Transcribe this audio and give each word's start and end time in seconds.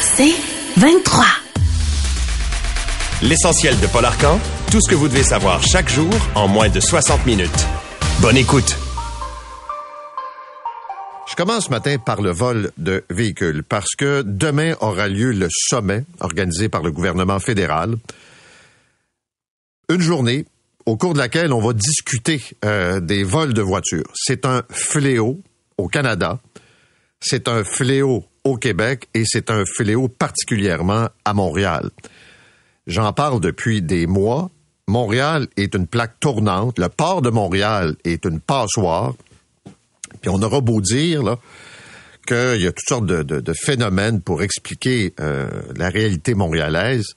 C'est 0.00 0.34
23. 0.76 1.24
L'essentiel 3.22 3.78
de 3.80 3.86
Paul 3.86 4.04
Arcan, 4.04 4.38
tout 4.70 4.80
ce 4.80 4.90
que 4.90 4.94
vous 4.94 5.08
devez 5.08 5.22
savoir 5.22 5.62
chaque 5.62 5.88
jour 5.88 6.12
en 6.34 6.48
moins 6.48 6.68
de 6.68 6.80
60 6.80 7.26
minutes. 7.26 7.66
Bonne 8.20 8.36
écoute. 8.36 8.76
Je 11.28 11.34
commence 11.34 11.66
ce 11.66 11.70
matin 11.70 11.98
par 11.98 12.22
le 12.22 12.30
vol 12.30 12.70
de 12.78 13.04
véhicules 13.10 13.62
parce 13.62 13.94
que 13.96 14.22
demain 14.22 14.74
aura 14.80 15.08
lieu 15.08 15.32
le 15.32 15.48
sommet 15.50 16.04
organisé 16.20 16.68
par 16.68 16.82
le 16.82 16.90
gouvernement 16.90 17.40
fédéral. 17.40 17.96
Une 19.90 20.00
journée 20.00 20.46
au 20.86 20.96
cours 20.96 21.12
de 21.12 21.18
laquelle 21.18 21.52
on 21.52 21.60
va 21.60 21.72
discuter 21.72 22.40
euh, 22.64 23.00
des 23.00 23.24
vols 23.24 23.52
de 23.52 23.60
voitures. 23.60 24.10
C'est 24.14 24.46
un 24.46 24.62
fléau 24.70 25.40
au 25.76 25.88
Canada, 25.88 26.40
c'est 27.20 27.48
un 27.48 27.64
fléau 27.64 28.24
au 28.46 28.56
Québec 28.56 29.08
et 29.12 29.24
c'est 29.26 29.50
un 29.50 29.64
fléau 29.64 30.06
particulièrement 30.08 31.08
à 31.24 31.34
Montréal. 31.34 31.90
J'en 32.86 33.12
parle 33.12 33.40
depuis 33.40 33.82
des 33.82 34.06
mois. 34.06 34.50
Montréal 34.86 35.48
est 35.56 35.74
une 35.74 35.88
plaque 35.88 36.20
tournante. 36.20 36.78
Le 36.78 36.88
port 36.88 37.22
de 37.22 37.30
Montréal 37.30 37.96
est 38.04 38.24
une 38.24 38.38
passoire. 38.38 39.14
Puis 40.20 40.30
on 40.30 40.40
aura 40.42 40.60
beau 40.60 40.80
dire 40.80 41.36
qu'il 42.24 42.60
y 42.60 42.66
a 42.68 42.72
toutes 42.72 42.88
sortes 42.88 43.06
de, 43.06 43.52
phénomènes 43.52 44.20
pour 44.20 44.42
expliquer 44.42 45.12
euh, 45.18 45.48
la 45.76 45.88
réalité 45.88 46.34
montréalaise. 46.34 47.14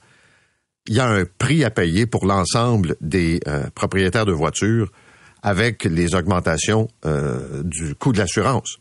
Il 0.88 0.96
y 0.96 1.00
a 1.00 1.08
un 1.08 1.24
prix 1.38 1.62
à 1.62 1.70
payer 1.70 2.06
pour 2.06 2.26
l'ensemble 2.26 2.96
des 3.00 3.38
euh, 3.46 3.70
propriétaires 3.76 4.26
de 4.26 4.32
voitures 4.32 4.90
avec 5.42 5.84
les 5.84 6.16
augmentations 6.16 6.88
euh, 7.06 7.62
du 7.62 7.94
coût 7.94 8.12
de 8.12 8.18
l'assurance. 8.18 8.78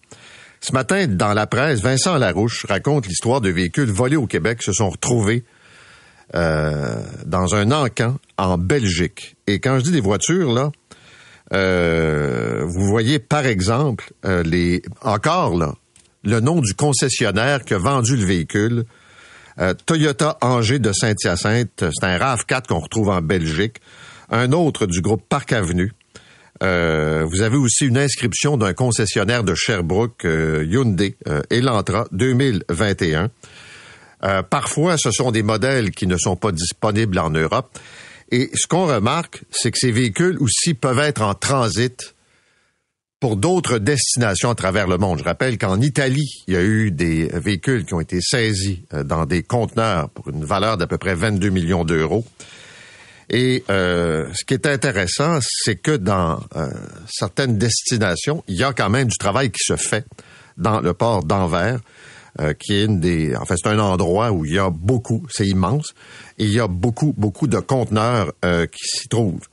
Ce 0.61 0.73
matin, 0.73 1.07
dans 1.07 1.33
la 1.33 1.47
presse, 1.47 1.81
Vincent 1.81 2.17
Larouche 2.17 2.65
raconte 2.65 3.07
l'histoire 3.07 3.41
de 3.41 3.49
véhicules 3.49 3.89
volés 3.89 4.17
au 4.17 4.27
Québec 4.27 4.59
qui 4.59 4.65
se 4.65 4.73
sont 4.73 4.89
retrouvés 4.89 5.45
euh, 6.35 7.01
dans 7.25 7.55
un 7.55 7.71
encan 7.71 8.17
en 8.37 8.57
Belgique. 8.57 9.35
Et 9.47 9.59
quand 9.59 9.79
je 9.79 9.85
dis 9.85 9.91
des 9.91 10.01
voitures, 10.01 10.53
là, 10.53 10.71
euh, 11.53 12.63
vous 12.67 12.85
voyez 12.85 13.19
par 13.19 13.45
exemple 13.45 14.11
euh, 14.25 14.43
les 14.43 14.83
encore 15.01 15.57
là 15.57 15.73
le 16.23 16.39
nom 16.41 16.59
du 16.61 16.73
concessionnaire 16.73 17.63
qui 17.63 17.73
a 17.73 17.77
vendu 17.77 18.15
le 18.15 18.25
véhicule. 18.25 18.83
Toyota 19.85 20.37
Angers 20.41 20.79
de 20.79 20.93
Saint-Hyacinthe, 20.93 21.83
c'est 21.91 22.05
un 22.05 22.17
RAV4 22.17 22.67
qu'on 22.67 22.79
retrouve 22.79 23.09
en 23.09 23.21
Belgique. 23.21 23.81
Un 24.29 24.53
autre 24.53 24.85
du 24.85 25.01
groupe 25.01 25.23
Parc 25.27 25.51
Avenue. 25.51 25.91
Euh, 26.61 27.25
vous 27.25 27.41
avez 27.41 27.57
aussi 27.57 27.85
une 27.85 27.97
inscription 27.97 28.57
d'un 28.57 28.73
concessionnaire 28.73 29.43
de 29.43 29.55
Sherbrooke, 29.55 30.25
euh, 30.25 30.65
Hyundai, 30.69 31.15
euh, 31.27 31.41
Elantra 31.49 32.05
2021. 32.11 33.29
Euh, 34.23 34.43
parfois, 34.43 34.97
ce 34.97 35.11
sont 35.11 35.31
des 35.31 35.43
modèles 35.43 35.91
qui 35.91 36.05
ne 36.05 36.17
sont 36.17 36.35
pas 36.35 36.51
disponibles 36.51 37.17
en 37.19 37.29
Europe. 37.29 37.79
Et 38.31 38.49
ce 38.53 38.67
qu'on 38.67 38.85
remarque, 38.85 39.43
c'est 39.49 39.71
que 39.71 39.77
ces 39.79 39.91
véhicules 39.91 40.37
aussi 40.39 40.73
peuvent 40.73 40.99
être 40.99 41.21
en 41.21 41.33
transit 41.33 42.15
pour 43.21 43.37
d'autres 43.37 43.79
destinations 43.79 44.49
à 44.49 44.55
travers 44.55 44.87
le 44.87 44.97
monde. 44.97 45.19
Je 45.19 45.23
rappelle 45.23 45.57
qu'en 45.57 45.79
Italie, 45.81 46.43
il 46.47 46.53
y 46.53 46.57
a 46.57 46.63
eu 46.63 46.91
des 46.91 47.29
véhicules 47.33 47.85
qui 47.85 47.93
ont 47.93 47.99
été 47.99 48.19
saisis 48.21 48.83
dans 49.05 49.25
des 49.25 49.43
conteneurs 49.43 50.09
pour 50.09 50.29
une 50.29 50.45
valeur 50.45 50.77
d'à 50.77 50.87
peu 50.87 50.97
près 50.97 51.15
22 51.15 51.49
millions 51.49 51.83
d'euros. 51.83 52.23
Et 53.29 53.63
euh, 53.69 54.27
ce 54.33 54.43
qui 54.43 54.55
est 54.55 54.65
intéressant, 54.65 55.39
c'est 55.41 55.75
que 55.75 55.95
dans 55.95 56.41
euh, 56.55 56.69
certaines 57.07 57.57
destinations, 57.57 58.43
il 58.47 58.55
y 58.55 58.63
a 58.63 58.73
quand 58.73 58.89
même 58.89 59.07
du 59.07 59.17
travail 59.17 59.51
qui 59.51 59.63
se 59.63 59.75
fait 59.75 60.05
dans 60.57 60.81
le 60.81 60.93
port 60.93 61.23
d'Anvers, 61.23 61.79
euh, 62.39 62.53
qui 62.53 62.73
est 62.73 62.85
une 62.85 62.99
des... 62.99 63.35
En 63.35 63.45
fait, 63.45 63.55
c'est 63.61 63.69
un 63.69 63.79
endroit 63.79 64.31
où 64.31 64.45
il 64.45 64.53
y 64.55 64.59
a 64.59 64.71
beaucoup, 64.71 65.25
c'est 65.29 65.45
immense, 65.45 65.93
et 66.39 66.45
il 66.45 66.51
y 66.51 66.59
a 66.59 66.67
beaucoup, 66.67 67.13
beaucoup 67.17 67.47
de 67.47 67.59
conteneurs 67.59 68.33
qui 68.43 68.87
s'y 68.87 69.07
trouvent. 69.07 69.47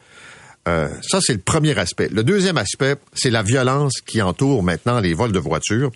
ça, 0.64 1.20
c'est 1.20 1.34
le 1.34 1.40
premier 1.40 1.78
aspect. 1.78 2.08
Le 2.10 2.24
deuxième 2.24 2.56
aspect, 2.56 2.96
c'est 3.12 3.30
la 3.30 3.42
violence 3.42 4.00
qui 4.00 4.22
entoure 4.22 4.62
maintenant 4.62 5.00
les 5.00 5.12
vols 5.12 5.32
de 5.32 5.38
voitures. 5.38 5.92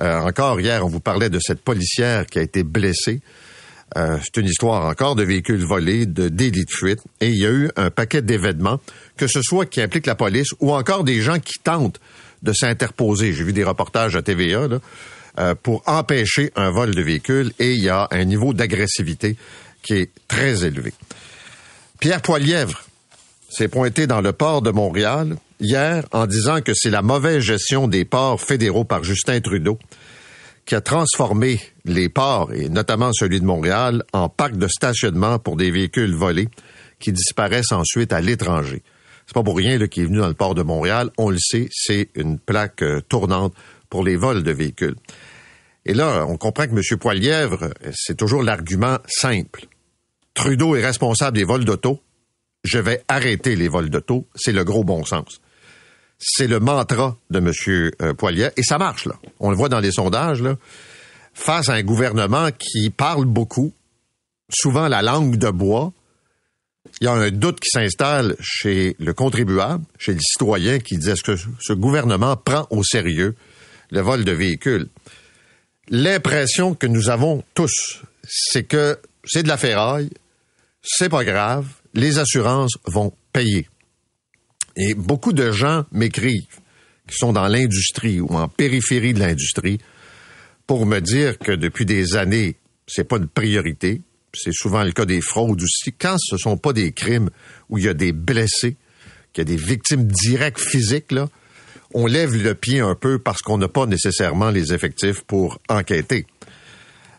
encore 0.00 0.60
hier, 0.60 0.84
on 0.84 0.88
vous 0.88 1.00
parlait 1.00 1.30
de 1.30 1.38
cette 1.38 1.62
policière 1.62 2.26
qui 2.26 2.38
a 2.38 2.42
été 2.42 2.64
blessée. 2.64 3.20
Euh, 3.96 4.18
c'est 4.22 4.40
une 4.40 4.46
histoire 4.46 4.86
encore 4.86 5.14
de 5.14 5.22
véhicules 5.22 5.64
volés, 5.64 6.06
de 6.06 6.28
délits 6.28 6.64
de 6.64 6.70
fuite, 6.70 7.00
et 7.20 7.28
il 7.28 7.38
y 7.38 7.46
a 7.46 7.50
eu 7.50 7.70
un 7.76 7.90
paquet 7.90 8.22
d'événements, 8.22 8.80
que 9.16 9.26
ce 9.26 9.40
soit 9.42 9.66
qui 9.66 9.80
impliquent 9.80 10.06
la 10.06 10.16
police 10.16 10.48
ou 10.60 10.72
encore 10.72 11.04
des 11.04 11.20
gens 11.20 11.38
qui 11.38 11.60
tentent 11.62 12.00
de 12.42 12.52
s'interposer. 12.52 13.32
J'ai 13.32 13.44
vu 13.44 13.52
des 13.52 13.64
reportages 13.64 14.16
à 14.16 14.22
TVA 14.22 14.68
euh, 15.38 15.54
pour 15.62 15.82
empêcher 15.86 16.50
un 16.56 16.70
vol 16.70 16.94
de 16.94 17.02
véhicules, 17.02 17.52
et 17.58 17.72
il 17.72 17.82
y 17.82 17.88
a 17.88 18.08
un 18.10 18.24
niveau 18.24 18.52
d'agressivité 18.52 19.36
qui 19.82 19.94
est 19.94 20.10
très 20.26 20.64
élevé. 20.64 20.92
Pierre 22.00 22.20
Poilièvre 22.20 22.84
s'est 23.48 23.68
pointé 23.68 24.06
dans 24.06 24.20
le 24.20 24.32
port 24.32 24.62
de 24.62 24.70
Montréal 24.70 25.36
hier 25.60 26.04
en 26.10 26.26
disant 26.26 26.60
que 26.60 26.72
c'est 26.74 26.90
la 26.90 27.02
mauvaise 27.02 27.42
gestion 27.42 27.86
des 27.86 28.04
ports 28.04 28.40
fédéraux 28.40 28.84
par 28.84 29.04
Justin 29.04 29.40
Trudeau 29.40 29.78
qui 30.64 30.74
a 30.74 30.80
transformé 30.80 31.60
les 31.84 32.08
ports, 32.08 32.52
et 32.52 32.68
notamment 32.68 33.12
celui 33.12 33.40
de 33.40 33.44
Montréal, 33.44 34.02
en 34.12 34.28
parc 34.28 34.56
de 34.56 34.68
stationnement 34.68 35.38
pour 35.38 35.56
des 35.56 35.70
véhicules 35.70 36.14
volés 36.14 36.48
qui 36.98 37.12
disparaissent 37.12 37.72
ensuite 37.72 38.12
à 38.12 38.20
l'étranger. 38.20 38.82
C'est 39.26 39.34
pas 39.34 39.42
pour 39.42 39.56
rien 39.56 39.78
qu'il 39.86 40.02
est 40.02 40.06
venu 40.06 40.18
dans 40.18 40.28
le 40.28 40.34
port 40.34 40.54
de 40.54 40.62
Montréal. 40.62 41.10
On 41.18 41.30
le 41.30 41.38
sait, 41.38 41.68
c'est 41.70 42.08
une 42.14 42.38
plaque 42.38 42.82
euh, 42.82 43.00
tournante 43.00 43.54
pour 43.88 44.04
les 44.04 44.16
vols 44.16 44.42
de 44.42 44.50
véhicules. 44.50 44.96
Et 45.86 45.94
là, 45.94 46.26
on 46.28 46.36
comprend 46.36 46.66
que 46.66 46.72
M. 46.72 46.98
Poilièvre, 46.98 47.70
c'est 47.92 48.16
toujours 48.16 48.42
l'argument 48.42 48.98
simple. 49.06 49.66
Trudeau 50.32 50.76
est 50.76 50.84
responsable 50.84 51.36
des 51.36 51.44
vols 51.44 51.64
d'auto. 51.64 52.00
Je 52.64 52.78
vais 52.78 53.02
arrêter 53.08 53.54
les 53.54 53.68
vols 53.68 53.90
d'auto. 53.90 54.26
C'est 54.34 54.52
le 54.52 54.64
gros 54.64 54.84
bon 54.84 55.04
sens. 55.04 55.40
C'est 56.18 56.46
le 56.46 56.60
mantra 56.60 57.16
de 57.30 57.38
M. 57.38 57.52
Euh, 58.02 58.14
Poilier. 58.14 58.50
Et 58.56 58.62
ça 58.62 58.78
marche, 58.78 59.06
là. 59.06 59.14
On 59.40 59.50
le 59.50 59.56
voit 59.56 59.68
dans 59.68 59.80
les 59.80 59.92
sondages, 59.92 60.42
là. 60.42 60.56
Face 61.34 61.68
à 61.68 61.74
un 61.74 61.82
gouvernement 61.82 62.50
qui 62.56 62.90
parle 62.90 63.24
beaucoup, 63.24 63.72
souvent 64.48 64.88
la 64.88 65.02
langue 65.02 65.36
de 65.36 65.50
bois, 65.50 65.92
il 67.00 67.04
y 67.04 67.08
a 67.08 67.12
un 67.12 67.30
doute 67.30 67.60
qui 67.60 67.70
s'installe 67.70 68.36
chez 68.40 68.94
le 68.98 69.12
contribuable, 69.12 69.84
chez 69.98 70.12
le 70.12 70.20
citoyen 70.20 70.78
qui 70.78 70.96
dit 70.96 71.10
est-ce 71.10 71.22
que 71.22 71.36
ce 71.36 71.72
gouvernement 71.72 72.36
prend 72.36 72.66
au 72.70 72.84
sérieux 72.84 73.34
le 73.90 74.00
vol 74.00 74.24
de 74.24 74.32
véhicules? 74.32 74.88
L'impression 75.88 76.74
que 76.74 76.86
nous 76.86 77.10
avons 77.10 77.42
tous, 77.54 78.02
c'est 78.26 78.64
que 78.64 78.98
c'est 79.24 79.42
de 79.42 79.48
la 79.48 79.56
ferraille, 79.56 80.10
c'est 80.82 81.08
pas 81.08 81.24
grave, 81.24 81.66
les 81.94 82.18
assurances 82.18 82.74
vont 82.86 83.12
payer. 83.32 83.68
Et 84.76 84.94
beaucoup 84.94 85.32
de 85.32 85.52
gens 85.52 85.84
m'écrivent, 85.92 86.60
qui 87.08 87.16
sont 87.16 87.32
dans 87.32 87.46
l'industrie 87.48 88.20
ou 88.20 88.28
en 88.34 88.48
périphérie 88.48 89.14
de 89.14 89.20
l'industrie, 89.20 89.78
pour 90.66 90.86
me 90.86 91.00
dire 91.00 91.38
que 91.38 91.52
depuis 91.52 91.84
des 91.84 92.16
années, 92.16 92.56
c'est 92.86 93.04
pas 93.04 93.16
une 93.16 93.28
priorité. 93.28 94.02
C'est 94.32 94.52
souvent 94.52 94.82
le 94.82 94.92
cas 94.92 95.04
des 95.04 95.20
fraudes 95.20 95.62
aussi. 95.62 95.92
Quand 95.92 96.16
ce 96.18 96.36
sont 96.36 96.56
pas 96.56 96.72
des 96.72 96.92
crimes 96.92 97.30
où 97.68 97.78
il 97.78 97.84
y 97.84 97.88
a 97.88 97.94
des 97.94 98.12
blessés, 98.12 98.76
qu'il 99.32 99.48
y 99.48 99.52
a 99.52 99.56
des 99.56 99.62
victimes 99.62 100.04
directes 100.04 100.60
physiques, 100.60 101.12
là, 101.12 101.28
on 101.92 102.06
lève 102.06 102.34
le 102.34 102.54
pied 102.54 102.80
un 102.80 102.96
peu 102.96 103.18
parce 103.18 103.42
qu'on 103.42 103.58
n'a 103.58 103.68
pas 103.68 103.86
nécessairement 103.86 104.50
les 104.50 104.72
effectifs 104.72 105.22
pour 105.22 105.60
enquêter. 105.68 106.26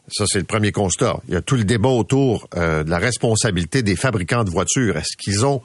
Ça, 0.09 0.25
c'est 0.27 0.39
le 0.39 0.45
premier 0.45 0.71
constat. 0.71 1.19
Il 1.27 1.33
y 1.33 1.37
a 1.37 1.41
tout 1.41 1.55
le 1.55 1.63
débat 1.63 1.89
autour 1.89 2.47
euh, 2.55 2.83
de 2.83 2.89
la 2.89 2.99
responsabilité 2.99 3.81
des 3.81 3.95
fabricants 3.95 4.43
de 4.43 4.51
voitures. 4.51 4.97
Est-ce 4.97 5.17
qu'ils 5.17 5.45
ont 5.45 5.61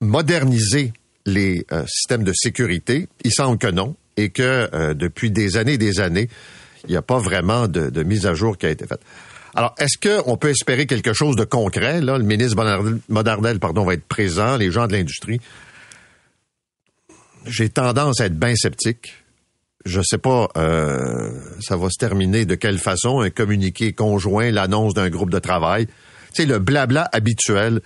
moderniser 0.00 0.92
les 1.26 1.66
euh, 1.72 1.84
systèmes 1.86 2.24
de 2.24 2.32
sécurité? 2.34 3.08
Il 3.24 3.32
semble 3.32 3.58
que 3.58 3.68
non, 3.68 3.96
et 4.16 4.30
que 4.30 4.68
euh, 4.74 4.94
depuis 4.94 5.30
des 5.30 5.56
années 5.56 5.74
et 5.74 5.78
des 5.78 6.00
années, 6.00 6.28
il 6.84 6.90
n'y 6.90 6.96
a 6.96 7.02
pas 7.02 7.18
vraiment 7.18 7.68
de, 7.68 8.02
mise 8.02 8.26
à 8.26 8.34
jour 8.34 8.58
qui 8.58 8.66
a 8.66 8.70
été 8.70 8.86
faite. 8.86 9.00
Alors, 9.54 9.74
est-ce 9.78 9.98
qu'on 9.98 10.36
peut 10.36 10.50
espérer 10.50 10.86
quelque 10.86 11.12
chose 11.12 11.36
de 11.36 11.44
concret? 11.44 12.00
Là, 12.00 12.18
le 12.18 12.24
ministre 12.24 12.56
Modernel 13.08 13.58
pardon, 13.58 13.84
va 13.84 13.94
être 13.94 14.06
présent, 14.06 14.56
les 14.56 14.70
gens 14.70 14.86
de 14.86 14.92
l'industrie. 14.92 15.40
J'ai 17.46 17.68
tendance 17.68 18.20
à 18.20 18.26
être 18.26 18.38
bien 18.38 18.54
sceptique. 18.54 19.14
je 19.84 20.00
sais 20.02 20.18
pas, 20.18 20.48
euh, 20.56 21.30
ça 21.60 21.76
va 21.76 21.88
se 21.90 21.98
terminer 21.98 22.44
de 22.44 22.54
quelle 22.54 22.78
façon, 22.78 23.20
un 23.20 23.30
communiqué 23.30 23.92
conjoint, 23.92 24.50
l'annonce 24.50 24.94
d'un 24.94 25.08
groupe 25.08 25.30
de 25.30 25.38
travail. 25.38 25.86
Tu 25.86 26.42
sais, 26.42 26.46
le 26.46 26.58
blabla 26.58 27.08
habituel, 27.12 27.80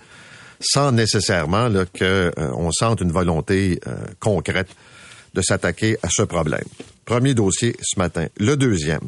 sans 0.59 0.91
nécessairement 0.91 1.69
que 1.93 2.03
euh, 2.03 2.31
on 2.55 2.71
sente 2.71 3.01
une 3.01 3.11
volonté 3.11 3.79
euh, 3.87 3.95
concrète 4.19 4.69
de 5.33 5.41
s'attaquer 5.41 5.97
à 6.01 6.07
ce 6.09 6.23
problème. 6.23 6.63
Premier 7.05 7.33
dossier 7.33 7.75
ce 7.81 7.99
matin. 7.99 8.27
Le 8.37 8.55
deuxième, 8.55 9.07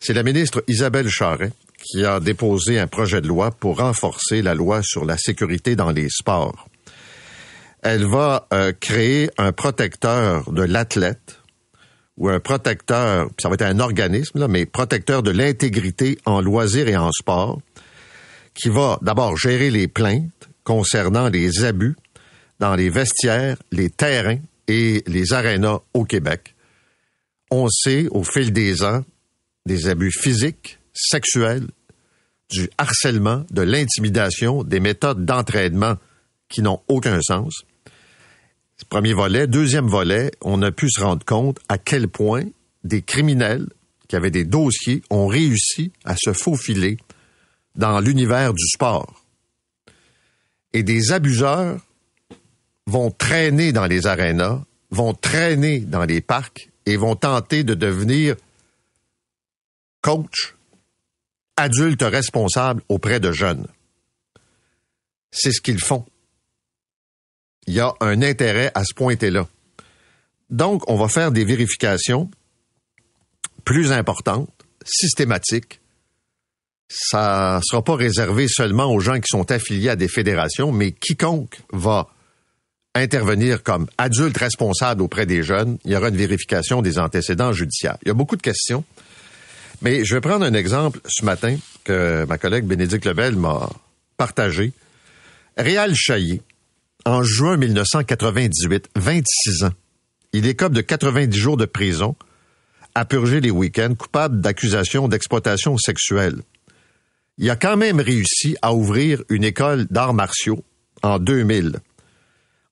c'est 0.00 0.12
la 0.12 0.22
ministre 0.22 0.62
Isabelle 0.68 1.08
Charret 1.08 1.52
qui 1.82 2.04
a 2.04 2.20
déposé 2.20 2.78
un 2.78 2.86
projet 2.86 3.20
de 3.20 3.28
loi 3.28 3.50
pour 3.50 3.78
renforcer 3.78 4.42
la 4.42 4.54
loi 4.54 4.80
sur 4.82 5.04
la 5.04 5.16
sécurité 5.16 5.76
dans 5.76 5.90
les 5.90 6.08
sports. 6.08 6.68
Elle 7.82 8.04
va 8.04 8.46
euh, 8.52 8.72
créer 8.78 9.30
un 9.38 9.52
protecteur 9.52 10.50
de 10.50 10.62
l'athlète 10.62 11.40
ou 12.16 12.28
un 12.28 12.40
protecteur, 12.40 13.28
ça 13.38 13.48
va 13.48 13.54
être 13.54 13.62
un 13.62 13.78
organisme, 13.78 14.38
là, 14.38 14.48
mais 14.48 14.64
protecteur 14.64 15.22
de 15.22 15.30
l'intégrité 15.30 16.18
en 16.24 16.40
loisirs 16.40 16.88
et 16.88 16.96
en 16.96 17.12
sport, 17.12 17.60
qui 18.54 18.70
va 18.70 18.98
d'abord 19.02 19.36
gérer 19.36 19.70
les 19.70 19.86
plaintes 19.86 20.48
concernant 20.66 21.28
les 21.28 21.64
abus 21.64 21.94
dans 22.58 22.74
les 22.74 22.90
vestiaires, 22.90 23.56
les 23.70 23.88
terrains 23.88 24.40
et 24.66 25.04
les 25.06 25.32
arénas 25.32 25.78
au 25.94 26.04
Québec. 26.04 26.56
On 27.50 27.68
sait 27.68 28.08
au 28.10 28.24
fil 28.24 28.52
des 28.52 28.82
ans 28.82 29.04
des 29.64 29.88
abus 29.88 30.12
physiques, 30.12 30.78
sexuels, 30.92 31.68
du 32.50 32.68
harcèlement, 32.78 33.44
de 33.50 33.62
l'intimidation, 33.62 34.62
des 34.62 34.80
méthodes 34.80 35.24
d'entraînement 35.24 35.96
qui 36.48 36.62
n'ont 36.62 36.80
aucun 36.88 37.20
sens. 37.20 37.64
Premier 38.88 39.14
volet. 39.14 39.46
Deuxième 39.46 39.88
volet, 39.88 40.30
on 40.42 40.62
a 40.62 40.70
pu 40.70 40.88
se 40.90 41.00
rendre 41.00 41.24
compte 41.24 41.58
à 41.68 41.78
quel 41.78 42.08
point 42.08 42.44
des 42.84 43.02
criminels 43.02 43.66
qui 44.06 44.14
avaient 44.14 44.30
des 44.30 44.44
dossiers 44.44 45.02
ont 45.10 45.26
réussi 45.26 45.92
à 46.04 46.14
se 46.16 46.32
faufiler 46.32 46.98
dans 47.74 47.98
l'univers 47.98 48.52
du 48.52 48.64
sport. 48.68 49.25
Et 50.76 50.82
des 50.82 51.10
abuseurs 51.10 51.80
vont 52.84 53.10
traîner 53.10 53.72
dans 53.72 53.86
les 53.86 54.06
arénas, 54.06 54.62
vont 54.90 55.14
traîner 55.14 55.80
dans 55.80 56.04
les 56.04 56.20
parcs 56.20 56.68
et 56.84 56.98
vont 56.98 57.16
tenter 57.16 57.64
de 57.64 57.72
devenir 57.72 58.36
coach, 60.02 60.54
adulte 61.56 62.02
responsable 62.02 62.82
auprès 62.90 63.20
de 63.20 63.32
jeunes. 63.32 63.66
C'est 65.30 65.50
ce 65.50 65.62
qu'ils 65.62 65.82
font. 65.82 66.04
Il 67.66 67.72
y 67.72 67.80
a 67.80 67.94
un 68.00 68.20
intérêt 68.20 68.70
à 68.74 68.84
se 68.84 68.92
pointer 68.92 69.30
là. 69.30 69.48
Donc, 70.50 70.82
on 70.90 70.96
va 70.96 71.08
faire 71.08 71.32
des 71.32 71.46
vérifications 71.46 72.30
plus 73.64 73.92
importantes, 73.92 74.50
systématiques. 74.84 75.80
Ça 76.88 77.60
sera 77.64 77.82
pas 77.82 77.96
réservé 77.96 78.46
seulement 78.48 78.92
aux 78.92 79.00
gens 79.00 79.16
qui 79.16 79.28
sont 79.28 79.50
affiliés 79.50 79.90
à 79.90 79.96
des 79.96 80.08
fédérations, 80.08 80.72
mais 80.72 80.92
quiconque 80.92 81.58
va 81.72 82.08
intervenir 82.94 83.62
comme 83.62 83.86
adulte 83.98 84.38
responsable 84.38 85.02
auprès 85.02 85.26
des 85.26 85.42
jeunes, 85.42 85.78
il 85.84 85.92
y 85.92 85.96
aura 85.96 86.08
une 86.08 86.16
vérification 86.16 86.82
des 86.82 86.98
antécédents 86.98 87.52
judiciaires. 87.52 87.98
Il 88.02 88.08
y 88.08 88.10
a 88.10 88.14
beaucoup 88.14 88.36
de 88.36 88.42
questions, 88.42 88.84
mais 89.82 90.04
je 90.04 90.14
vais 90.14 90.20
prendre 90.20 90.44
un 90.44 90.54
exemple 90.54 91.00
ce 91.06 91.24
matin 91.24 91.56
que 91.84 92.24
ma 92.26 92.38
collègue 92.38 92.64
Bénédicte 92.64 93.04
Lebel 93.04 93.36
m'a 93.36 93.68
partagé. 94.16 94.72
Réal 95.56 95.94
Chaillé, 95.94 96.42
en 97.04 97.22
juin 97.22 97.56
1998, 97.56 98.88
26 98.96 99.64
ans, 99.64 99.72
il 100.32 100.46
écope 100.46 100.72
de 100.72 100.80
90 100.80 101.36
jours 101.36 101.56
de 101.56 101.66
prison 101.66 102.16
à 102.94 103.04
purger 103.04 103.40
les 103.40 103.50
week-ends, 103.50 103.94
coupable 103.94 104.40
d'accusations 104.40 105.06
d'exploitation 105.06 105.76
sexuelle. 105.76 106.36
Il 107.38 107.50
a 107.50 107.56
quand 107.56 107.76
même 107.76 108.00
réussi 108.00 108.56
à 108.62 108.74
ouvrir 108.74 109.22
une 109.28 109.44
école 109.44 109.86
d'arts 109.86 110.14
martiaux 110.14 110.64
en 111.02 111.18
2000. 111.18 111.76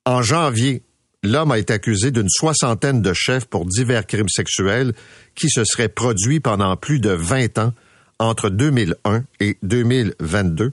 En 0.06 0.22
janvier, 0.22 0.82
l'homme 1.22 1.52
a 1.52 1.58
été 1.58 1.72
accusé 1.72 2.10
d'une 2.10 2.28
soixantaine 2.28 3.02
de 3.02 3.12
chefs 3.12 3.44
pour 3.46 3.66
divers 3.66 4.06
crimes 4.06 4.28
sexuels 4.28 4.94
qui 5.34 5.48
se 5.50 5.64
seraient 5.64 5.88
produits 5.88 6.40
pendant 6.40 6.76
plus 6.76 6.98
de 6.98 7.10
20 7.10 7.58
ans 7.58 7.72
entre 8.18 8.48
2001 8.48 9.24
et 9.40 9.58
2022. 9.62 10.72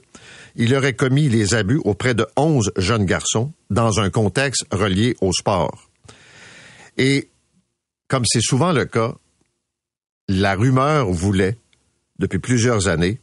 Il 0.56 0.74
aurait 0.74 0.94
commis 0.94 1.28
les 1.28 1.54
abus 1.54 1.80
auprès 1.84 2.14
de 2.14 2.26
11 2.36 2.72
jeunes 2.76 3.06
garçons 3.06 3.52
dans 3.70 4.00
un 4.00 4.10
contexte 4.10 4.64
relié 4.72 5.16
au 5.20 5.32
sport. 5.32 5.90
Et 6.96 7.30
comme 8.08 8.24
c'est 8.26 8.42
souvent 8.42 8.72
le 8.72 8.84
cas, 8.84 9.14
la 10.28 10.54
rumeur 10.54 11.10
voulait, 11.10 11.58
depuis 12.18 12.38
plusieurs 12.38 12.88
années, 12.88 13.20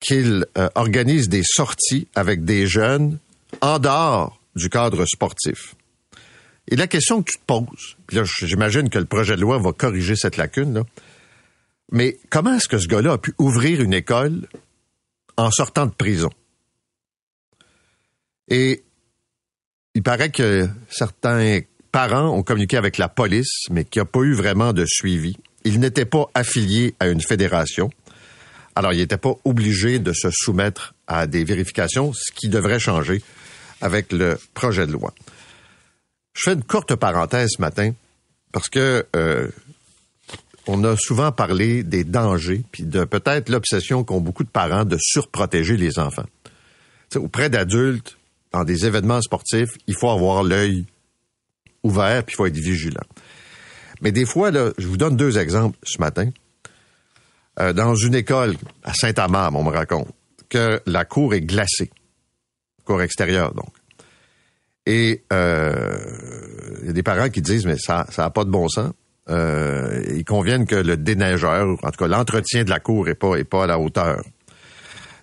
qu'il 0.00 0.46
euh, 0.56 0.68
organise 0.74 1.28
des 1.28 1.42
sorties 1.44 2.06
avec 2.14 2.44
des 2.44 2.66
jeunes 2.66 3.18
en 3.60 3.78
dehors 3.78 4.40
du 4.54 4.68
cadre 4.68 5.04
sportif. 5.06 5.74
Et 6.70 6.76
la 6.76 6.86
question 6.86 7.22
que 7.22 7.32
tu 7.32 7.38
te 7.38 7.44
poses, 7.46 7.96
là, 8.12 8.22
j'imagine 8.42 8.90
que 8.90 8.98
le 8.98 9.06
projet 9.06 9.36
de 9.36 9.40
loi 9.40 9.58
va 9.58 9.72
corriger 9.72 10.16
cette 10.16 10.36
lacune, 10.36 10.74
là, 10.74 10.82
mais 11.90 12.18
comment 12.28 12.54
est-ce 12.54 12.68
que 12.68 12.78
ce 12.78 12.86
gars-là 12.86 13.12
a 13.12 13.18
pu 13.18 13.32
ouvrir 13.38 13.80
une 13.80 13.94
école 13.94 14.46
en 15.36 15.50
sortant 15.50 15.86
de 15.86 15.92
prison? 15.92 16.30
Et 18.48 18.82
il 19.94 20.02
paraît 20.02 20.30
que 20.30 20.68
certains 20.90 21.60
parents 21.92 22.28
ont 22.28 22.42
communiqué 22.42 22.76
avec 22.76 22.98
la 22.98 23.08
police, 23.08 23.66
mais 23.70 23.84
qu'il 23.84 24.00
n'y 24.00 24.08
a 24.08 24.10
pas 24.10 24.20
eu 24.20 24.34
vraiment 24.34 24.72
de 24.72 24.84
suivi. 24.86 25.36
Il 25.64 25.80
n'était 25.80 26.04
pas 26.04 26.26
affilié 26.34 26.94
à 27.00 27.08
une 27.08 27.22
fédération. 27.22 27.90
Alors, 28.78 28.92
il 28.92 29.00
n'était 29.00 29.16
pas 29.16 29.34
obligé 29.44 29.98
de 29.98 30.12
se 30.12 30.28
soumettre 30.30 30.94
à 31.08 31.26
des 31.26 31.42
vérifications, 31.42 32.12
ce 32.12 32.30
qui 32.30 32.48
devrait 32.48 32.78
changer 32.78 33.24
avec 33.80 34.12
le 34.12 34.38
projet 34.54 34.86
de 34.86 34.92
loi. 34.92 35.12
Je 36.32 36.42
fais 36.44 36.52
une 36.52 36.62
courte 36.62 36.94
parenthèse 36.94 37.48
ce 37.56 37.60
matin 37.60 37.90
parce 38.52 38.68
que 38.68 39.04
euh, 39.16 39.48
on 40.68 40.84
a 40.84 40.96
souvent 40.96 41.32
parlé 41.32 41.82
des 41.82 42.04
dangers 42.04 42.62
puis 42.70 42.84
de 42.84 43.02
peut-être 43.02 43.48
l'obsession 43.48 44.04
qu'ont 44.04 44.20
beaucoup 44.20 44.44
de 44.44 44.48
parents 44.48 44.84
de 44.84 44.96
surprotéger 45.00 45.76
les 45.76 45.98
enfants. 45.98 46.26
auprès 47.16 47.50
d'adultes, 47.50 48.16
dans 48.52 48.62
des 48.62 48.86
événements 48.86 49.22
sportifs, 49.22 49.70
il 49.88 49.96
faut 49.96 50.10
avoir 50.10 50.44
l'œil 50.44 50.86
ouvert 51.82 52.22
puis 52.22 52.34
il 52.34 52.36
faut 52.36 52.46
être 52.46 52.54
vigilant. 52.54 53.02
Mais 54.02 54.12
des 54.12 54.24
fois, 54.24 54.52
je 54.52 54.86
vous 54.86 54.96
donne 54.96 55.16
deux 55.16 55.36
exemples 55.36 55.76
ce 55.82 55.98
matin. 56.00 56.30
Euh, 57.60 57.72
dans 57.72 57.94
une 57.94 58.14
école 58.14 58.56
à 58.84 58.94
Saint-Amand, 58.94 59.50
on 59.54 59.64
me 59.64 59.70
raconte 59.70 60.08
que 60.48 60.80
la 60.86 61.04
cour 61.04 61.34
est 61.34 61.40
glacée 61.40 61.90
cours 62.88 63.02
extérieur, 63.02 63.54
donc. 63.54 63.72
Et 64.86 65.22
euh, 65.32 65.98
il 66.80 66.86
y 66.86 66.90
a 66.90 66.92
des 66.94 67.02
parents 67.02 67.28
qui 67.28 67.42
disent, 67.42 67.66
mais 67.66 67.76
ça 67.76 68.06
n'a 68.16 68.30
pas 68.30 68.44
de 68.44 68.50
bon 68.50 68.68
sens. 68.68 68.92
Euh, 69.28 70.02
ils 70.16 70.24
conviennent 70.24 70.66
que 70.66 70.74
le 70.74 70.96
déneigeur, 70.96 71.68
en 71.82 71.90
tout 71.90 71.98
cas 71.98 72.08
l'entretien 72.08 72.64
de 72.64 72.70
la 72.70 72.80
cour 72.80 73.10
est 73.10 73.14
pas, 73.14 73.36
est 73.36 73.44
pas 73.44 73.64
à 73.64 73.66
la 73.66 73.78
hauteur. 73.78 74.24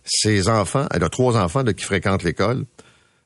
Ces 0.04 0.48
enfants, 0.48 0.86
elle 0.94 1.04
a 1.04 1.10
trois 1.10 1.36
enfants 1.36 1.64
qui 1.64 1.84
fréquentent 1.84 2.22
l'école, 2.22 2.66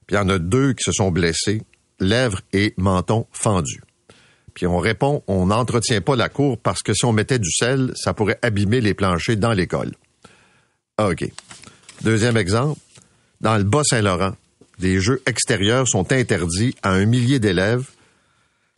puis 0.07 0.15
il 0.15 0.19
y 0.19 0.19
en 0.19 0.29
a 0.29 0.39
deux 0.39 0.71
qui 0.71 0.83
se 0.83 0.93
sont 0.93 1.11
blessés, 1.11 1.61
lèvres 1.99 2.39
et 2.53 2.73
menton 2.77 3.27
fendus. 3.33 3.81
On 4.67 4.77
répond, 4.77 5.23
on 5.27 5.47
n'entretient 5.47 6.01
pas 6.01 6.15
la 6.15 6.29
cour 6.29 6.57
parce 6.57 6.81
que 6.81 6.93
si 6.93 7.05
on 7.05 7.11
mettait 7.11 7.39
du 7.39 7.51
sel, 7.51 7.91
ça 7.95 8.13
pourrait 8.13 8.39
abîmer 8.41 8.81
les 8.81 8.93
planchers 8.93 9.37
dans 9.37 9.53
l'école. 9.53 9.91
OK. 10.99 11.29
Deuxième 12.01 12.37
exemple, 12.37 12.79
dans 13.41 13.57
le 13.57 13.63
Bas-Saint-Laurent, 13.63 14.33
des 14.79 14.99
jeux 14.99 15.21
extérieurs 15.25 15.87
sont 15.87 16.11
interdits 16.11 16.75
à 16.83 16.91
un 16.91 17.05
millier 17.05 17.39
d'élèves. 17.39 17.87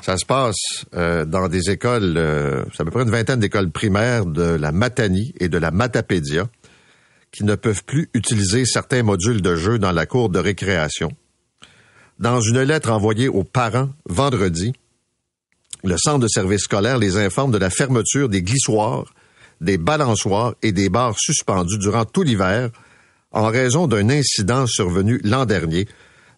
Ça 0.03 0.17
se 0.17 0.25
passe 0.25 0.85
euh, 0.95 1.25
dans 1.25 1.47
des 1.47 1.69
écoles, 1.69 2.15
euh, 2.17 2.63
c'est 2.73 2.81
à 2.81 2.85
peu 2.85 2.91
près 2.91 3.03
une 3.03 3.11
vingtaine 3.11 3.39
d'écoles 3.39 3.69
primaires 3.69 4.25
de 4.25 4.41
la 4.41 4.71
Matanie 4.71 5.33
et 5.39 5.47
de 5.47 5.59
la 5.59 5.69
Matapédia 5.69 6.47
qui 7.31 7.43
ne 7.43 7.55
peuvent 7.55 7.83
plus 7.83 8.09
utiliser 8.13 8.65
certains 8.65 9.03
modules 9.03 9.41
de 9.41 9.55
jeu 9.55 9.79
dans 9.79 9.91
la 9.91 10.05
cour 10.05 10.29
de 10.29 10.39
récréation. 10.39 11.11
Dans 12.19 12.41
une 12.41 12.61
lettre 12.61 12.91
envoyée 12.91 13.29
aux 13.29 13.43
parents 13.43 13.89
vendredi, 14.05 14.73
le 15.83 15.97
centre 15.97 16.19
de 16.19 16.27
service 16.27 16.61
scolaire 16.61 16.97
les 16.97 17.17
informe 17.17 17.51
de 17.51 17.57
la 17.57 17.69
fermeture 17.69 18.29
des 18.29 18.41
glissoires, 18.41 19.05
des 19.61 19.77
balançoires 19.77 20.55
et 20.61 20.71
des 20.71 20.89
barres 20.89 21.17
suspendus 21.17 21.77
durant 21.77 22.05
tout 22.05 22.23
l'hiver 22.23 22.69
en 23.31 23.47
raison 23.47 23.87
d'un 23.87 24.09
incident 24.09 24.67
survenu 24.67 25.19
l'an 25.23 25.45
dernier 25.45 25.87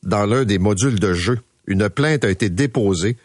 dans 0.04 0.26
l'un 0.26 0.46
des 0.46 0.60
modules 0.60 1.00
de 1.00 1.14
jeu. 1.14 1.40
Une 1.66 1.90
plainte 1.90 2.26
a 2.26 2.30
été 2.30 2.50
déposée 2.50 3.18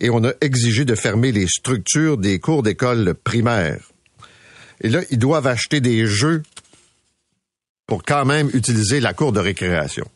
et 0.00 0.10
on 0.10 0.24
a 0.24 0.32
exigé 0.40 0.84
de 0.84 0.94
fermer 0.94 1.32
les 1.32 1.48
structures 1.48 2.18
des 2.18 2.38
cours 2.38 2.62
d'école 2.62 3.14
primaires. 3.14 3.80
Et 4.80 4.88
là, 4.88 5.00
ils 5.10 5.18
doivent 5.18 5.46
acheter 5.46 5.80
des 5.80 6.06
jeux 6.06 6.42
pour 7.86 8.04
quand 8.04 8.24
même 8.24 8.50
utiliser 8.52 9.00
la 9.00 9.14
cour 9.14 9.32
de 9.32 9.40
récréation. 9.40 10.06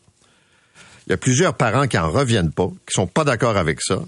Il 1.07 1.09
y 1.09 1.13
a 1.13 1.17
plusieurs 1.17 1.55
parents 1.55 1.87
qui 1.87 1.97
en 1.97 2.09
reviennent 2.09 2.51
pas, 2.51 2.69
qui 2.87 2.93
sont 2.93 3.07
pas 3.07 3.25
d'accord 3.25 3.57
avec 3.57 3.81
ça. 3.81 3.99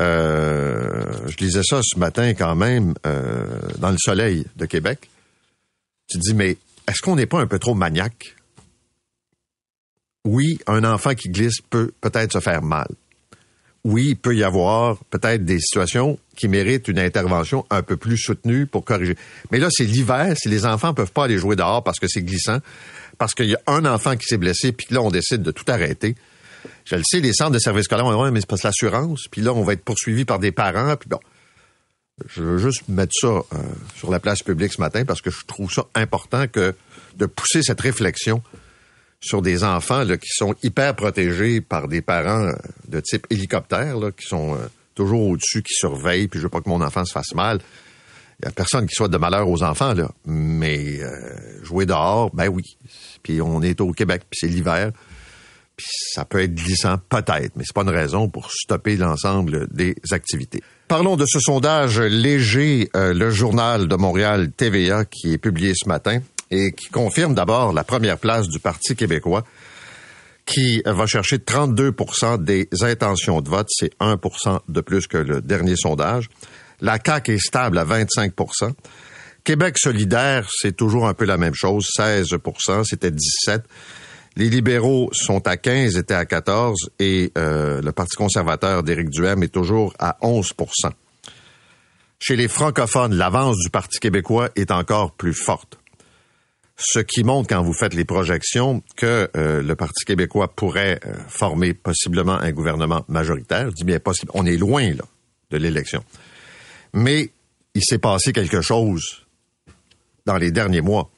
Euh, 0.00 1.28
je 1.28 1.36
lisais 1.36 1.62
ça 1.62 1.80
ce 1.82 1.98
matin 1.98 2.32
quand 2.34 2.54
même 2.54 2.94
euh, 3.06 3.46
dans 3.78 3.90
le 3.90 3.98
soleil 3.98 4.46
de 4.56 4.66
Québec. 4.66 5.10
Tu 6.08 6.18
dis, 6.18 6.34
mais 6.34 6.56
est-ce 6.88 7.00
qu'on 7.02 7.16
n'est 7.16 7.26
pas 7.26 7.40
un 7.40 7.46
peu 7.46 7.58
trop 7.58 7.74
maniaque? 7.74 8.36
Oui, 10.24 10.58
un 10.66 10.84
enfant 10.84 11.14
qui 11.14 11.28
glisse 11.28 11.60
peut 11.68 11.92
peut-être 12.00 12.32
se 12.32 12.40
faire 12.40 12.62
mal. 12.62 12.88
Oui, 13.84 14.10
il 14.10 14.16
peut 14.16 14.36
y 14.36 14.44
avoir 14.44 14.96
peut-être 15.10 15.44
des 15.44 15.58
situations 15.58 16.18
qui 16.36 16.46
méritent 16.46 16.86
une 16.86 17.00
intervention 17.00 17.66
un 17.70 17.82
peu 17.82 17.96
plus 17.96 18.16
soutenue 18.16 18.66
pour 18.66 18.84
corriger. 18.84 19.16
Mais 19.50 19.58
là, 19.58 19.68
c'est 19.70 19.84
l'hiver, 19.84 20.34
si 20.36 20.48
les 20.48 20.64
enfants 20.64 20.94
peuvent 20.94 21.10
pas 21.10 21.24
aller 21.24 21.38
jouer 21.38 21.56
dehors 21.56 21.82
parce 21.82 21.98
que 21.98 22.06
c'est 22.06 22.22
glissant, 22.22 22.58
parce 23.18 23.34
qu'il 23.34 23.48
y 23.48 23.56
a 23.56 23.60
un 23.66 23.84
enfant 23.84 24.16
qui 24.16 24.26
s'est 24.26 24.36
blessé, 24.36 24.70
puis 24.70 24.86
là, 24.90 25.02
on 25.02 25.10
décide 25.10 25.42
de 25.42 25.50
tout 25.50 25.64
arrêter. 25.66 26.14
Je 26.84 26.96
le 26.96 27.02
sais, 27.04 27.20
les 27.20 27.32
centres 27.32 27.52
de 27.52 27.58
services 27.58 27.84
scolaires, 27.84 28.06
on 28.06 28.30
mais 28.30 28.40
c'est 28.40 28.48
parce 28.48 28.62
l'assurance, 28.62 29.26
puis 29.30 29.40
là, 29.40 29.52
on 29.52 29.62
va 29.62 29.74
être 29.74 29.84
poursuivi 29.84 30.24
par 30.24 30.38
des 30.38 30.52
parents, 30.52 30.96
puis 30.96 31.08
bon. 31.08 31.20
Je 32.28 32.42
veux 32.42 32.58
juste 32.58 32.88
mettre 32.88 33.12
ça 33.14 33.26
euh, 33.26 33.42
sur 33.96 34.10
la 34.10 34.20
place 34.20 34.42
publique 34.42 34.72
ce 34.72 34.80
matin 34.80 35.04
parce 35.04 35.22
que 35.22 35.30
je 35.30 35.44
trouve 35.46 35.72
ça 35.72 35.86
important 35.94 36.46
que 36.46 36.74
de 37.16 37.26
pousser 37.26 37.62
cette 37.62 37.80
réflexion 37.80 38.42
sur 39.20 39.40
des 39.40 39.64
enfants 39.64 40.04
là, 40.04 40.16
qui 40.16 40.28
sont 40.28 40.54
hyper 40.62 40.94
protégés 40.94 41.60
par 41.60 41.88
des 41.88 42.02
parents 42.02 42.48
euh, 42.48 42.52
de 42.88 43.00
type 43.00 43.26
hélicoptère, 43.30 43.96
là, 43.96 44.12
qui 44.12 44.26
sont 44.26 44.54
euh, 44.54 44.58
toujours 44.94 45.28
au-dessus, 45.28 45.62
qui 45.62 45.74
surveillent, 45.74 46.28
puis 46.28 46.38
je 46.38 46.44
veux 46.44 46.50
pas 46.50 46.60
que 46.60 46.68
mon 46.68 46.82
enfant 46.82 47.04
se 47.04 47.12
fasse 47.12 47.34
mal. 47.34 47.60
Il 48.40 48.46
y 48.46 48.48
a 48.48 48.50
personne 48.50 48.86
qui 48.86 48.94
soit 48.94 49.08
de 49.08 49.16
malheur 49.16 49.48
aux 49.48 49.62
enfants, 49.62 49.94
là. 49.94 50.10
Mais 50.26 51.00
jouer 51.62 51.86
dehors, 51.86 52.30
ben 52.34 52.48
oui. 52.48 52.62
Puis 53.22 53.40
on 53.40 53.62
est 53.62 53.80
au 53.80 53.92
Québec, 53.92 54.22
puis 54.28 54.38
c'est 54.40 54.48
l'hiver 54.48 54.90
ça 55.78 56.24
peut 56.24 56.40
être 56.40 56.54
glissant, 56.54 56.98
peut-être, 57.08 57.52
mais 57.56 57.64
c'est 57.64 57.74
pas 57.74 57.82
une 57.82 57.90
raison 57.90 58.28
pour 58.28 58.50
stopper 58.52 58.96
l'ensemble 58.96 59.68
des 59.72 59.94
activités. 60.10 60.62
Parlons 60.88 61.16
de 61.16 61.24
ce 61.26 61.40
sondage 61.40 61.98
léger, 62.00 62.90
euh, 62.96 63.14
le 63.14 63.30
journal 63.30 63.88
de 63.88 63.96
Montréal 63.96 64.50
TVA 64.52 65.04
qui 65.04 65.32
est 65.32 65.38
publié 65.38 65.72
ce 65.74 65.88
matin 65.88 66.20
et 66.50 66.72
qui 66.72 66.88
confirme 66.88 67.34
d'abord 67.34 67.72
la 67.72 67.84
première 67.84 68.18
place 68.18 68.48
du 68.48 68.60
Parti 68.60 68.94
québécois 68.94 69.44
qui 70.44 70.82
va 70.84 71.06
chercher 71.06 71.38
32% 71.38 72.42
des 72.42 72.68
intentions 72.82 73.40
de 73.40 73.48
vote, 73.48 73.68
c'est 73.70 73.96
1% 74.00 74.60
de 74.68 74.80
plus 74.80 75.06
que 75.06 75.16
le 75.16 75.40
dernier 75.40 75.76
sondage. 75.76 76.28
La 76.80 76.98
CAQ 77.02 77.34
est 77.34 77.38
stable 77.38 77.78
à 77.78 77.84
25% 77.84 78.72
Québec 79.44 79.76
solidaire, 79.76 80.48
c'est 80.52 80.76
toujours 80.76 81.08
un 81.08 81.14
peu 81.14 81.24
la 81.24 81.36
même 81.36 81.54
chose, 81.54 81.88
16% 81.98 82.84
c'était 82.84 83.10
17 83.10 83.62
les 84.36 84.48
libéraux 84.48 85.10
sont 85.12 85.46
à 85.46 85.56
15, 85.56 85.96
étaient 85.96 86.14
à 86.14 86.24
14, 86.24 86.90
et 86.98 87.32
euh, 87.36 87.82
le 87.82 87.92
Parti 87.92 88.16
conservateur 88.16 88.82
d'Éric 88.82 89.10
Duhem 89.10 89.42
est 89.42 89.52
toujours 89.52 89.94
à 89.98 90.16
11% 90.22 90.90
Chez 92.18 92.36
les 92.36 92.48
francophones, 92.48 93.14
l'avance 93.14 93.58
du 93.58 93.70
Parti 93.70 93.98
québécois 93.98 94.48
est 94.56 94.70
encore 94.70 95.12
plus 95.12 95.34
forte. 95.34 95.78
Ce 96.76 96.98
qui 96.98 97.22
montre, 97.22 97.48
quand 97.48 97.62
vous 97.62 97.74
faites 97.74 97.94
les 97.94 98.06
projections, 98.06 98.82
que 98.96 99.28
euh, 99.36 99.62
le 99.62 99.76
Parti 99.76 100.04
québécois 100.04 100.48
pourrait 100.48 100.98
euh, 101.06 101.14
former 101.28 101.74
possiblement 101.74 102.34
un 102.34 102.50
gouvernement 102.52 103.04
majoritaire. 103.08 103.68
Je 103.70 103.74
dis 103.74 103.84
bien 103.84 104.00
possible. 104.00 104.32
On 104.34 104.46
est 104.46 104.56
loin 104.56 104.88
là, 104.94 105.04
de 105.50 105.58
l'élection. 105.58 106.02
Mais 106.94 107.30
il 107.74 107.82
s'est 107.84 107.98
passé 107.98 108.32
quelque 108.32 108.62
chose 108.62 109.26
dans 110.24 110.38
les 110.38 110.50
derniers 110.50 110.80
mois 110.80 111.10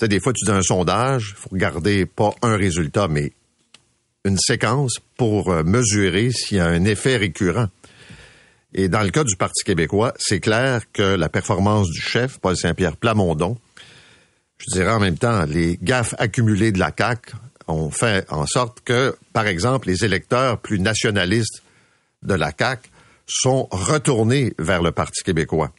sais, 0.00 0.08
des 0.08 0.20
fois, 0.20 0.32
tu 0.32 0.44
dis 0.44 0.50
un 0.50 0.62
sondage, 0.62 1.34
faut 1.36 1.50
regarder 1.50 2.06
pas 2.06 2.34
un 2.42 2.56
résultat, 2.56 3.08
mais 3.08 3.32
une 4.24 4.38
séquence 4.38 4.98
pour 5.16 5.50
euh, 5.50 5.62
mesurer 5.62 6.30
s'il 6.30 6.58
y 6.58 6.60
a 6.60 6.66
un 6.66 6.84
effet 6.84 7.16
récurrent. 7.16 7.68
Et 8.74 8.88
dans 8.88 9.02
le 9.02 9.10
cas 9.10 9.24
du 9.24 9.36
Parti 9.36 9.64
québécois, 9.64 10.14
c'est 10.18 10.40
clair 10.40 10.82
que 10.92 11.02
la 11.02 11.28
performance 11.28 11.88
du 11.90 12.00
chef, 12.00 12.38
Paul 12.38 12.56
Saint-Pierre 12.56 12.96
Plamondon, 12.96 13.58
je 14.58 14.66
dirais 14.72 14.92
en 14.92 15.00
même 15.00 15.18
temps, 15.18 15.44
les 15.46 15.78
gaffes 15.82 16.14
accumulées 16.18 16.70
de 16.70 16.78
la 16.78 16.92
CAQ 16.96 17.32
ont 17.66 17.90
fait 17.90 18.26
en 18.30 18.46
sorte 18.46 18.80
que, 18.82 19.16
par 19.32 19.46
exemple, 19.46 19.88
les 19.88 20.04
électeurs 20.04 20.58
plus 20.58 20.78
nationalistes 20.78 21.62
de 22.22 22.34
la 22.34 22.52
CAQ 22.56 22.88
sont 23.26 23.68
retournés 23.70 24.52
vers 24.58 24.82
le 24.82 24.92
Parti 24.92 25.22
québécois. 25.24 25.72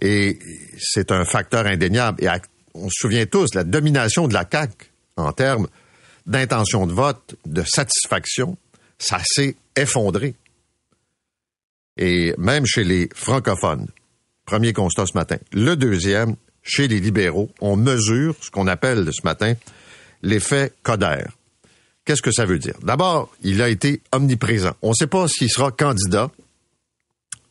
Et 0.00 0.38
c'est 0.78 1.12
un 1.12 1.24
facteur 1.24 1.66
indéniable. 1.66 2.22
Et 2.22 2.28
on 2.76 2.88
se 2.88 3.00
souvient 3.00 3.26
tous, 3.26 3.54
la 3.54 3.64
domination 3.64 4.28
de 4.28 4.34
la 4.34 4.46
CAQ 4.50 4.90
en 5.16 5.32
termes 5.32 5.68
d'intention 6.26 6.86
de 6.86 6.92
vote, 6.92 7.36
de 7.46 7.62
satisfaction, 7.62 8.56
ça 8.98 9.20
s'est 9.24 9.56
effondré. 9.76 10.34
Et 11.96 12.34
même 12.36 12.66
chez 12.66 12.84
les 12.84 13.08
francophones, 13.14 13.88
premier 14.44 14.72
constat 14.72 15.06
ce 15.06 15.16
matin. 15.16 15.36
Le 15.52 15.76
deuxième, 15.76 16.36
chez 16.62 16.88
les 16.88 17.00
libéraux, 17.00 17.50
on 17.60 17.76
mesure 17.76 18.34
ce 18.40 18.50
qu'on 18.50 18.66
appelle 18.66 19.08
ce 19.12 19.22
matin 19.24 19.54
l'effet 20.22 20.72
Coder. 20.82 21.24
Qu'est-ce 22.04 22.22
que 22.22 22.32
ça 22.32 22.44
veut 22.44 22.58
dire? 22.58 22.74
D'abord, 22.82 23.34
il 23.42 23.62
a 23.62 23.68
été 23.68 24.00
omniprésent. 24.12 24.76
On 24.82 24.90
ne 24.90 24.94
sait 24.94 25.06
pas 25.06 25.26
s'il 25.28 25.50
sera 25.50 25.70
candidat. 25.70 26.30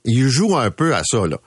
Il 0.06 0.30
joue 0.30 0.56
un 0.56 0.72
peu 0.72 0.96
à 0.96 1.04
ça, 1.04 1.28
là. 1.28 1.40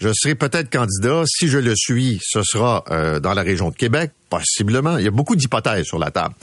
Je 0.00 0.10
serai 0.14 0.36
peut-être 0.36 0.70
candidat. 0.70 1.24
Si 1.26 1.48
je 1.48 1.58
le 1.58 1.74
suis, 1.76 2.20
ce 2.22 2.40
sera 2.44 2.84
euh, 2.90 3.18
dans 3.18 3.34
la 3.34 3.42
région 3.42 3.70
de 3.70 3.74
Québec, 3.74 4.12
possiblement. 4.30 4.96
Il 4.96 5.04
y 5.04 5.08
a 5.08 5.10
beaucoup 5.10 5.34
d'hypothèses 5.34 5.86
sur 5.86 5.98
la 5.98 6.12
table. 6.12 6.36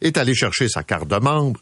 Est 0.00 0.16
allé 0.16 0.34
chercher 0.34 0.68
sa 0.70 0.82
carte 0.82 1.08
de 1.08 1.16
membre, 1.16 1.60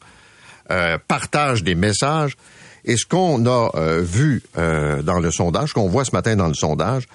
euh, 0.70 0.96
partage 1.08 1.64
des 1.64 1.74
messages. 1.74 2.36
Et 2.84 2.96
ce 2.96 3.04
qu'on 3.04 3.44
a 3.46 3.70
euh, 3.74 4.00
vu 4.00 4.42
dans 4.54 5.18
le 5.18 5.30
sondage, 5.32 5.72
qu'on 5.72 5.88
voit 5.88 6.04
ce 6.04 6.12
matin 6.12 6.36
dans 6.36 6.46
le 6.46 6.54
sondage, 6.54 7.08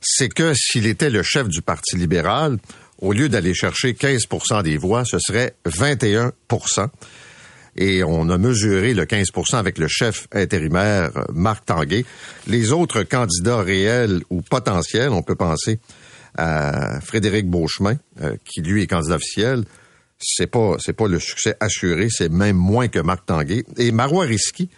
c'est 0.00 0.28
que 0.28 0.52
s'il 0.52 0.86
était 0.86 1.08
le 1.08 1.22
chef 1.22 1.46
du 1.46 1.62
Parti 1.62 1.96
libéral, 1.96 2.58
au 2.98 3.12
lieu 3.12 3.28
d'aller 3.28 3.54
chercher 3.54 3.92
15% 3.92 4.64
des 4.64 4.76
voix, 4.76 5.04
ce 5.04 5.18
serait 5.20 5.54
21 5.64 6.32
et 7.76 8.02
on 8.04 8.28
a 8.28 8.38
mesuré 8.38 8.94
le 8.94 9.04
15% 9.04 9.56
avec 9.56 9.78
le 9.78 9.88
chef 9.88 10.28
intérimaire 10.32 11.10
euh, 11.16 11.24
Marc 11.32 11.66
Tanguay. 11.66 12.04
Les 12.46 12.72
autres 12.72 13.02
candidats 13.02 13.60
réels 13.60 14.22
ou 14.30 14.42
potentiels, 14.42 15.10
on 15.10 15.22
peut 15.22 15.34
penser 15.34 15.78
à 16.36 17.00
Frédéric 17.00 17.48
Beauchemin, 17.48 17.96
euh, 18.20 18.36
qui 18.44 18.60
lui 18.60 18.82
est 18.82 18.86
candidat 18.86 19.16
officiel. 19.16 19.64
C'est 20.18 20.46
pas 20.46 20.76
c'est 20.78 20.94
pas 20.94 21.08
le 21.08 21.18
succès 21.18 21.56
assuré, 21.60 22.08
c'est 22.10 22.30
même 22.30 22.56
moins 22.56 22.88
que 22.88 22.98
Marc 22.98 23.26
Tanguay. 23.26 23.64
Et 23.76 23.92
Marois 23.92 24.24
Risky, 24.24 24.70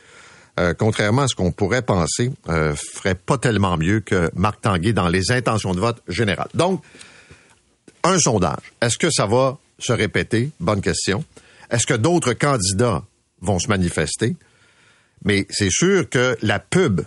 euh, 0.58 0.74
contrairement 0.76 1.22
à 1.22 1.28
ce 1.28 1.36
qu'on 1.36 1.52
pourrait 1.52 1.82
penser, 1.82 2.30
euh, 2.48 2.74
ferait 2.74 3.14
pas 3.14 3.38
tellement 3.38 3.76
mieux 3.76 4.00
que 4.00 4.30
Marc 4.34 4.62
Tanguay 4.62 4.92
dans 4.92 5.08
les 5.08 5.30
intentions 5.30 5.74
de 5.74 5.80
vote 5.80 6.02
générales. 6.08 6.48
Donc, 6.54 6.82
un 8.02 8.18
sondage. 8.18 8.72
Est-ce 8.80 8.98
que 8.98 9.10
ça 9.10 9.26
va 9.26 9.58
se 9.78 9.92
répéter? 9.92 10.50
Bonne 10.58 10.80
question. 10.80 11.24
Est-ce 11.70 11.86
que 11.86 11.94
d'autres 11.94 12.32
candidats 12.32 13.04
vont 13.40 13.58
se 13.58 13.68
manifester? 13.68 14.36
Mais 15.24 15.46
c'est 15.50 15.70
sûr 15.70 16.08
que 16.08 16.36
la 16.42 16.58
pub, 16.58 17.00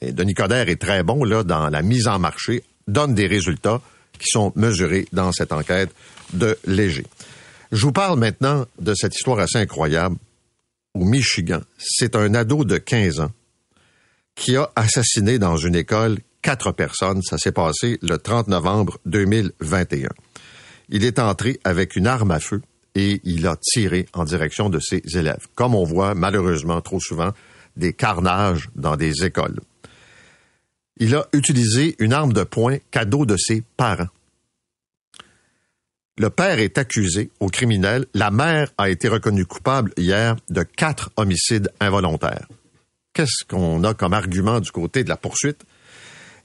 et 0.00 0.12
Denis 0.12 0.34
Coderre 0.34 0.68
est 0.68 0.80
très 0.80 1.02
bon 1.02 1.24
là 1.24 1.42
dans 1.42 1.68
la 1.68 1.82
mise 1.82 2.08
en 2.08 2.18
marché, 2.18 2.62
donne 2.86 3.14
des 3.14 3.26
résultats 3.26 3.80
qui 4.18 4.26
sont 4.28 4.52
mesurés 4.54 5.06
dans 5.12 5.32
cette 5.32 5.52
enquête 5.52 5.90
de 6.32 6.58
Léger. 6.66 7.06
Je 7.72 7.82
vous 7.82 7.92
parle 7.92 8.18
maintenant 8.18 8.66
de 8.80 8.94
cette 8.94 9.14
histoire 9.14 9.38
assez 9.38 9.58
incroyable 9.58 10.16
au 10.94 11.04
Michigan. 11.04 11.60
C'est 11.78 12.16
un 12.16 12.34
ado 12.34 12.64
de 12.64 12.78
15 12.78 13.20
ans 13.20 13.32
qui 14.34 14.56
a 14.56 14.70
assassiné 14.76 15.38
dans 15.38 15.56
une 15.56 15.74
école 15.74 16.18
quatre 16.42 16.72
personnes. 16.72 17.22
Ça 17.22 17.38
s'est 17.38 17.52
passé 17.52 17.98
le 18.02 18.18
30 18.18 18.48
novembre 18.48 18.98
2021. 19.06 20.08
Il 20.88 21.04
est 21.04 21.18
entré 21.18 21.58
avec 21.64 21.96
une 21.96 22.06
arme 22.06 22.30
à 22.30 22.38
feu 22.38 22.62
et 22.96 23.20
il 23.24 23.46
a 23.46 23.56
tiré 23.60 24.06
en 24.14 24.24
direction 24.24 24.70
de 24.70 24.80
ses 24.80 25.02
élèves. 25.14 25.46
Comme 25.54 25.74
on 25.74 25.84
voit 25.84 26.14
malheureusement 26.14 26.80
trop 26.80 26.98
souvent 26.98 27.32
des 27.76 27.92
carnages 27.92 28.70
dans 28.74 28.96
des 28.96 29.22
écoles. 29.22 29.60
Il 30.96 31.14
a 31.14 31.28
utilisé 31.34 31.94
une 31.98 32.14
arme 32.14 32.32
de 32.32 32.42
poing 32.42 32.78
cadeau 32.90 33.26
de 33.26 33.36
ses 33.36 33.62
parents. 33.76 34.08
Le 36.16 36.30
père 36.30 36.58
est 36.58 36.78
accusé 36.78 37.30
au 37.38 37.48
criminel. 37.48 38.06
La 38.14 38.30
mère 38.30 38.72
a 38.78 38.88
été 38.88 39.08
reconnue 39.08 39.44
coupable 39.44 39.92
hier 39.98 40.36
de 40.48 40.62
quatre 40.62 41.10
homicides 41.16 41.70
involontaires. 41.80 42.48
Qu'est-ce 43.12 43.44
qu'on 43.46 43.84
a 43.84 43.92
comme 43.92 44.14
argument 44.14 44.60
du 44.60 44.72
côté 44.72 45.04
de 45.04 45.10
la 45.10 45.18
poursuite? 45.18 45.66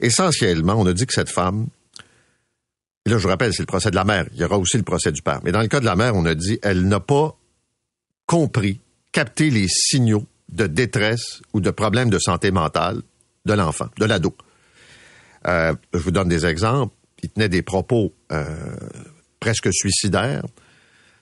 Essentiellement, 0.01 0.75
on 0.75 0.85
a 0.85 0.91
dit 0.91 1.05
que 1.05 1.13
cette 1.13 1.29
femme 1.29 1.67
et 3.05 3.09
là, 3.09 3.17
je 3.17 3.23
vous 3.23 3.29
rappelle, 3.29 3.51
c'est 3.53 3.63
le 3.63 3.67
procès 3.67 3.89
de 3.89 3.95
la 3.95 4.03
mère. 4.03 4.25
Il 4.33 4.39
y 4.39 4.43
aura 4.43 4.59
aussi 4.59 4.77
le 4.77 4.83
procès 4.83 5.11
du 5.11 5.21
père. 5.21 5.39
Mais 5.43 5.51
dans 5.51 5.61
le 5.61 5.67
cas 5.67 5.79
de 5.79 5.85
la 5.85 5.95
mère, 5.95 6.15
on 6.15 6.25
a 6.25 6.35
dit, 6.35 6.59
elle 6.61 6.87
n'a 6.87 6.99
pas 6.99 7.35
compris, 8.27 8.79
capté 9.11 9.49
les 9.49 9.67
signaux 9.67 10.25
de 10.49 10.67
détresse 10.67 11.41
ou 11.53 11.61
de 11.61 11.71
problèmes 11.71 12.09
de 12.09 12.19
santé 12.19 12.51
mentale 12.51 13.01
de 13.45 13.53
l'enfant, 13.53 13.87
de 13.97 14.05
l'ado. 14.05 14.35
Euh, 15.47 15.73
je 15.93 15.99
vous 15.99 16.11
donne 16.11 16.29
des 16.29 16.45
exemples. 16.45 16.93
Il 17.23 17.29
tenait 17.29 17.49
des 17.49 17.63
propos 17.63 18.13
euh, 18.31 18.45
presque 19.39 19.73
suicidaires. 19.73 20.45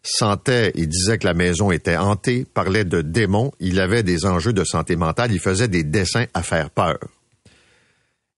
sentait 0.03 0.71
et 0.75 0.85
disait 0.85 1.17
que 1.17 1.25
la 1.25 1.33
maison 1.33 1.71
était 1.71 1.97
hantée, 1.97 2.45
parlait 2.45 2.85
de 2.85 3.01
démons, 3.01 3.51
il 3.59 3.79
avait 3.79 4.03
des 4.03 4.25
enjeux 4.25 4.53
de 4.53 4.63
santé 4.63 4.95
mentale, 4.95 5.31
il 5.31 5.39
faisait 5.39 5.67
des 5.67 5.83
dessins 5.83 6.25
à 6.33 6.43
faire 6.43 6.69
peur. 6.69 6.99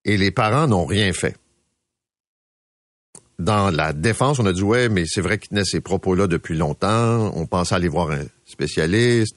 Et 0.06 0.18
les 0.18 0.32
parents 0.32 0.68
n'ont 0.68 0.86
rien 0.86 1.14
fait. 1.14 1.36
Dans 3.42 3.72
la 3.72 3.92
défense, 3.92 4.38
on 4.38 4.46
a 4.46 4.54
dit 4.54 4.62
ouais, 4.62 4.88
mais 4.88 5.06
c'est 5.08 5.22
vrai 5.22 5.40
qu'il 5.40 5.50
tenait 5.50 5.66
ces 5.66 5.82
propos-là 5.82 6.28
depuis 6.28 6.56
longtemps, 6.56 7.36
on 7.36 7.48
pensait 7.48 7.74
aller 7.74 7.88
voir 7.88 8.12
un 8.12 8.24
spécialiste. 8.46 9.36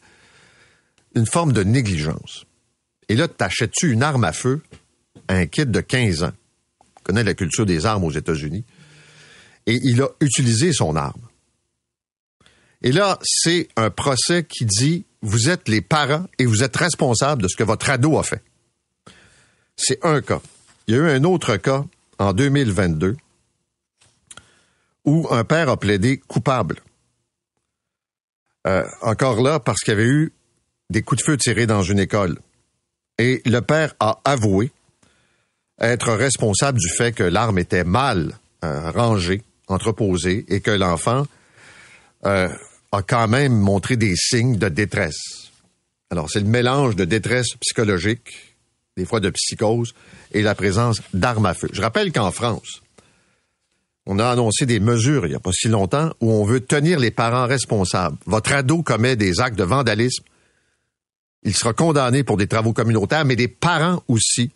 Une 1.15 1.25
forme 1.25 1.55
de 1.55 1.63
négligence. 1.63 2.45
Et 3.09 3.17
là, 3.17 3.29
t'achètes-tu 3.29 3.93
une 3.93 4.03
arme 4.03 4.25
à 4.25 4.33
feu 4.33 4.61
à 5.27 5.37
un 5.37 5.47
kid 5.47 5.71
de 5.71 5.81
15 5.81 6.23
ans? 6.25 6.33
On 6.99 7.01
connaît 7.03 7.25
la 7.25 7.33
culture 7.33 7.65
des 7.65 7.87
armes 7.87 8.05
aux 8.05 8.11
États-Unis. 8.11 8.65
Et 9.65 9.81
il 9.83 10.03
a 10.03 10.09
utilisé 10.21 10.75
son 10.75 10.97
arme. 10.97 11.23
Et 12.83 12.93
là, 12.93 13.19
c'est 13.23 13.69
un 13.77 13.89
procès 13.89 14.45
qui 14.45 14.67
dit, 14.67 15.07
vous 15.23 15.49
êtes 15.49 15.67
les 15.67 15.81
parents 15.81 16.27
et 16.39 16.45
vous 16.45 16.63
êtes 16.63 16.77
responsables 16.77 17.41
de 17.41 17.49
ce 17.49 17.57
que 17.57 17.65
votre 17.65 17.89
ado 17.89 18.19
a 18.19 18.23
fait. 18.23 18.43
C'est 19.77 20.05
un 20.05 20.21
cas. 20.21 20.43
Il 20.89 20.95
y 20.95 20.99
a 20.99 21.01
eu 21.01 21.09
un 21.09 21.25
autre 21.25 21.57
cas 21.57 21.87
en 22.19 22.35
2022 22.35 23.17
où 25.05 25.27
un 25.31 25.45
père 25.45 25.69
a 25.69 25.77
plaidé 25.77 26.19
coupable. 26.19 26.81
Euh, 28.67 28.85
encore 29.03 29.43
là, 29.43 29.61
parce 29.61 29.81
qu'il 29.81 29.93
y 29.93 29.97
avait 29.97 30.09
eu 30.09 30.33
des 30.91 31.03
coups 31.03 31.21
de 31.21 31.25
feu 31.25 31.37
tirés 31.37 31.67
dans 31.67 31.83
une 31.83 31.99
école. 31.99 32.39
Et 33.19 33.43
le 33.45 33.61
père 33.61 33.95
a 34.01 34.21
avoué 34.25 34.73
être 35.79 36.13
responsable 36.13 36.79
du 36.79 36.89
fait 36.89 37.13
que 37.13 37.23
l'arme 37.23 37.59
était 37.59 37.85
mal 37.85 38.39
euh, 38.65 38.91
rangée, 38.91 39.43
entreposée, 39.69 40.45
et 40.49 40.61
que 40.61 40.71
l'enfant 40.71 41.27
euh, 42.27 42.49
a 42.93 43.03
quand 43.03 43.29
même 43.29 43.55
montré 43.55 43.97
des 43.97 44.15
signes 44.17 44.57
de 44.57 44.69
détresse. 44.69 45.51
Alors, 46.11 46.31
c'est 46.31 46.41
le 46.41 46.47
mélange 46.47 46.97
de 46.97 47.05
détresse 47.05 47.49
psychologique, 47.61 48.57
des 48.97 49.05
fois 49.05 49.21
de 49.21 49.31
psychose, 49.31 49.95
et 50.33 50.43
la 50.43 50.55
présence 50.55 51.03
d'armes 51.13 51.47
à 51.47 51.55
feu. 51.55 51.69
Je 51.73 51.83
rappelle 51.83 52.13
qu'en 52.13 52.31
France, 52.31 52.83
on 54.07 54.19
a 54.19 54.29
annoncé 54.29 54.67
des 54.67 54.81
mesures 54.81 55.27
il 55.27 55.31
n'y 55.31 55.35
a 55.35 55.41
pas 55.41 55.53
si 55.53 55.69
longtemps 55.69 56.11
où 56.21 56.31
on 56.31 56.45
veut 56.45 56.61
tenir 56.61 56.99
les 56.99 57.11
parents 57.11 57.47
responsables. 57.47 58.17
Votre 58.27 58.53
ado 58.53 58.83
commet 58.83 59.17
des 59.17 59.41
actes 59.41 59.59
de 59.59 59.65
vandalisme, 59.65 60.25
il 61.43 61.55
sera 61.55 61.73
condamné 61.73 62.25
pour 62.25 62.37
des 62.37 62.47
travaux 62.47 62.73
communautaires, 62.73 63.25
mais 63.25 63.37
des 63.37 63.49
parents 63.49 64.03
aussi 64.09 64.51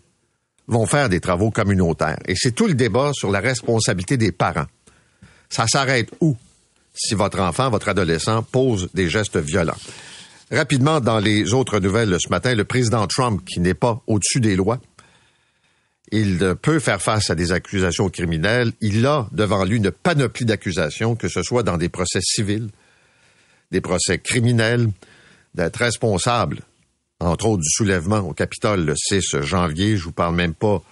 vont 0.67 0.87
faire 0.87 1.09
des 1.09 1.21
travaux 1.21 1.50
communautaires. 1.50 2.19
Et 2.26 2.35
c'est 2.37 2.52
tout 2.52 2.67
le 2.67 2.75
débat 2.75 3.11
sur 3.14 3.31
la 3.31 3.40
responsabilité 3.40 4.17
des 4.17 4.33
parents. 4.33 4.67
Ça 5.49 5.67
s'arrête 5.67 6.11
où? 6.21 6.37
si 6.99 7.14
votre 7.14 7.38
enfant, 7.40 7.71
votre 7.71 7.88
adolescent 7.88 8.43
pose 8.43 8.88
des 8.93 9.09
gestes 9.09 9.37
violents? 9.37 9.76
Rapidement, 10.50 11.00
dans 11.00 11.19
les 11.19 11.55
autres 11.55 11.78
nouvelles 11.78 12.17
ce 12.19 12.28
matin, 12.28 12.55
le 12.55 12.64
président 12.64 13.07
Trump, 13.07 13.43
qui 13.47 13.61
n'est 13.61 13.75
pas 13.75 14.02
au-dessus 14.07 14.40
des 14.40 14.57
lois, 14.57 14.81
il 16.12 16.55
peut 16.61 16.79
faire 16.79 17.03
face 17.03 17.31
à 17.31 17.35
des 17.35 17.53
accusations 17.53 18.09
criminelles. 18.09 18.73
Il 18.81 19.05
a 19.07 19.29
devant 19.33 19.65
lui 19.65 19.77
une 19.77 19.91
panoplie 19.91 20.45
d'accusations, 20.45 21.17
que 21.17 21.29
ce 21.29 21.43
soit 21.43 21.62
dans 21.62 21.77
des 21.77 21.88
procès 21.88 22.21
civils, 22.23 22.69
des 23.71 23.81
procès 23.81 24.19
criminels, 24.19 24.88
d'être 25.55 25.77
responsable, 25.77 26.61
entre 27.21 27.47
autres, 27.47 27.62
du 27.62 27.71
soulèvement 27.71 28.21
au 28.21 28.33
Capitole 28.33 28.85
le 28.85 28.95
6 28.97 29.41
janvier. 29.41 29.97
Je 29.97 30.05
vous 30.05 30.12
parle 30.12 30.35
même 30.35 30.55
pas 30.55 30.83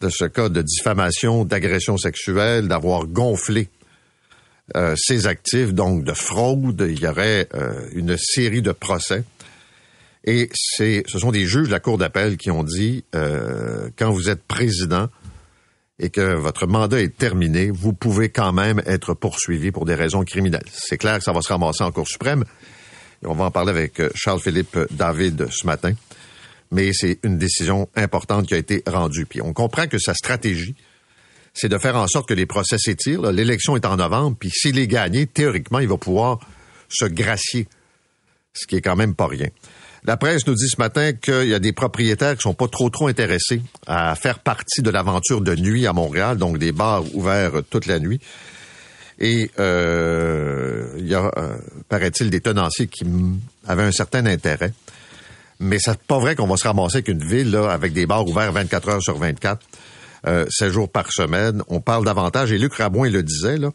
de 0.00 0.08
ce 0.08 0.24
cas 0.24 0.48
de 0.48 0.62
diffamation, 0.62 1.44
d'agression 1.44 1.96
sexuelle, 1.96 2.68
d'avoir 2.68 3.06
gonflé 3.06 3.68
euh, 4.76 4.94
ces 4.96 5.26
actifs, 5.26 5.72
donc 5.72 6.04
de 6.04 6.12
fraude. 6.12 6.86
Il 6.88 7.00
y 7.00 7.06
aurait 7.06 7.48
euh, 7.54 7.88
une 7.92 8.16
série 8.16 8.62
de 8.62 8.72
procès. 8.72 9.24
Et 10.26 10.50
c'est, 10.54 11.04
ce 11.06 11.18
sont 11.18 11.30
des 11.30 11.46
juges 11.46 11.68
de 11.68 11.72
la 11.72 11.80
Cour 11.80 11.98
d'appel 11.98 12.36
qui 12.36 12.50
ont 12.50 12.64
dit, 12.64 13.04
euh, 13.14 13.88
quand 13.96 14.10
vous 14.10 14.28
êtes 14.28 14.42
président 14.42 15.08
et 15.98 16.10
que 16.10 16.34
votre 16.34 16.66
mandat 16.66 17.00
est 17.00 17.16
terminé, 17.16 17.70
vous 17.70 17.92
pouvez 17.92 18.28
quand 18.28 18.52
même 18.52 18.82
être 18.86 19.14
poursuivi 19.14 19.70
pour 19.70 19.86
des 19.86 19.94
raisons 19.94 20.24
criminelles. 20.24 20.66
C'est 20.72 20.98
clair 20.98 21.18
que 21.18 21.24
ça 21.24 21.32
va 21.32 21.42
se 21.42 21.48
ramasser 21.48 21.84
en 21.84 21.92
Cour 21.92 22.08
suprême. 22.08 22.44
Et 23.22 23.26
on 23.26 23.34
va 23.34 23.44
en 23.44 23.50
parler 23.50 23.70
avec 23.70 24.02
Charles-Philippe 24.14 24.78
David 24.90 25.46
ce 25.50 25.66
matin. 25.66 25.92
Mais 26.72 26.92
c'est 26.92 27.20
une 27.22 27.38
décision 27.38 27.88
importante 27.94 28.48
qui 28.48 28.54
a 28.54 28.58
été 28.58 28.82
rendue. 28.86 29.26
Puis 29.26 29.40
on 29.40 29.52
comprend 29.52 29.86
que 29.86 29.98
sa 29.98 30.12
stratégie, 30.12 30.74
c'est 31.54 31.68
de 31.68 31.78
faire 31.78 31.96
en 31.96 32.06
sorte 32.06 32.28
que 32.28 32.34
les 32.34 32.44
procès 32.44 32.76
s'étirent. 32.78 33.22
L'élection 33.32 33.76
est 33.76 33.86
en 33.86 33.96
novembre, 33.96 34.36
puis 34.38 34.50
s'il 34.50 34.78
est 34.78 34.88
gagné, 34.88 35.26
théoriquement, 35.26 35.78
il 35.78 35.88
va 35.88 35.96
pouvoir 35.96 36.40
se 36.88 37.06
gracier, 37.06 37.66
ce 38.52 38.66
qui 38.66 38.76
est 38.76 38.82
quand 38.82 38.96
même 38.96 39.14
pas 39.14 39.26
rien. 39.26 39.48
La 40.06 40.16
presse 40.16 40.46
nous 40.46 40.54
dit 40.54 40.68
ce 40.68 40.78
matin 40.78 41.12
qu'il 41.14 41.48
y 41.48 41.54
a 41.54 41.58
des 41.58 41.72
propriétaires 41.72 42.36
qui 42.36 42.42
sont 42.42 42.54
pas 42.54 42.68
trop 42.68 42.90
trop 42.90 43.08
intéressés 43.08 43.60
à 43.88 44.14
faire 44.14 44.38
partie 44.38 44.80
de 44.80 44.90
l'aventure 44.90 45.40
de 45.40 45.56
nuit 45.56 45.84
à 45.84 45.92
Montréal, 45.92 46.36
donc 46.38 46.58
des 46.58 46.70
bars 46.70 47.02
ouverts 47.14 47.62
toute 47.70 47.86
la 47.86 47.98
nuit. 47.98 48.20
Et 49.18 49.50
euh, 49.58 50.94
il 50.98 51.08
y 51.08 51.14
a, 51.14 51.30
euh, 51.36 51.56
paraît-il, 51.88 52.30
des 52.30 52.40
tenanciers 52.40 52.86
qui 52.86 53.04
avaient 53.66 53.82
un 53.82 53.90
certain 53.90 54.26
intérêt. 54.26 54.72
Mais 55.58 55.78
c'est 55.80 56.00
pas 56.02 56.20
vrai 56.20 56.36
qu'on 56.36 56.46
va 56.46 56.56
se 56.56 56.68
ramasser 56.68 56.98
avec 56.98 57.08
une 57.08 57.24
ville 57.24 57.50
là, 57.50 57.72
avec 57.72 57.92
des 57.92 58.06
bars 58.06 58.28
ouverts 58.28 58.52
24 58.52 58.88
heures 58.88 59.02
sur 59.02 59.18
24 59.18 59.66
euh, 60.28 60.46
16 60.48 60.72
jours 60.72 60.88
par 60.88 61.10
semaine. 61.10 61.62
On 61.66 61.80
parle 61.80 62.04
davantage, 62.04 62.52
et 62.52 62.58
Luc 62.58 62.74
Rabouin 62.74 63.10
le 63.10 63.24
disait, 63.24 63.56
là, 63.56 63.70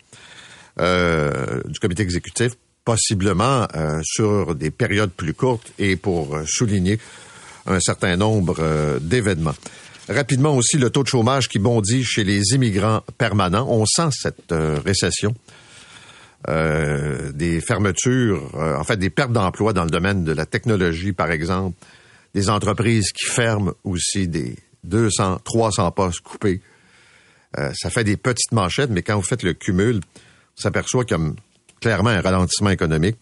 euh, 0.80 1.62
du 1.65 1.80
comité 1.80 2.04
exécutif, 2.04 2.54
possiblement 2.86 3.67
euh, 3.76 4.00
sur 4.04 4.56
des 4.56 4.72
périodes 4.72 5.12
plus 5.12 5.34
courtes 5.34 5.72
et 5.80 5.96
pour 5.96 6.36
euh, 6.36 6.44
souligner 6.48 7.00
un 7.65 7.80
certain 7.80 8.17
nombre 8.17 9.00
d'événements. 9.00 9.54
Rapidement 10.10 10.56
aussi, 10.56 10.78
le 10.78 10.89
taux 10.89 11.04
de 11.04 11.08
chômage 11.08 11.48
qui 11.48 11.60
bondit 11.60 12.04
chez 12.04 12.24
les 12.24 12.41
immigrants 12.56 13.02
permanents. 13.20 13.67
On 13.70 13.86
sent 13.86 14.10
cette 14.12 14.52
récession. 14.52 15.36
des 16.48 17.62
fermetures, 17.62 18.50
en 18.56 18.84
fait 18.84 18.98
des 18.98 19.12
pertes 19.12 19.32
d'emplois 19.32 19.74
dans 19.74 19.84
le 19.84 19.91
domaine 19.91 20.24
de 20.24 20.32
la 20.32 20.48
technologie, 20.48 21.13
par 21.13 21.30
exemple, 21.30 21.78
des 22.34 22.50
entreprises 22.50 23.12
qui 23.12 23.28
ferment 23.28 23.74
aussi 23.84 24.28
des, 24.28 24.56
200, 24.84 25.41
300 25.44 25.91
postes 25.91 26.22
coupés. 26.22 26.62
Euh, 27.58 27.72
ça 27.76 27.89
fait 27.89 28.04
des 28.04 28.17
petites 28.17 28.52
manchettes, 28.52 28.89
mais 28.89 29.02
quand 29.02 29.15
vous 29.15 29.22
faites 29.22 29.44
le 29.44 29.54
cumul, 29.54 30.00
on 30.58 30.62
s'aperçoit 30.62 31.06
qu'il 31.06 31.17
y 31.17 31.22
a 31.22 31.24
clairement 31.82 32.12
un 32.12 32.22
ralentissement 32.22 32.70
économique. 32.70 33.17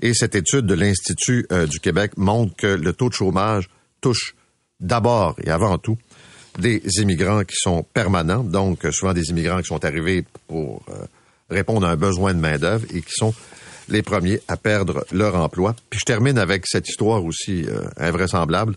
Et 0.00 0.14
cette 0.14 0.34
étude 0.34 0.66
de 0.66 0.74
l'Institut 0.74 1.46
euh, 1.52 1.66
du 1.66 1.80
Québec 1.80 2.12
montre 2.16 2.56
que 2.56 2.66
le 2.66 2.92
taux 2.92 3.08
de 3.08 3.14
chômage 3.14 3.68
touche 4.00 4.34
d'abord 4.80 5.36
et 5.42 5.50
avant 5.50 5.78
tout 5.78 5.98
des 6.58 6.80
immigrants 7.00 7.44
qui 7.44 7.56
sont 7.56 7.82
permanents, 7.82 8.44
donc 8.44 8.86
souvent 8.92 9.12
des 9.12 9.30
immigrants 9.30 9.60
qui 9.60 9.66
sont 9.66 9.84
arrivés 9.84 10.24
pour 10.46 10.82
euh, 10.88 11.04
répondre 11.50 11.86
à 11.86 11.90
un 11.90 11.96
besoin 11.96 12.32
de 12.32 12.38
main-d'œuvre 12.38 12.86
et 12.90 13.02
qui 13.02 13.12
sont 13.12 13.34
les 13.88 14.02
premiers 14.02 14.40
à 14.48 14.56
perdre 14.56 15.04
leur 15.12 15.34
emploi. 15.34 15.74
Puis 15.90 16.00
je 16.00 16.04
termine 16.04 16.38
avec 16.38 16.64
cette 16.66 16.88
histoire 16.88 17.24
aussi 17.24 17.66
invraisemblable 17.98 18.76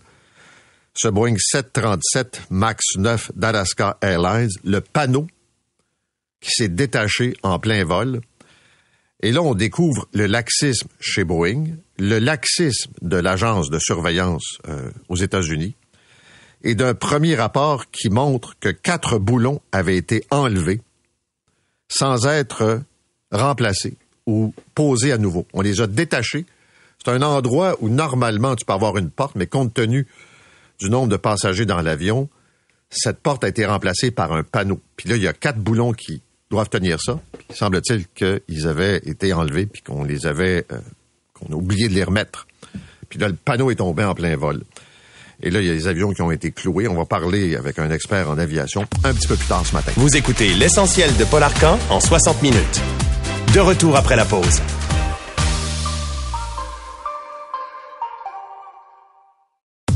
ce 1.00 1.06
Boeing 1.06 1.36
737 1.38 2.42
MAX 2.50 2.96
9 2.96 3.30
d'Alaska 3.36 3.98
Airlines, 4.02 4.50
le 4.64 4.80
panneau 4.80 5.28
qui 6.40 6.50
s'est 6.50 6.68
détaché 6.68 7.34
en 7.44 7.60
plein 7.60 7.84
vol. 7.84 8.20
Et 9.20 9.32
là, 9.32 9.42
on 9.42 9.54
découvre 9.54 10.08
le 10.12 10.26
laxisme 10.26 10.88
chez 11.00 11.24
Boeing, 11.24 11.64
le 11.98 12.18
laxisme 12.18 12.92
de 13.02 13.16
l'agence 13.16 13.68
de 13.68 13.78
surveillance 13.78 14.58
euh, 14.68 14.90
aux 15.08 15.16
États-Unis, 15.16 15.74
et 16.62 16.74
d'un 16.74 16.94
premier 16.94 17.34
rapport 17.34 17.90
qui 17.90 18.10
montre 18.10 18.56
que 18.60 18.68
quatre 18.68 19.18
boulons 19.18 19.60
avaient 19.72 19.96
été 19.96 20.24
enlevés 20.30 20.80
sans 21.88 22.26
être 22.26 22.82
remplacés 23.30 23.96
ou 24.26 24.54
posés 24.74 25.12
à 25.12 25.18
nouveau. 25.18 25.46
On 25.52 25.62
les 25.62 25.80
a 25.80 25.86
détachés. 25.86 26.46
C'est 27.02 27.10
un 27.10 27.22
endroit 27.22 27.76
où 27.80 27.88
normalement 27.88 28.56
tu 28.56 28.64
peux 28.64 28.72
avoir 28.72 28.98
une 28.98 29.10
porte, 29.10 29.36
mais 29.36 29.46
compte 29.46 29.72
tenu 29.72 30.06
du 30.78 30.90
nombre 30.90 31.08
de 31.08 31.16
passagers 31.16 31.66
dans 31.66 31.80
l'avion, 31.80 32.28
cette 32.90 33.20
porte 33.20 33.44
a 33.44 33.48
été 33.48 33.66
remplacée 33.66 34.10
par 34.10 34.32
un 34.32 34.42
panneau. 34.42 34.80
Puis 34.96 35.08
là, 35.08 35.16
il 35.16 35.22
y 35.22 35.28
a 35.28 35.32
quatre 35.32 35.58
boulons 35.58 35.92
qui 35.92 36.22
doivent 36.50 36.68
tenir 36.68 37.00
ça. 37.00 37.20
Il 37.50 37.56
semble-t-il 37.56 38.06
qu'ils 38.08 38.66
avaient 38.66 38.98
été 38.98 39.32
enlevés 39.32 39.66
puis 39.66 39.82
qu'on 39.82 40.04
les 40.04 40.26
avait, 40.26 40.64
euh, 40.72 40.78
qu'on 41.34 41.52
a 41.52 41.56
oublié 41.56 41.88
de 41.88 41.94
les 41.94 42.04
remettre. 42.04 42.46
Puis 43.08 43.18
là, 43.18 43.28
le 43.28 43.34
panneau 43.34 43.70
est 43.70 43.76
tombé 43.76 44.04
en 44.04 44.14
plein 44.14 44.36
vol. 44.36 44.62
Et 45.42 45.50
là, 45.50 45.60
il 45.60 45.66
y 45.66 45.70
a 45.70 45.74
des 45.74 45.86
avions 45.86 46.12
qui 46.12 46.22
ont 46.22 46.32
été 46.32 46.50
cloués. 46.50 46.88
On 46.88 46.94
va 46.94 47.04
parler 47.04 47.54
avec 47.54 47.78
un 47.78 47.90
expert 47.90 48.28
en 48.28 48.38
aviation 48.38 48.86
un 49.04 49.14
petit 49.14 49.28
peu 49.28 49.36
plus 49.36 49.46
tard 49.46 49.64
ce 49.64 49.72
matin. 49.72 49.92
Vous 49.96 50.16
écoutez 50.16 50.52
l'essentiel 50.54 51.16
de 51.16 51.24
Paul 51.24 51.42
Arcan 51.42 51.78
en 51.90 52.00
60 52.00 52.42
minutes. 52.42 52.80
De 53.54 53.60
retour 53.60 53.96
après 53.96 54.16
la 54.16 54.24
pause. 54.24 54.60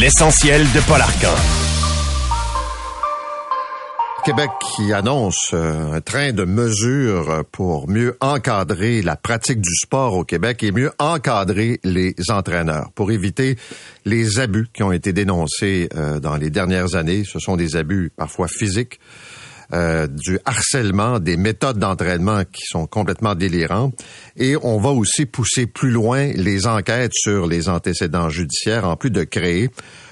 L'essentiel 0.00 0.62
de 0.62 0.80
Paul 0.86 1.00
Arcan. 1.00 1.34
Québec 4.24 4.50
qui 4.76 4.92
annonce 4.92 5.50
euh, 5.54 5.94
un 5.94 6.00
train 6.00 6.32
de 6.32 6.44
mesures 6.44 7.44
pour 7.50 7.88
mieux 7.88 8.16
encadrer 8.20 9.02
la 9.02 9.16
pratique 9.16 9.60
du 9.60 9.74
sport 9.74 10.14
au 10.14 10.22
Québec 10.22 10.62
et 10.62 10.70
mieux 10.70 10.92
encadrer 11.00 11.80
les 11.82 12.14
entraîneurs 12.28 12.90
pour 12.94 13.10
éviter 13.10 13.56
les 14.04 14.38
abus 14.38 14.68
qui 14.72 14.84
ont 14.84 14.92
été 14.92 15.12
dénoncés 15.12 15.88
euh, 15.96 16.20
dans 16.20 16.36
les 16.36 16.50
dernières 16.50 16.94
années. 16.94 17.24
Ce 17.24 17.40
sont 17.40 17.56
des 17.56 17.74
abus 17.74 18.12
parfois 18.16 18.46
physiques, 18.46 19.00
euh, 19.72 20.06
du 20.06 20.38
harcèlement, 20.44 21.18
des 21.18 21.36
méthodes 21.36 21.78
d'entraînement 21.78 22.42
qui 22.44 22.62
sont 22.64 22.86
complètement 22.86 23.34
délirantes. 23.34 23.94
Et 24.36 24.56
on 24.62 24.78
va 24.78 24.90
aussi 24.90 25.26
pousser 25.26 25.66
plus 25.66 25.90
loin 25.90 26.32
les 26.34 26.66
enquêtes 26.66 27.12
sur 27.14 27.46
les 27.46 27.68
antécédents 27.68 28.30
judiciaires, 28.30 28.86
en 28.86 28.96
plus 28.96 29.10
de 29.10 29.24
créer 29.24 29.70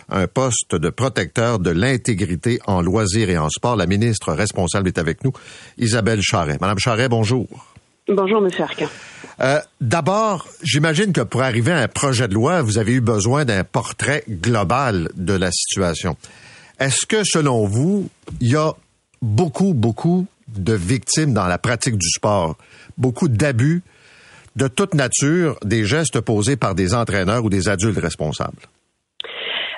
un 0.09 0.27
poste 0.27 0.75
de 0.75 0.90
protecteur 0.90 1.59
de 1.59 1.71
l'intégrité 1.71 2.61
en 2.66 2.81
loisirs 2.81 3.31
et 3.31 3.38
en 3.38 3.49
sport. 3.49 3.77
La 3.77 3.87
ministre 3.87 4.33
responsable 4.33 4.88
est 4.88 4.99
avec 4.99 5.25
nous, 5.25 5.33
Isabelle 5.79 6.23
Charret. 6.23 6.59
Madame 6.61 6.79
Charret, 6.79 7.09
bonjour. 7.09 7.47
Bonjour, 8.09 8.38
M. 8.38 8.51
Arcan. 8.61 8.87
Euh, 9.40 9.61
D'abord, 9.81 10.47
j'imagine 10.62 11.12
que 11.12 11.23
pour 11.23 11.42
arriver 11.42 11.73
à 11.73 11.79
un 11.79 11.88
projet 11.88 12.29
de 12.29 12.35
loi, 12.35 12.62
vous 12.62 12.79
avez 12.79 12.92
eu 12.92 13.01
besoin 13.01 13.45
d'un 13.45 13.64
portrait 13.64 14.23
global 14.29 15.11
de 15.16 15.33
la 15.33 15.51
situation. 15.51 16.16
Est-ce 16.79 17.07
que, 17.07 17.25
selon 17.25 17.66
vous, 17.66 18.09
il 18.40 18.53
y 18.53 18.57
a 18.57 18.75
beaucoup, 19.23 19.75
beaucoup 19.75 20.27
de 20.49 20.73
victimes 20.73 21.33
dans 21.33 21.47
la 21.47 21.59
pratique 21.59 21.97
du 21.97 22.09
sport, 22.09 22.57
beaucoup 22.97 23.29
d'abus 23.29 23.83
de 24.57 24.69
toute 24.69 24.95
nature, 24.95 25.59
des 25.65 25.85
gestes 25.85 26.21
posés 26.21 26.57
par 26.57 26.75
des 26.75 26.95
entraîneurs 26.95 27.45
ou 27.45 27.51
des 27.51 27.69
adultes 27.69 27.99
responsables? 27.99 28.63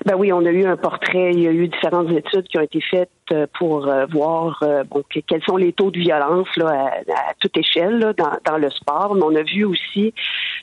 Ben 0.09 0.15
oui, 0.17 0.33
on 0.33 0.43
a 0.47 0.51
eu 0.51 0.65
un 0.65 0.79
portrait. 0.79 1.33
Il 1.35 1.41
y 1.41 1.47
a 1.47 1.51
eu 1.51 1.69
différentes 1.69 2.11
études 2.11 2.49
qui 2.49 2.57
ont 2.57 2.63
été 2.63 2.81
faites 2.81 3.11
euh, 3.31 3.47
pour 3.59 3.87
euh, 3.87 4.07
voir 4.07 4.59
euh, 4.63 4.83
quels 5.27 5.43
sont 5.43 5.59
les 5.59 5.75
taux 5.75 5.91
de 5.91 5.99
violence 5.99 6.49
là, 6.57 6.93
à, 7.15 7.35
toute 7.39 7.55
échelle 7.59 7.99
là, 7.99 8.15
dans, 8.15 8.33
dans, 8.47 8.57
le 8.57 8.71
sport. 8.71 9.15
Mais 9.15 9.23
on 9.23 9.37
a 9.37 9.43
vu 9.43 9.67
aussi, 9.67 10.15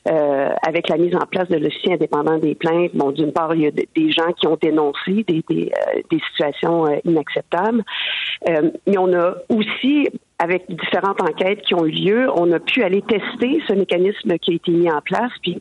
euh, 0.08 0.48
avec 0.66 0.88
la 0.88 0.96
mise 0.96 1.14
en 1.14 1.26
place 1.26 1.48
de 1.48 1.58
l'officier 1.58 1.92
indépendant 1.92 2.38
des 2.38 2.56
plaintes, 2.56 2.90
bon, 2.94 3.12
d'une 3.12 3.32
part, 3.32 3.54
il 3.54 3.60
y 3.60 3.66
a 3.68 3.70
des 3.70 4.10
gens 4.10 4.32
qui 4.32 4.48
ont 4.48 4.58
dénoncé 4.60 5.22
des, 5.28 5.44
des, 5.48 5.70
des 6.10 6.20
situations 6.32 6.86
inacceptables. 7.04 7.84
mais 8.48 8.98
on 8.98 9.12
a 9.12 9.34
aussi 9.48 10.08
avec 10.38 10.64
différentes 10.68 11.20
enquêtes 11.22 11.62
qui 11.62 11.74
ont 11.74 11.86
eu 11.86 11.90
lieu, 11.90 12.28
on 12.34 12.50
a 12.52 12.60
pu 12.60 12.82
aller 12.82 13.02
tester 13.02 13.62
ce 13.66 13.72
mécanisme 13.72 14.36
qui 14.38 14.52
a 14.52 14.54
été 14.54 14.70
mis 14.70 14.90
en 14.90 15.00
place, 15.00 15.32
puis 15.42 15.58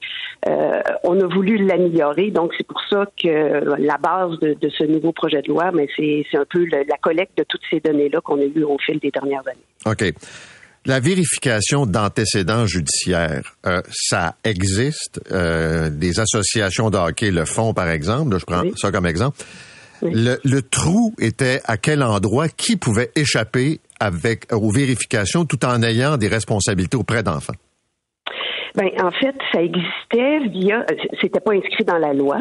euh, 0.48 0.82
on 1.04 1.20
a 1.22 1.28
voulu 1.28 1.58
l'améliorer. 1.66 2.32
Donc, 2.32 2.54
c'est 2.58 2.68
pour 2.68 2.82
ça 2.90 3.06
que 3.22 3.78
la 3.80 3.98
base 3.98 4.38
de, 4.40 4.54
de, 4.54 4.70
ce 4.70 4.84
nouveau 4.84 5.14
projet 5.14 5.42
de 5.42 5.48
loi, 5.48 5.72
mais 5.74 5.88
c'est 5.96 6.38
un 6.38 6.46
peu 6.50 6.66
le, 6.66 6.84
la 6.90 6.98
collecte 7.02 7.38
de 7.38 7.46
toutes 7.48 7.62
ces 7.70 7.80
données-là 7.80 8.20
qu'on 8.22 8.40
a 8.40 8.44
eues 8.44 8.64
au 8.64 8.78
fil 8.78 9.00
des 9.00 9.12
dernières 9.12 9.48
années. 9.48 9.66
OK. 9.86 10.14
La 10.88 11.00
vérification 11.00 11.88
d'antécédents 11.88 12.68
judiciaires, 12.68 13.56
euh, 13.66 13.82
ça 13.92 14.36
existe? 14.44 15.20
Euh, 15.32 15.90
des 15.90 16.20
associations 16.20 16.92
de 16.92 16.98
hockey 16.98 17.32
le 17.32 17.46
font, 17.46 17.74
par 17.74 17.90
exemple? 17.90 18.38
je 18.38 18.46
prends 18.46 18.62
oui. 18.62 18.74
ça 18.76 18.92
comme 18.92 19.08
exemple. 19.08 19.38
Oui. 20.02 20.12
Le, 20.14 20.38
le, 20.44 20.62
trou 20.62 21.16
était 21.20 21.62
à 21.66 21.78
quel 21.78 22.04
endroit? 22.04 22.50
Qui 22.50 22.76
pouvait 22.76 23.10
échapper 23.16 23.80
avec 24.00 24.52
aux 24.52 24.72
vérifications 24.72 25.46
tout 25.46 25.64
en 25.66 25.82
ayant 25.84 26.18
des 26.18 26.28
responsabilités 26.28 26.98
auprès 26.98 27.24
d'enfants? 27.24 27.54
Ben, 28.76 28.90
en 29.02 29.12
fait, 29.12 29.36
ça 29.54 29.62
existait 29.62 30.40
via, 30.50 30.86
c'était 31.22 31.40
pas 31.40 31.54
inscrit 31.54 31.86
dans 31.86 31.98
la 31.98 32.14
loi, 32.14 32.40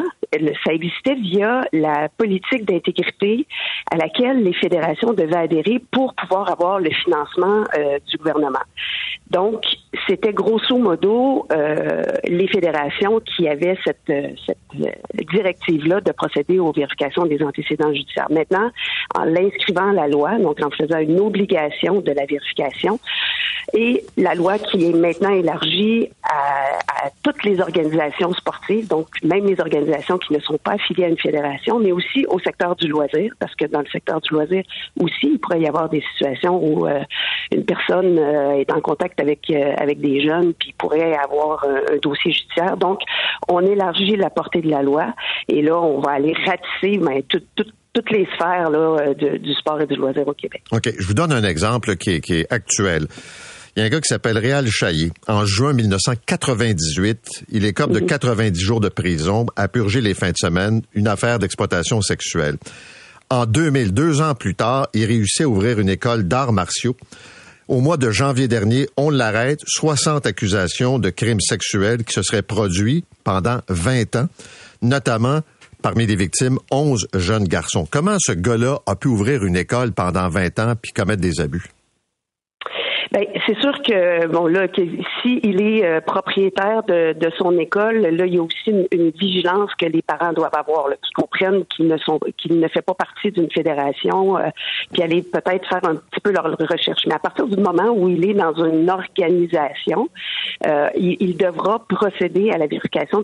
ça 0.65 0.73
existait 0.73 1.15
via 1.15 1.65
la 1.71 2.09
politique 2.09 2.65
d'intégrité 2.65 3.47
à 3.89 3.95
laquelle 3.95 4.43
les 4.43 4.53
fédérations 4.53 5.13
devaient 5.13 5.37
adhérer 5.37 5.81
pour 5.91 6.13
pouvoir 6.13 6.51
avoir 6.51 6.79
le 6.79 6.89
financement 6.89 7.63
euh, 7.77 7.99
du 8.07 8.17
gouvernement. 8.17 8.59
Donc, 9.29 9.63
c'était 10.07 10.33
grosso 10.33 10.77
modo 10.77 11.47
euh, 11.51 12.03
les 12.25 12.47
fédérations 12.47 13.21
qui 13.21 13.47
avaient 13.47 13.77
cette, 13.85 14.11
cette 14.45 15.27
directive-là 15.31 16.01
de 16.01 16.11
procéder 16.11 16.59
aux 16.59 16.73
vérifications 16.73 17.25
des 17.25 17.41
antécédents 17.41 17.93
judiciaires. 17.93 18.27
Maintenant, 18.29 18.69
en 19.17 19.23
l'inscrivant 19.23 19.89
à 19.89 19.93
la 19.93 20.07
loi, 20.07 20.37
donc 20.37 20.59
en 20.61 20.69
faisant 20.69 20.99
une 20.99 21.19
obligation 21.19 22.01
de 22.01 22.11
la 22.11 22.25
vérification, 22.25 22.99
et 23.73 24.03
la 24.17 24.35
loi 24.35 24.57
qui 24.59 24.85
est 24.85 24.93
maintenant 24.93 25.29
élargie 25.29 26.09
à, 26.23 27.05
à, 27.05 27.09
toutes 27.23 27.43
les 27.43 27.59
organisations 27.59 28.33
sportives, 28.33 28.87
donc 28.87 29.07
même 29.23 29.45
les 29.45 29.59
organisations 29.59 30.17
qui 30.17 30.33
ne 30.33 30.39
sont 30.39 30.57
pas 30.57 30.73
affiliées 30.73 31.05
à 31.05 31.09
une 31.09 31.17
fédération, 31.17 31.79
mais 31.79 31.91
aussi 31.91 32.25
au 32.27 32.39
secteur 32.39 32.75
du 32.75 32.87
loisir, 32.87 33.33
parce 33.39 33.53
que 33.55 33.65
dans 33.65 33.79
le 33.79 33.87
secteur 33.87 34.21
du 34.21 34.33
loisir 34.33 34.63
aussi, 34.99 35.31
il 35.33 35.39
pourrait 35.39 35.61
y 35.61 35.67
avoir 35.67 35.89
des 35.89 36.03
situations 36.13 36.57
où 36.63 36.87
euh, 36.87 37.01
une 37.51 37.65
personne 37.65 38.17
euh, 38.17 38.59
est 38.59 38.71
en 38.71 38.81
contact 38.81 39.19
avec 39.19 39.49
euh, 39.49 39.73
avec 39.77 39.99
des 39.99 40.21
jeunes, 40.21 40.53
puis 40.53 40.73
pourrait 40.77 41.15
avoir 41.15 41.63
un, 41.65 41.93
un, 41.93 41.97
dossier 42.01 42.31
judiciaire. 42.31 42.77
Donc, 42.77 42.99
on 43.47 43.61
élargit 43.61 44.15
la 44.15 44.29
portée 44.29 44.61
de 44.61 44.69
la 44.69 44.83
loi, 44.83 45.13
et 45.47 45.61
là, 45.61 45.79
on 45.79 45.99
va 45.99 46.11
aller 46.11 46.33
ratisser 46.45 46.99
mais, 47.01 47.23
tout, 47.23 47.41
tout, 47.55 47.65
toutes 47.93 48.11
les 48.11 48.27
sphères 48.35 48.69
là, 48.69 49.13
de, 49.13 49.37
du 49.37 49.53
sport 49.53 49.81
et 49.81 49.87
du 49.87 49.95
loisir 49.95 50.27
au 50.27 50.33
Québec. 50.33 50.63
OK. 50.71 50.89
Je 50.97 51.07
vous 51.07 51.13
donne 51.13 51.31
un 51.31 51.43
exemple 51.43 51.95
qui 51.95 52.21
qui 52.21 52.41
est 52.41 52.51
actuel. 52.51 53.07
Il 53.75 53.81
y 53.81 53.83
a 53.83 53.87
un 53.87 53.89
gars 53.89 53.99
qui 53.99 54.07
s'appelle 54.07 54.37
Réal 54.37 54.69
Chaillé. 54.69 55.11
En 55.27 55.45
juin 55.45 55.73
1998, 55.73 57.43
il 57.51 57.65
écope 57.65 57.91
de 57.91 57.99
90 57.99 58.57
jours 58.57 58.79
de 58.79 58.87
prison 58.87 59.47
à 59.57 59.67
purger 59.67 59.99
les 59.99 60.13
fins 60.13 60.31
de 60.31 60.37
semaine 60.37 60.81
une 60.93 61.09
affaire 61.09 61.39
d'exploitation 61.39 62.01
sexuelle. 62.01 62.55
En 63.29 63.45
2000, 63.45 63.91
deux 63.93 64.21
ans 64.21 64.33
plus 64.33 64.55
tard, 64.55 64.87
il 64.93 65.03
réussit 65.03 65.41
à 65.41 65.49
ouvrir 65.49 65.81
une 65.81 65.89
école 65.89 66.23
d'arts 66.23 66.53
martiaux. 66.53 66.95
Au 67.67 67.81
mois 67.81 67.97
de 67.97 68.11
janvier 68.11 68.47
dernier, 68.47 68.87
on 68.95 69.09
l'arrête. 69.09 69.59
60 69.65 70.25
accusations 70.25 70.97
de 70.97 71.09
crimes 71.09 71.41
sexuels 71.41 72.05
qui 72.05 72.13
se 72.13 72.23
seraient 72.23 72.43
produits 72.43 73.03
pendant 73.25 73.59
20 73.67 74.15
ans, 74.15 74.29
notamment 74.83 75.41
parmi 75.81 76.05
les 76.05 76.15
victimes, 76.15 76.59
11 76.71 77.09
jeunes 77.15 77.43
garçons. 77.43 77.85
Comment 77.91 78.15
ce 78.19 78.31
gars-là 78.31 78.79
a 78.85 78.95
pu 78.95 79.09
ouvrir 79.09 79.43
une 79.43 79.57
école 79.57 79.91
pendant 79.91 80.29
20 80.29 80.59
ans 80.59 80.73
puis 80.81 80.93
commettre 80.93 81.21
des 81.21 81.41
abus? 81.41 81.74
Ben, 83.11 83.25
c'est 83.45 83.57
sûr 83.59 83.81
que 83.81 84.27
bon 84.27 84.47
là, 84.47 84.67
que 84.67 84.81
si 85.21 85.39
il 85.43 85.61
est 85.61 85.85
euh, 85.85 86.01
propriétaire 86.01 86.83
de, 86.83 87.13
de, 87.13 87.31
son 87.37 87.57
école, 87.57 88.01
là, 88.01 88.25
il 88.25 88.35
y 88.35 88.37
a 88.37 88.41
aussi 88.41 88.69
une, 88.69 88.87
une 88.91 89.09
vigilance 89.11 89.73
que 89.75 89.85
les 89.85 90.01
parents 90.01 90.33
doivent 90.33 90.55
avoir, 90.55 90.89
là, 90.89 90.95
qui 90.95 91.11
comprennent 91.13 91.65
qu'il 91.65 91.87
ne 91.87 91.97
sont 91.97 92.19
qu'il 92.37 92.59
ne 92.59 92.67
fait 92.67 92.81
pas 92.81 92.93
partie 92.93 93.31
d'une 93.31 93.49
fédération, 93.51 94.37
euh, 94.37 94.49
puis 94.91 95.03
aller 95.03 95.21
peut-être 95.21 95.67
faire 95.67 95.83
un 95.83 95.95
petit 95.95 96.19
peu 96.23 96.31
leur 96.31 96.45
recherche. 96.45 97.05
Mais 97.07 97.13
à 97.13 97.19
partir 97.19 97.47
du 97.47 97.57
moment 97.57 97.89
où 97.95 98.09
il 98.09 98.29
est 98.29 98.33
dans 98.33 98.53
une 98.53 98.89
organisation, 98.89 100.09
euh, 100.65 100.89
il, 100.95 101.17
il, 101.19 101.37
devra 101.37 101.79
procéder 101.87 102.51
à 102.51 102.57
la 102.57 102.67
vérification 102.67 103.23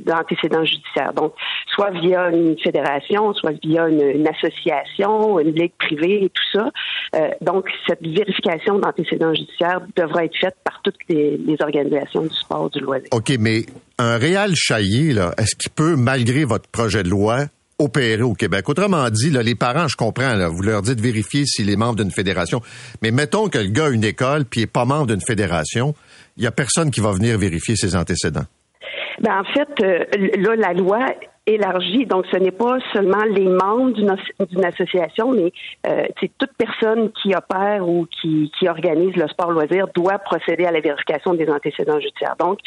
d'antécédents 0.00 0.60
de, 0.60 0.66
judiciaires. 0.66 1.12
Donc, 1.14 1.32
soit 1.68 1.90
via 1.90 2.30
une 2.30 2.58
fédération, 2.58 3.32
soit 3.34 3.52
via 3.62 3.88
une, 3.88 4.02
une 4.02 4.28
association, 4.28 5.38
une 5.38 5.52
ligue 5.52 5.72
privée 5.78 6.24
et 6.24 6.28
tout 6.28 6.58
ça. 6.58 6.70
Euh, 7.16 7.30
donc, 7.40 7.70
cette 7.86 8.06
vérification 8.06 8.67
d'antécédents 8.76 9.34
judiciaires 9.34 9.80
devra 9.96 10.24
être 10.24 10.36
faite 10.38 10.56
par 10.64 10.80
toutes 10.82 10.98
les, 11.08 11.38
les, 11.38 11.56
organisations 11.60 12.22
du 12.22 12.34
sport, 12.34 12.68
du 12.70 12.80
loisir. 12.80 13.08
OK, 13.12 13.32
mais 13.38 13.64
un 13.98 14.18
réel 14.18 14.52
chaillé, 14.54 15.14
est-ce 15.38 15.56
qu'il 15.56 15.70
peut, 15.70 15.96
malgré 15.96 16.44
votre 16.44 16.68
projet 16.68 17.02
de 17.02 17.08
loi, 17.08 17.44
opérer 17.78 18.22
au 18.22 18.34
Québec? 18.34 18.68
Autrement 18.68 19.08
dit, 19.10 19.30
là, 19.30 19.42
les 19.42 19.54
parents, 19.54 19.88
je 19.88 19.96
comprends, 19.96 20.34
là, 20.34 20.48
vous 20.48 20.62
leur 20.62 20.82
dites 20.82 21.00
vérifier 21.00 21.46
s'il 21.46 21.70
est 21.70 21.76
membre 21.76 21.96
d'une 21.96 22.10
fédération. 22.10 22.60
Mais 23.02 23.10
mettons 23.10 23.48
que 23.48 23.58
le 23.58 23.68
gars 23.68 23.86
a 23.86 23.90
une 23.90 24.04
école 24.04 24.44
puis 24.44 24.62
est 24.62 24.66
pas 24.66 24.84
membre 24.84 25.06
d'une 25.06 25.22
fédération, 25.26 25.94
il 26.36 26.44
y 26.44 26.46
a 26.46 26.52
personne 26.52 26.90
qui 26.90 27.00
va 27.00 27.12
venir 27.12 27.38
vérifier 27.38 27.76
ses 27.76 27.96
antécédents. 27.96 28.46
Ben, 29.20 29.40
en 29.40 29.44
fait, 29.44 29.68
euh, 29.82 30.04
là, 30.36 30.54
la 30.56 30.72
loi 30.74 31.00
élargi. 31.48 32.06
Donc, 32.06 32.26
ce 32.30 32.36
n'est 32.36 32.50
pas 32.50 32.78
seulement 32.92 33.24
les 33.24 33.46
membres 33.46 33.92
d'une 33.92 34.64
association, 34.64 35.32
mais 35.32 35.52
euh, 35.86 36.06
toute 36.38 36.50
personne 36.56 37.10
qui 37.22 37.34
opère 37.34 37.88
ou 37.88 38.06
qui, 38.20 38.52
qui 38.58 38.68
organise 38.68 39.16
le 39.16 39.28
sport 39.28 39.50
loisir 39.50 39.86
doit 39.94 40.18
procéder 40.18 40.64
à 40.64 40.72
la 40.72 40.80
vérification 40.80 41.34
des 41.34 41.48
antécédents 41.48 42.00
judiciaires. 42.00 42.36
Donc, 42.38 42.58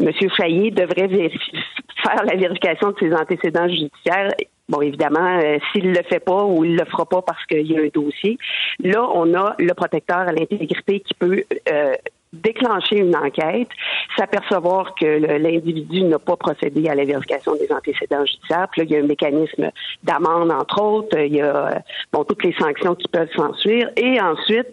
M. 0.00 0.10
Fayet 0.36 0.70
devrait 0.70 1.08
faire 1.08 2.24
la 2.24 2.36
vérification 2.36 2.90
de 2.90 2.96
ses 2.98 3.14
antécédents 3.14 3.68
judiciaires 3.68 4.30
Bon, 4.68 4.80
évidemment, 4.80 5.38
euh, 5.38 5.58
s'il 5.70 5.92
le 5.92 6.02
fait 6.08 6.20
pas 6.20 6.44
ou 6.44 6.64
il 6.64 6.76
le 6.76 6.84
fera 6.86 7.04
pas 7.04 7.20
parce 7.20 7.44
qu'il 7.46 7.70
y 7.70 7.76
a 7.76 7.82
un 7.82 7.88
dossier, 7.92 8.38
là, 8.78 9.06
on 9.12 9.34
a 9.34 9.54
le 9.58 9.74
protecteur 9.74 10.18
à 10.18 10.32
l'intégrité 10.32 11.00
qui 11.00 11.12
peut 11.14 11.42
euh, 11.70 11.94
déclencher 12.32 12.98
une 12.98 13.14
enquête, 13.14 13.68
s'apercevoir 14.16 14.94
que 14.94 15.06
l'individu 15.38 16.02
n'a 16.04 16.18
pas 16.18 16.36
procédé 16.36 16.88
à 16.88 16.94
la 16.94 17.04
vérification 17.04 17.54
des 17.56 17.70
antécédents 17.70 18.24
judiciaires. 18.24 18.68
Puis 18.72 18.80
là, 18.80 18.86
il 18.88 18.92
y 18.92 18.96
a 18.96 19.00
un 19.00 19.06
mécanisme 19.06 19.70
d'amende, 20.02 20.50
entre 20.50 20.82
autres. 20.82 21.18
Il 21.18 21.34
y 21.34 21.42
a 21.42 21.82
bon 22.12 22.24
toutes 22.24 22.42
les 22.44 22.54
sanctions 22.54 22.94
qui 22.94 23.08
peuvent 23.08 23.32
s'ensuivre. 23.36 23.90
Et 23.96 24.20
ensuite, 24.20 24.68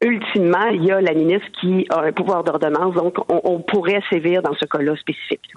ultimement, 0.00 0.68
il 0.72 0.84
y 0.84 0.92
a 0.92 1.00
la 1.00 1.12
ministre 1.12 1.48
qui 1.60 1.86
a 1.90 2.00
un 2.00 2.12
pouvoir 2.12 2.44
d'ordonnance. 2.44 2.94
Donc, 2.94 3.16
on, 3.28 3.40
on 3.44 3.60
pourrait 3.60 4.02
sévir 4.10 4.42
dans 4.42 4.54
ce 4.54 4.64
cas-là 4.64 4.96
spécifique. 4.96 5.52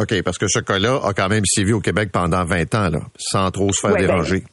OK, 0.00 0.22
parce 0.22 0.38
que 0.38 0.46
ce 0.48 0.60
cas-là 0.60 0.98
a 1.04 1.12
quand 1.12 1.28
même 1.28 1.44
sévi 1.44 1.72
au 1.72 1.80
Québec 1.80 2.10
pendant 2.10 2.44
20 2.44 2.74
ans, 2.74 2.88
là, 2.88 3.00
sans 3.18 3.50
trop 3.50 3.70
se 3.72 3.80
faire 3.80 3.94
ben, 3.94 4.06
déranger. 4.06 4.40
Ben, 4.40 4.46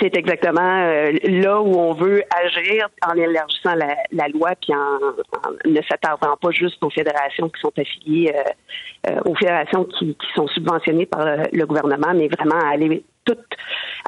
c'est 0.00 0.16
exactement 0.16 0.60
euh, 0.60 1.12
là 1.24 1.60
où 1.60 1.74
on 1.76 1.94
veut 1.94 2.22
agir 2.44 2.88
en 3.06 3.14
élargissant 3.14 3.74
la, 3.74 4.28
loi, 4.28 4.50
puis 4.60 4.72
en, 4.74 5.68
ne 5.68 5.80
s'attardant 5.88 6.36
pas 6.40 6.50
juste 6.50 6.82
aux 6.82 6.90
fédérations 6.90 7.48
qui 7.48 7.60
sont 7.60 7.72
affiliées, 7.76 8.32
euh, 8.34 9.10
euh, 9.10 9.20
aux 9.24 9.34
fédérations 9.34 9.84
qui, 9.84 10.16
sont 10.34 10.48
subventionnées 10.48 11.06
par 11.06 11.24
le, 11.52 11.66
gouvernement, 11.66 12.14
mais 12.14 12.28
vraiment 12.28 12.60
aller 12.70 13.02
toutes 13.24 13.38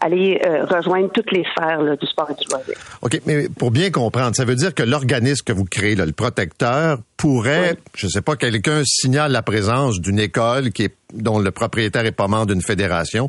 aller 0.02 0.40
rejoindre 0.70 1.10
toutes 1.12 1.30
les 1.30 1.44
sphères 1.44 1.98
du 1.98 2.06
sport 2.06 2.30
et 2.30 2.34
du 2.34 2.48
loisir. 2.50 2.74
OK, 3.02 3.20
mais 3.26 3.50
pour 3.50 3.70
bien 3.70 3.90
comprendre, 3.90 4.34
ça 4.34 4.46
veut 4.46 4.54
dire 4.54 4.74
que 4.74 4.82
l'organisme 4.82 5.44
que 5.44 5.52
vous 5.52 5.66
créez, 5.66 5.94
le 5.94 6.10
protecteur, 6.12 6.96
pourrait, 7.18 7.76
je 7.94 8.06
ne 8.06 8.10
sais 8.10 8.22
pas, 8.22 8.36
quelqu'un 8.36 8.80
signale 8.86 9.32
la 9.32 9.42
présence 9.42 10.00
d'une 10.00 10.18
école 10.18 10.70
qui 10.70 10.84
est, 10.84 10.94
dont 11.12 11.38
le 11.38 11.50
propriétaire 11.50 12.06
est 12.06 12.12
pas 12.12 12.28
membre 12.28 12.46
d'une 12.46 12.62
fédération 12.62 13.28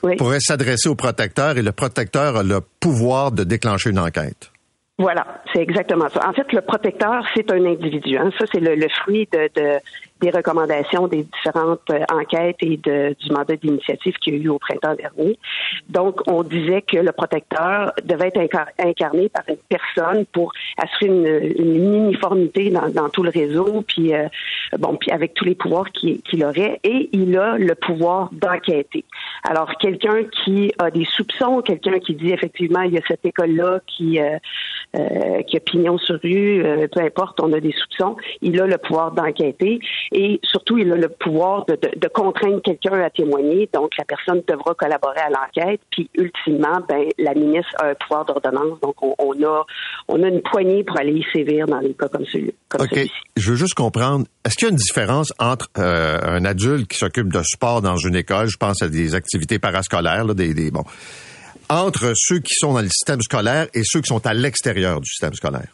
pourrait 0.00 0.40
s'adresser 0.40 0.88
au 0.88 0.94
protecteur 0.94 1.58
et 1.58 1.62
le 1.62 1.72
protecteur 1.72 2.36
a 2.36 2.42
le 2.42 2.60
pouvoir 2.80 3.32
de 3.32 3.44
déclencher 3.44 3.90
une 3.90 3.98
enquête. 3.98 4.50
Voilà, 4.98 5.42
c'est 5.52 5.60
exactement 5.60 6.08
ça. 6.08 6.26
En 6.26 6.32
fait, 6.32 6.50
le 6.52 6.62
protecteur, 6.62 7.22
c'est 7.34 7.50
un 7.50 7.62
individu. 7.66 8.16
Hein. 8.16 8.30
Ça, 8.38 8.46
c'est 8.50 8.60
le, 8.60 8.88
fruit 9.02 9.28
de, 9.30 9.78
des 10.20 10.30
recommandations 10.30 11.08
des 11.08 11.24
différentes 11.24 11.90
euh, 11.90 12.00
enquêtes 12.10 12.56
et 12.60 12.76
du 12.76 13.30
mandat 13.30 13.56
d'initiative 13.56 14.14
qu'il 14.14 14.34
y 14.34 14.38
a 14.38 14.40
eu 14.40 14.48
au 14.48 14.58
printemps 14.58 14.94
dernier. 14.94 15.38
Donc, 15.88 16.20
on 16.26 16.42
disait 16.42 16.82
que 16.82 16.96
le 16.96 17.12
protecteur 17.12 17.92
devait 18.04 18.32
être 18.34 18.58
incarné 18.78 19.28
par 19.28 19.42
une 19.48 19.56
personne 19.68 20.24
pour 20.26 20.52
assurer 20.78 21.06
une, 21.06 22.06
uniformité 22.06 22.70
dans, 22.70 23.08
tout 23.10 23.22
le 23.22 23.30
réseau, 23.30 23.84
puis 23.86 24.14
euh, 24.14 24.28
bon, 24.78 24.96
puis 24.96 25.10
avec 25.10 25.34
tous 25.34 25.44
les 25.44 25.54
pouvoirs 25.54 25.90
qu'il 25.92 26.44
aurait, 26.44 26.80
et 26.82 27.10
il 27.12 27.36
a 27.36 27.58
le 27.58 27.74
pouvoir 27.74 28.30
d'enquêter. 28.32 29.04
Alors, 29.44 29.76
quelqu'un 29.78 30.24
qui 30.24 30.72
a 30.78 30.90
des 30.90 31.04
soupçons, 31.04 31.60
quelqu'un 31.60 31.98
qui 31.98 32.14
dit 32.14 32.32
effectivement 32.32 32.82
il 32.82 32.94
y 32.94 32.98
a 32.98 33.02
cette 33.06 33.24
école-là 33.24 33.80
qui 33.86 34.20
euh, 34.20 34.38
euh 34.96 35.42
qui 35.46 35.56
a 35.56 35.60
pignon 35.60 35.98
sur 35.98 36.18
rue, 36.22 36.62
peu 36.92 37.00
importe, 37.00 37.40
on 37.40 37.52
a 37.52 37.60
des 37.60 37.72
soupçons, 37.72 38.16
il 38.40 38.60
a 38.60 38.66
le 38.66 38.78
pouvoir 38.78 39.12
d'enquêter 39.12 39.80
et 40.12 40.40
surtout, 40.42 40.78
il 40.78 40.92
a 40.92 40.96
le 40.96 41.08
pouvoir 41.08 41.66
de, 41.66 41.76
de, 41.76 42.08
contraindre 42.08 42.62
quelqu'un 42.62 43.00
à 43.00 43.10
témoigner. 43.10 43.68
Donc, 43.72 43.90
la 43.98 44.04
personne 44.04 44.42
devra 44.46 44.74
collaborer 44.74 45.20
à 45.20 45.30
l'enquête. 45.30 45.80
Puis, 45.90 46.08
ultimement, 46.16 46.80
ben, 46.88 47.06
la 47.18 47.34
ministre 47.34 47.72
a 47.78 47.88
un 47.88 47.94
pouvoir 47.94 48.24
d'ordonnance. 48.24 48.80
Donc, 48.80 48.96
on, 49.02 49.32
a, 49.42 49.64
on 50.08 50.22
a 50.22 50.28
une 50.28 50.42
poignée 50.42 50.84
pour 50.84 50.98
aller 50.98 51.12
y 51.12 51.24
sévir 51.32 51.66
dans 51.66 51.80
les 51.80 51.94
cas 51.94 52.08
comme 52.08 52.24
celui-ci. 52.26 52.54
OK. 52.78 52.98
Je 53.36 53.50
veux 53.50 53.56
juste 53.56 53.74
comprendre. 53.74 54.26
Est-ce 54.44 54.54
qu'il 54.56 54.66
y 54.66 54.70
a 54.70 54.72
une 54.72 54.76
différence 54.76 55.32
entre 55.38 55.68
euh, 55.78 56.18
un 56.22 56.44
adulte 56.44 56.88
qui 56.88 56.98
s'occupe 56.98 57.32
de 57.32 57.42
sport 57.42 57.82
dans 57.82 57.96
une 57.96 58.14
école, 58.14 58.46
je 58.46 58.56
pense 58.56 58.82
à 58.82 58.88
des 58.88 59.14
activités 59.14 59.58
parascolaires, 59.58 60.24
là, 60.24 60.34
des, 60.34 60.54
des 60.54 60.70
bon, 60.70 60.84
entre 61.68 62.12
ceux 62.14 62.38
qui 62.38 62.54
sont 62.54 62.74
dans 62.74 62.80
le 62.80 62.88
système 62.88 63.20
scolaire 63.20 63.66
et 63.74 63.82
ceux 63.84 64.00
qui 64.00 64.08
sont 64.08 64.24
à 64.26 64.34
l'extérieur 64.34 65.00
du 65.00 65.08
système 65.08 65.34
scolaire? 65.34 65.68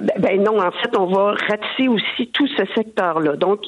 Ben, 0.00 0.20
ben 0.20 0.42
non, 0.42 0.60
en 0.60 0.70
fait, 0.70 0.96
on 0.96 1.06
va 1.06 1.34
ratisser 1.48 1.88
aussi 1.88 2.28
tout 2.32 2.46
ce 2.46 2.64
secteur-là. 2.74 3.36
Donc, 3.36 3.62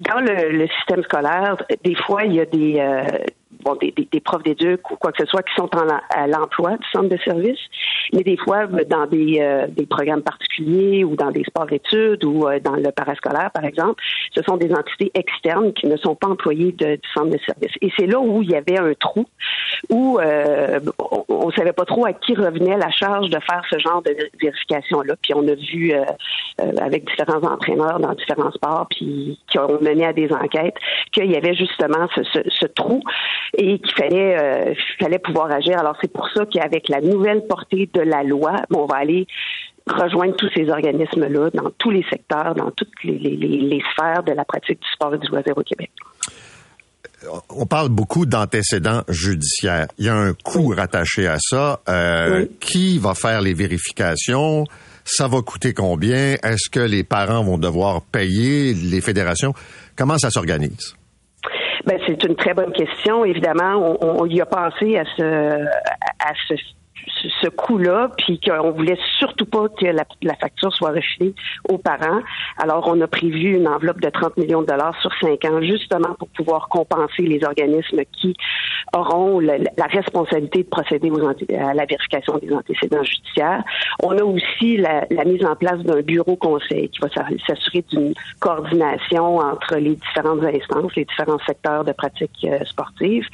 dans 0.00 0.20
le, 0.20 0.66
système 0.68 1.02
scolaire, 1.02 1.56
des 1.84 1.94
fois, 1.94 2.24
il 2.24 2.34
y 2.34 2.40
a 2.40 2.44
des, 2.44 2.76
euh, 2.78 3.02
bon, 3.64 3.74
des, 3.76 3.92
des, 3.92 4.20
profs 4.20 4.42
d'éduc 4.42 4.90
ou 4.90 4.96
quoi 4.96 5.12
que 5.12 5.24
ce 5.24 5.30
soit 5.30 5.42
qui 5.42 5.54
sont 5.54 5.70
en, 5.74 5.88
à 6.10 6.26
l'emploi 6.26 6.76
du 6.76 6.86
centre 6.92 7.08
de 7.08 7.18
service, 7.18 7.58
mais 8.12 8.22
des 8.22 8.36
fois 8.36 8.66
dans 8.66 9.06
des, 9.06 9.38
euh, 9.40 9.66
des 9.68 9.86
programmes 9.86 10.22
particuliers 10.22 11.04
ou 11.04 11.16
dans 11.16 11.30
des 11.30 11.44
sports-études 11.44 12.24
ou 12.24 12.46
euh, 12.46 12.60
dans 12.60 12.76
le 12.76 12.90
parascolaire, 12.92 13.50
par 13.52 13.64
exemple, 13.64 14.02
ce 14.34 14.42
sont 14.42 14.56
des 14.56 14.72
entités 14.72 15.10
externes 15.14 15.72
qui 15.72 15.86
ne 15.86 15.96
sont 15.96 16.14
pas 16.14 16.28
employées 16.28 16.72
du 16.72 16.98
centre 17.14 17.30
de 17.30 17.38
service. 17.44 17.72
Et 17.80 17.90
c'est 17.98 18.06
là 18.06 18.20
où 18.20 18.42
il 18.42 18.50
y 18.50 18.56
avait 18.56 18.78
un 18.78 18.92
trou, 18.94 19.26
où 19.90 20.18
euh, 20.18 20.80
on 21.28 21.46
ne 21.46 21.52
savait 21.52 21.72
pas 21.72 21.84
trop 21.84 22.06
à 22.06 22.12
qui 22.12 22.34
revenait 22.34 22.76
la 22.76 22.90
charge 22.90 23.30
de 23.30 23.38
faire 23.40 23.62
ce 23.70 23.78
genre 23.78 24.02
de 24.02 24.16
vérification-là. 24.40 25.14
Puis 25.22 25.34
on 25.34 25.46
a 25.46 25.54
vu 25.54 25.92
avec 26.58 27.08
différents 27.08 27.42
entraîneurs 27.42 28.00
dans 28.00 28.12
différents 28.14 28.50
sports, 28.50 28.86
puis 28.90 29.38
qui 29.48 29.58
ont 29.58 29.80
mené 29.80 30.06
à 30.06 30.12
des 30.12 30.32
enquêtes, 30.32 30.76
qu'il 31.12 31.30
y 31.30 31.36
avait 31.36 31.54
justement 31.54 32.08
ce, 32.14 32.22
ce, 32.24 32.40
ce 32.48 32.66
trou 32.66 33.02
et 33.56 33.78
qu'il 33.78 33.94
fallait, 33.96 34.38
euh, 34.38 34.74
fallait 35.00 35.18
pouvoir 35.18 35.50
agir. 35.50 35.78
Alors 35.78 35.96
c'est 36.00 36.12
pour 36.12 36.28
ça 36.34 36.44
qu'avec 36.46 36.88
la 36.88 37.00
nouvelle 37.00 37.46
portée 37.46 37.88
de 37.92 38.00
la 38.00 38.22
loi, 38.22 38.56
on 38.74 38.86
va 38.86 38.96
aller 38.96 39.26
rejoindre 39.86 40.36
tous 40.36 40.50
ces 40.54 40.68
organismes-là 40.68 41.50
dans 41.54 41.70
tous 41.78 41.90
les 41.90 42.04
secteurs, 42.10 42.54
dans 42.54 42.70
toutes 42.70 42.92
les, 43.04 43.82
sphères 43.92 44.22
de 44.22 44.32
la 44.32 44.44
pratique 44.44 44.80
du 44.80 44.88
sport 44.92 45.14
et 45.14 45.18
du 45.18 45.28
loisir 45.28 45.56
au 45.56 45.62
Québec. 45.62 45.90
On 47.48 47.66
parle 47.66 47.88
beaucoup 47.88 48.26
d'antécédents 48.26 49.02
judiciaires. 49.08 49.88
Il 49.98 50.06
y 50.06 50.08
a 50.08 50.14
un 50.14 50.34
coût 50.34 50.74
rattaché 50.76 51.26
à 51.26 51.38
ça. 51.40 51.80
Euh, 51.88 52.46
qui 52.60 52.98
va 52.98 53.14
faire 53.14 53.40
les 53.40 53.54
vérifications? 53.54 54.64
Ça 55.04 55.26
va 55.26 55.42
coûter 55.42 55.74
combien? 55.74 56.36
Est-ce 56.42 56.70
que 56.70 56.80
les 56.80 57.02
parents 57.02 57.42
vont 57.42 57.58
devoir 57.58 58.02
payer 58.02 58.72
les 58.74 59.00
fédérations? 59.00 59.52
Comment 59.96 60.18
ça 60.18 60.30
s'organise? 60.30 60.97
Ben, 61.86 61.98
c'est 62.06 62.22
une 62.24 62.36
très 62.36 62.54
bonne 62.54 62.72
question. 62.72 63.24
Évidemment, 63.24 63.96
on, 64.00 64.22
on 64.22 64.26
y 64.26 64.40
a 64.40 64.46
pensé 64.46 64.98
à 64.98 65.04
ce, 65.16 65.64
à 65.64 66.32
ce 66.48 66.54
ce 67.42 67.48
coût-là, 67.48 68.10
puis 68.16 68.40
qu'on 68.40 68.70
voulait 68.70 68.98
surtout 69.18 69.46
pas 69.46 69.68
que 69.68 69.86
la, 69.86 70.34
facture 70.40 70.72
soit 70.72 70.90
refilée 70.90 71.34
aux 71.68 71.78
parents. 71.78 72.20
Alors, 72.58 72.86
on 72.86 73.00
a 73.00 73.06
prévu 73.06 73.56
une 73.56 73.68
enveloppe 73.68 74.00
de 74.00 74.08
30 74.08 74.36
millions 74.36 74.62
de 74.62 74.66
dollars 74.66 74.98
sur 75.00 75.10
cinq 75.20 75.44
ans, 75.44 75.60
justement 75.60 76.14
pour 76.18 76.28
pouvoir 76.28 76.68
compenser 76.68 77.22
les 77.22 77.44
organismes 77.44 78.02
qui 78.12 78.34
auront 78.96 79.40
la, 79.40 79.56
responsabilité 79.90 80.62
de 80.62 80.68
procéder 80.68 81.10
à 81.58 81.74
la 81.74 81.84
vérification 81.86 82.38
des 82.38 82.52
antécédents 82.52 83.02
judiciaires. 83.02 83.62
On 84.02 84.16
a 84.16 84.22
aussi 84.22 84.76
la, 84.76 85.06
mise 85.24 85.44
en 85.44 85.56
place 85.56 85.78
d'un 85.80 86.00
bureau 86.00 86.36
conseil 86.36 86.88
qui 86.88 87.00
va 87.00 87.08
s'assurer 87.46 87.84
d'une 87.90 88.14
coordination 88.40 89.38
entre 89.38 89.76
les 89.76 89.96
différentes 89.96 90.44
instances, 90.44 90.94
les 90.96 91.04
différents 91.04 91.38
secteurs 91.46 91.84
de 91.84 91.92
pratique 91.92 92.30
euh, 92.44 92.64
sportive. 92.64 93.26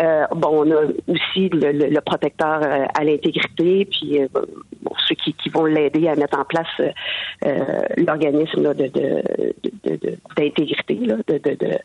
Euh, 0.00 0.26
bon, 0.34 0.66
on 0.66 0.70
a 0.70 0.84
aussi 1.08 1.48
le, 1.50 1.72
le 1.72 2.00
protecteur 2.00 2.60
euh, 2.62 2.84
à 2.94 3.04
l'intégrité, 3.16 3.86
puis 3.86 4.20
euh, 4.20 4.28
ceux 5.08 5.14
qui, 5.14 5.34
vont 5.50 5.64
l'aider 5.64 6.08
à 6.08 6.16
mettre 6.16 6.38
en 6.38 6.44
place 6.44 6.66
euh, 6.80 6.88
euh, 7.44 7.80
l'organisme 7.96 8.74
d'intégrité, 10.36 10.94
de, 10.94 11.80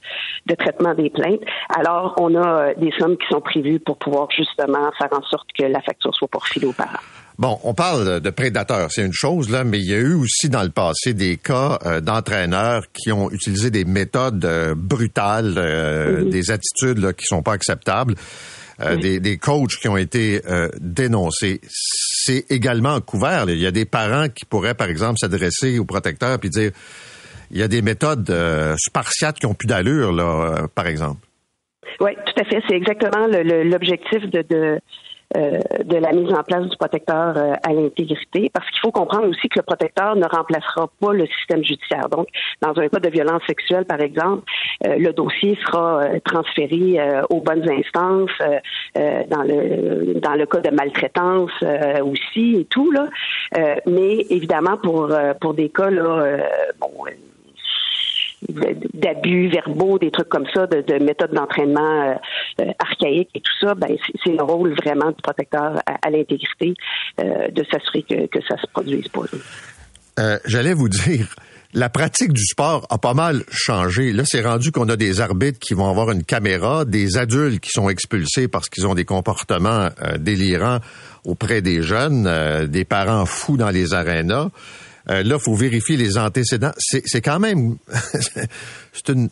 de, 0.47 0.55
traitement 0.55 0.93
des 0.93 1.09
plaintes. 1.09 1.41
Alors, 1.69 2.15
on 2.19 2.35
a 2.35 2.73
des 2.73 2.91
sommes 2.99 3.17
qui 3.17 3.27
sont 3.29 3.41
prévues 3.41 3.79
pour 3.79 3.97
pouvoir 3.97 4.27
justement 4.35 4.91
faire 4.97 5.09
en 5.11 5.23
sorte 5.23 5.47
que 5.57 5.65
la 5.65 5.81
facture 5.81 6.13
soit 6.15 6.27
pourfilée 6.27 6.67
aux 6.67 6.73
parents. 6.73 6.99
Bon, 7.37 7.57
on 7.63 7.73
parle 7.73 8.19
de 8.19 8.29
prédateurs, 8.29 8.91
c'est 8.91 9.05
une 9.05 9.13
chose 9.13 9.49
là, 9.49 9.63
mais 9.63 9.79
il 9.79 9.89
y 9.89 9.93
a 9.93 9.97
eu 9.97 10.13
aussi 10.13 10.49
dans 10.49 10.61
le 10.63 10.69
passé 10.69 11.13
des 11.13 11.37
cas 11.37 11.79
d'entraîneurs 12.01 12.83
qui 12.93 13.11
ont 13.11 13.31
utilisé 13.31 13.71
des 13.71 13.85
méthodes 13.85 14.75
brutales, 14.75 15.53
mm-hmm. 15.53 16.29
des 16.29 16.51
attitudes 16.51 16.99
là, 16.99 17.13
qui 17.13 17.25
sont 17.25 17.41
pas 17.41 17.53
acceptables. 17.53 18.15
Euh, 18.83 18.95
des, 18.95 19.19
des, 19.19 19.37
coachs 19.37 19.77
qui 19.79 19.87
ont 19.87 19.97
été 19.97 20.41
euh, 20.47 20.69
dénoncés. 20.79 21.61
C'est 21.69 22.45
également 22.49 22.99
couvert. 23.01 23.45
Il 23.47 23.59
y 23.59 23.67
a 23.67 23.71
des 23.71 23.85
parents 23.85 24.27
qui 24.29 24.45
pourraient, 24.45 24.73
par 24.73 24.89
exemple, 24.89 25.17
s'adresser 25.19 25.79
au 25.79 25.85
protecteur 25.85 26.39
puis 26.39 26.49
dire 26.49 26.71
il 27.51 27.59
y 27.59 27.63
a 27.63 27.67
des 27.67 27.81
méthodes 27.81 28.29
euh, 28.29 28.75
spartiates 28.77 29.39
qui 29.39 29.45
ont 29.45 29.53
plus 29.53 29.67
d'allure, 29.67 30.13
là, 30.13 30.67
par 30.73 30.87
exemple. 30.87 31.27
Oui, 31.99 32.11
tout 32.25 32.41
à 32.41 32.45
fait. 32.45 32.61
C'est 32.67 32.75
exactement 32.75 33.27
l'objectif 33.27 34.21
de, 34.23 34.41
de 34.41 34.55
euh, 34.55 34.79
de 35.35 35.97
la 35.97 36.11
mise 36.11 36.33
en 36.33 36.43
place 36.43 36.67
du 36.67 36.77
protecteur 36.77 37.33
euh, 37.37 37.53
à 37.63 37.73
l'intégrité, 37.73 38.49
parce 38.53 38.69
qu'il 38.69 38.79
faut 38.79 38.91
comprendre 38.91 39.27
aussi 39.27 39.47
que 39.49 39.59
le 39.59 39.63
protecteur 39.63 40.15
ne 40.15 40.25
remplacera 40.25 40.89
pas 40.99 41.13
le 41.13 41.25
système 41.27 41.63
judiciaire. 41.63 42.09
Donc, 42.09 42.27
dans 42.61 42.77
un 42.77 42.87
cas 42.87 42.99
de 42.99 43.09
violence 43.09 43.41
sexuelle, 43.47 43.85
par 43.85 44.01
exemple, 44.01 44.43
le 44.83 45.11
dossier 45.11 45.57
sera 45.65 46.01
transféré 46.25 46.99
aux 47.29 47.41
bonnes 47.41 47.69
instances, 47.69 48.31
dans 48.95 49.43
le 49.43 50.19
dans 50.19 50.33
le 50.33 50.45
cas 50.45 50.59
de 50.59 50.69
maltraitance 50.69 51.51
aussi 52.03 52.57
et 52.59 52.65
tout 52.65 52.91
là. 52.91 53.07
mais 53.85 54.25
évidemment, 54.29 54.77
pour 54.77 55.11
pour 55.39 55.53
des 55.53 55.69
cas 55.69 55.89
là, 55.89 56.37
bon 56.79 56.89
d'abus 58.49 59.49
verbaux, 59.49 59.99
des 59.99 60.11
trucs 60.11 60.29
comme 60.29 60.45
ça, 60.53 60.65
de, 60.67 61.03
méthodes 61.03 61.33
d'entraînement 61.33 62.09
euh, 62.09 62.13
euh, 62.61 62.71
archaïques 62.79 63.29
et 63.35 63.41
tout 63.41 63.53
ça, 63.59 63.75
ben 63.75 63.95
c'est 64.23 64.31
le 64.31 64.43
rôle 64.43 64.73
vraiment 64.73 65.09
du 65.09 65.21
protecteur 65.21 65.81
à, 65.85 66.09
l'intégrité 66.09 66.73
euh, 67.19 67.47
de 67.49 67.63
s'assurer 67.71 68.03
que, 68.03 68.39
ça 68.47 68.57
se 68.57 68.67
produise 68.73 69.07
pas. 69.09 69.21
J'allais 70.45 70.73
vous 70.73 70.89
dire, 70.89 71.35
la 71.73 71.89
pratique 71.89 72.33
du 72.33 72.43
sport 72.45 72.85
a 72.89 72.97
pas 72.97 73.13
mal 73.13 73.43
changé. 73.49 74.11
Là, 74.11 74.23
c'est 74.25 74.41
rendu 74.41 74.71
qu'on 74.71 74.89
a 74.89 74.95
des 74.95 75.21
arbitres 75.21 75.59
qui 75.59 75.73
vont 75.73 75.89
avoir 75.89 76.11
une 76.11 76.23
caméra, 76.23 76.85
des 76.85 77.17
adultes 77.17 77.59
qui 77.59 77.69
sont 77.69 77.89
expulsés 77.89 78.47
parce 78.47 78.69
qu'ils 78.69 78.87
ont 78.87 78.93
des 78.93 79.05
comportements 79.05 79.89
délirants 80.19 80.79
auprès 81.23 81.61
des 81.61 81.81
jeunes, 81.81 82.67
des 82.67 82.85
parents 82.85 83.25
fous 83.25 83.57
dans 83.57 83.69
les 83.69 83.93
arénas. 83.93 84.49
Euh, 85.09 85.23
là, 85.23 85.35
il 85.37 85.41
faut 85.41 85.55
vérifier 85.55 85.97
les 85.97 86.17
antécédents. 86.17 86.71
C'est 86.77 87.21
quand 87.21 87.39
même, 87.39 87.77
c'est 88.93 89.09
une, 89.09 89.29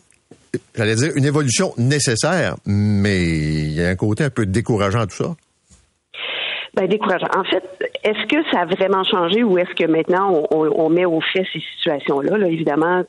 j'allais 0.74 0.96
dire, 0.96 1.12
une 1.14 1.24
évolution 1.24 1.72
nécessaire, 1.76 2.56
mais 2.66 3.22
il 3.22 3.72
y 3.72 3.82
a 3.82 3.88
un 3.88 3.96
côté 3.96 4.24
un 4.24 4.30
peu 4.30 4.46
décourageant 4.46 5.00
à 5.00 5.06
tout 5.06 5.16
ça. 5.16 5.36
Ben, 6.74 6.86
décourageant. 6.86 7.28
En 7.36 7.44
fait, 7.44 7.64
est-ce 8.04 8.26
que 8.26 8.48
ça 8.52 8.60
a 8.60 8.66
vraiment 8.66 9.02
changé 9.04 9.42
ou 9.42 9.58
est-ce 9.58 9.74
que 9.74 9.90
maintenant 9.90 10.44
on, 10.50 10.88
met 10.88 11.04
au 11.04 11.20
fait 11.20 11.44
ces 11.52 11.60
situations-là? 11.76 12.38
Là, 12.38 12.46
évidemment, 12.46 13.02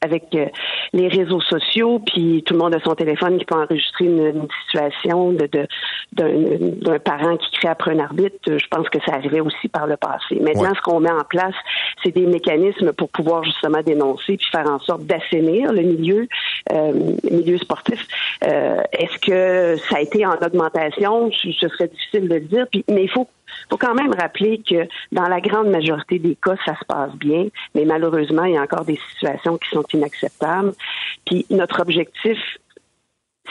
avec 0.00 0.24
euh, 0.34 0.46
les 0.92 1.08
réseaux 1.08 1.40
sociaux, 1.40 2.00
puis 2.04 2.42
tout 2.44 2.54
le 2.54 2.60
monde 2.60 2.74
a 2.74 2.80
son 2.80 2.94
téléphone 2.94 3.38
qui 3.38 3.44
peut 3.44 3.54
enregistrer 3.54 4.06
une, 4.06 4.48
situation 4.66 5.32
de, 5.32 5.48
d'un, 6.12 6.98
parent 6.98 7.36
qui 7.36 7.50
crée 7.52 7.68
après 7.68 7.92
un 7.92 7.98
arbitre. 7.98 8.36
Je 8.46 8.66
pense 8.68 8.88
que 8.88 8.98
ça 9.04 9.14
arrivait 9.14 9.40
aussi 9.40 9.68
par 9.68 9.86
le 9.86 9.96
passé. 9.96 10.36
Maintenant, 10.40 10.74
ce 10.74 10.80
qu'on 10.82 11.00
met 11.00 11.10
en 11.10 11.24
place, 11.28 11.54
c'est 12.02 12.12
des 12.12 12.26
mécanismes 12.26 12.92
pour 12.92 13.08
pouvoir 13.10 13.44
justement 13.44 13.82
dénoncer 13.82 14.36
puis 14.36 14.46
faire 14.50 14.68
en 14.68 14.78
sorte 14.80 15.04
d'assainir 15.04 15.72
le 15.72 15.82
milieu, 15.82 16.28
euh, 16.72 16.92
milieu 17.30 17.58
sportif. 17.58 18.06
Euh, 18.44 18.82
est-ce 18.92 19.18
que 19.18 19.80
ça 19.88 19.96
a 19.96 20.00
été 20.00 20.24
en 20.26 20.34
augmentation? 20.34 21.30
Ce 21.32 21.68
serait 21.68 21.88
difficile 21.88 22.28
de 22.28 22.34
le 22.34 22.40
dire. 22.40 22.66
Puis, 22.70 22.84
mais 22.88 23.04
il 23.04 23.10
faut 23.10 23.28
faut 23.70 23.76
quand 23.76 23.94
même 23.94 24.12
rappeler 24.14 24.58
que 24.58 24.86
dans 25.12 25.28
la 25.28 25.40
grande 25.40 25.68
majorité 25.68 26.18
des 26.18 26.36
cas, 26.36 26.56
ça 26.64 26.74
se 26.78 26.84
passe 26.84 27.12
bien, 27.14 27.46
mais 27.74 27.84
malheureusement, 27.84 28.44
il 28.44 28.54
y 28.54 28.56
a 28.56 28.62
encore 28.62 28.84
des 28.84 28.98
situations 29.12 29.58
qui 29.58 29.68
sont 29.70 29.84
inacceptables. 29.92 30.72
Puis 31.26 31.46
notre 31.50 31.80
objectif, 31.80 32.38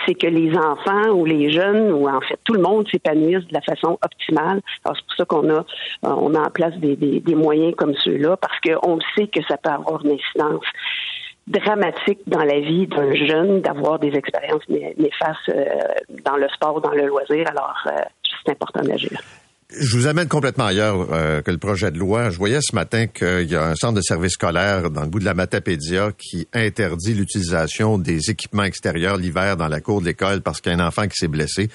c'est 0.06 0.16
que 0.16 0.28
les 0.28 0.56
enfants 0.56 1.10
ou 1.10 1.26
les 1.26 1.52
jeunes 1.52 1.92
ou 1.92 2.08
en 2.08 2.22
fait 2.22 2.40
tout 2.44 2.54
le 2.54 2.62
monde 2.62 2.88
s'épanouisse 2.90 3.46
de 3.48 3.54
la 3.54 3.62
façon 3.62 3.98
optimale. 4.02 4.62
Alors 4.86 4.98
c'est 4.98 5.06
pour 5.06 5.16
ça 5.16 5.26
qu'on 5.26 5.50
a 5.50 5.66
on 6.04 6.36
a 6.36 6.40
en 6.40 6.50
place 6.50 6.76
des, 6.78 6.96
des, 6.96 7.36
moyens 7.36 7.74
comme 7.76 7.96
ceux-là 7.96 8.38
parce 8.38 8.60
qu'on 8.60 9.00
sait 9.16 9.28
que 9.28 9.42
ça 9.48 9.58
peut 9.58 9.70
avoir 9.70 10.06
une 10.06 10.12
incidence 10.12 10.66
dramatique 11.48 12.20
dans 12.28 12.44
la 12.44 12.60
vie 12.60 12.88
d'un 12.88 13.13
jeune 13.16 13.62
d'avoir 13.62 14.00
des 14.00 14.13
expériences 14.13 14.68
néfastes 14.70 15.50
euh, 15.50 15.66
dans 16.26 16.36
le 16.36 16.48
sport 16.50 16.82
dans 16.82 16.92
le 16.92 17.08
loisir. 17.08 17.48
Alors 17.50 17.78
euh, 17.88 17.92
c'est 18.46 18.52
important 18.52 18.82
d'agir. 18.82 19.20
Je 19.75 19.97
vous 19.97 20.08
amène 20.08 20.30
complètement 20.30 20.65
ailleurs 20.65 21.10
euh, 21.12 21.41
que 21.41 21.51
le 21.51 21.58
projet 21.58 21.91
de 21.91 21.99
loi. 21.99 22.30
Je 22.30 22.38
voyais 22.38 22.60
ce 22.62 22.73
matin 22.73 23.08
qu'il 23.08 23.51
y 23.51 23.56
a 23.58 23.65
un 23.65 23.75
centre 23.75 23.95
de 23.95 24.01
service 24.01 24.32
scolaire 24.32 24.89
dans 24.89 25.01
le 25.01 25.10
bout 25.10 25.19
de 25.19 25.25
la 25.25 25.34
Matapédia 25.34 26.13
qui 26.17 26.47
interdit 26.53 27.13
l'utilisation 27.13 27.97
des 27.97 28.30
équipements 28.30 28.63
extérieurs 28.63 29.17
l'hiver 29.17 29.58
dans 29.58 29.67
la 29.67 29.82
cour 29.82 29.99
de 29.99 30.06
l'école 30.06 30.41
parce 30.41 30.62
qu'il 30.62 30.71
y 30.71 30.75
a 30.75 30.77
un 30.77 30.88
enfant 30.88 31.06
qui 31.10 31.15
s'est 31.17 31.27
blessé. 31.27 31.69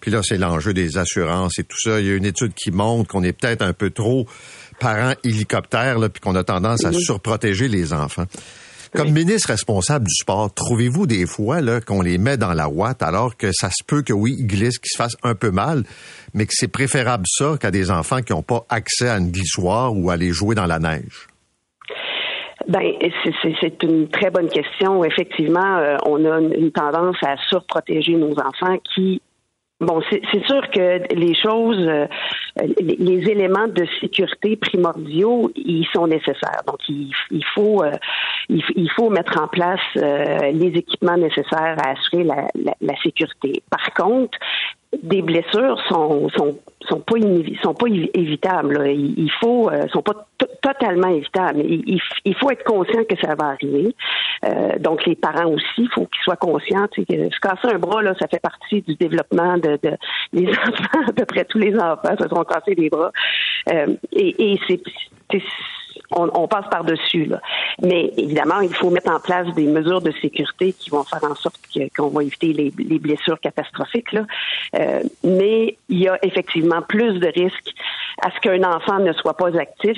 Puis 0.00 0.12
là, 0.12 0.20
c'est 0.22 0.38
l'enjeu 0.38 0.72
des 0.72 0.98
assurances 0.98 1.58
et 1.58 1.64
tout 1.64 1.78
ça. 1.80 1.98
Il 1.98 2.06
y 2.06 2.10
a 2.10 2.14
une 2.14 2.26
étude 2.26 2.54
qui 2.54 2.70
montre 2.70 3.10
qu'on 3.10 3.24
est 3.24 3.32
peut-être 3.32 3.62
un 3.62 3.72
peu 3.72 3.90
trop 3.90 4.24
parents 4.78 5.14
hélicoptères, 5.24 5.98
puis 6.12 6.20
qu'on 6.20 6.36
a 6.36 6.44
tendance 6.44 6.84
à 6.84 6.92
surprotéger 6.92 7.66
les 7.66 7.92
enfants. 7.92 8.26
Comme 8.94 9.10
ministre 9.10 9.48
responsable 9.48 10.04
du 10.04 10.14
sport, 10.14 10.52
trouvez-vous 10.52 11.06
des 11.06 11.24
fois 11.24 11.60
qu'on 11.80 12.02
les 12.02 12.18
met 12.18 12.36
dans 12.36 12.52
la 12.52 12.68
ouate 12.68 13.02
alors 13.02 13.38
que 13.38 13.50
ça 13.50 13.70
se 13.70 13.82
peut 13.84 14.02
que 14.02 14.12
oui, 14.12 14.36
ils 14.38 14.46
glissent, 14.46 14.78
qu'ils 14.78 14.90
se 14.90 14.98
fassent 14.98 15.16
un 15.22 15.34
peu 15.34 15.50
mal, 15.50 15.84
mais 16.34 16.44
que 16.44 16.52
c'est 16.54 16.68
préférable 16.68 17.24
ça 17.26 17.56
qu'à 17.58 17.70
des 17.70 17.90
enfants 17.90 18.20
qui 18.20 18.32
n'ont 18.32 18.42
pas 18.42 18.66
accès 18.68 19.08
à 19.08 19.16
une 19.16 19.30
glissoire 19.30 19.96
ou 19.96 20.10
à 20.10 20.14
aller 20.14 20.30
jouer 20.30 20.54
dans 20.54 20.66
la 20.66 20.78
neige? 20.78 21.26
Ben, 22.68 22.82
c'est 23.42 23.82
une 23.82 24.08
très 24.08 24.30
bonne 24.30 24.48
question. 24.48 25.02
Effectivement, 25.04 25.78
euh, 25.78 25.96
on 26.06 26.24
a 26.24 26.38
une 26.40 26.70
tendance 26.70 27.16
à 27.22 27.36
surprotéger 27.48 28.14
nos 28.14 28.32
enfants 28.32 28.76
qui 28.94 29.20
Bon, 29.82 30.00
c'est 30.10 30.46
sûr 30.46 30.70
que 30.70 31.12
les 31.12 31.34
choses, 31.34 31.88
euh, 31.88 32.06
les, 32.80 33.28
éléments 33.28 33.66
de 33.66 33.84
sécurité 34.00 34.54
primordiaux, 34.54 35.50
ils 35.56 35.86
sont 35.92 36.06
nécessaires. 36.06 36.62
Donc, 36.68 36.78
il, 36.88 37.44
faut, 37.52 37.82
euh, 37.82 37.90
il, 38.48 38.90
faut 38.92 39.10
mettre 39.10 39.40
en 39.42 39.48
place 39.48 39.80
euh, 39.96 40.52
les 40.52 40.68
équipements 40.68 41.16
nécessaires 41.16 41.76
à 41.84 41.90
assurer 41.90 42.22
la, 42.22 42.46
la 42.80 42.96
sécurité. 43.02 43.64
Par 43.68 43.92
contre, 43.94 44.38
des 45.02 45.22
blessures 45.22 45.80
sont 45.88 46.28
sont 46.30 46.58
sont 46.88 47.00
pas 47.00 47.16
sont 47.62 47.74
pas 47.74 47.86
évitables. 47.88 48.86
Il, 48.90 49.30
faut 49.40 49.70
euh, 49.70 49.86
sont 49.88 50.02
pas 50.02 50.26
totalement 50.60 51.08
évitables. 51.08 51.60
Il, 51.60 52.00
il, 52.24 52.34
faut 52.34 52.50
être 52.50 52.64
conscient 52.64 53.02
que 53.08 53.16
ça 53.20 53.34
va 53.34 53.48
arriver. 53.48 53.94
Euh, 54.44 54.78
donc 54.78 55.06
les 55.06 55.14
parents 55.14 55.50
aussi, 55.50 55.64
il 55.78 55.88
faut 55.88 56.06
qu'ils 56.06 56.22
soient 56.22 56.36
conscients. 56.36 56.86
que 56.88 57.02
se 57.04 57.40
casser 57.40 57.74
un 57.74 57.78
bras 57.78 58.02
là, 58.02 58.14
ça 58.20 58.26
fait 58.28 58.40
partie 58.40 58.82
du 58.82 58.94
développement 58.96 59.56
de, 59.56 59.78
de 59.82 59.96
les 60.32 60.48
enfants. 60.50 61.08
À 61.08 61.12
peu 61.12 61.24
près 61.24 61.44
tous 61.44 61.58
les 61.58 61.74
enfants 61.76 62.16
se 62.20 62.28
sont 62.28 62.44
cassés 62.44 62.74
les 62.74 62.90
bras. 62.90 63.12
Euh, 63.72 63.86
et, 64.12 64.52
et 64.52 64.60
c'est 64.68 64.80
on, 66.10 66.48
passe 66.48 66.66
par-dessus. 66.70 67.30
Mais 67.82 68.12
évidemment, 68.16 68.60
il 68.60 68.74
faut 68.74 68.90
mettre 68.90 69.10
en 69.10 69.20
place 69.20 69.46
des 69.54 69.66
mesures 69.66 70.00
de 70.00 70.12
sécurité 70.20 70.72
qui 70.72 70.90
vont 70.90 71.04
faire 71.04 71.24
en 71.24 71.34
sorte 71.34 71.56
qu'on 71.96 72.08
va 72.08 72.22
éviter 72.22 72.52
les, 72.52 72.98
blessures 72.98 73.40
catastrophiques. 73.40 74.14
Euh, 74.14 75.02
mais 75.24 75.76
il 75.88 75.98
y 75.98 76.08
a 76.08 76.18
effectivement 76.24 76.82
plus 76.82 77.18
de 77.18 77.26
risques 77.28 77.74
à 78.22 78.30
ce 78.30 78.40
qu'un 78.40 78.62
enfant 78.62 78.98
ne 78.98 79.12
soit 79.14 79.36
pas 79.36 79.56
actif 79.58 79.96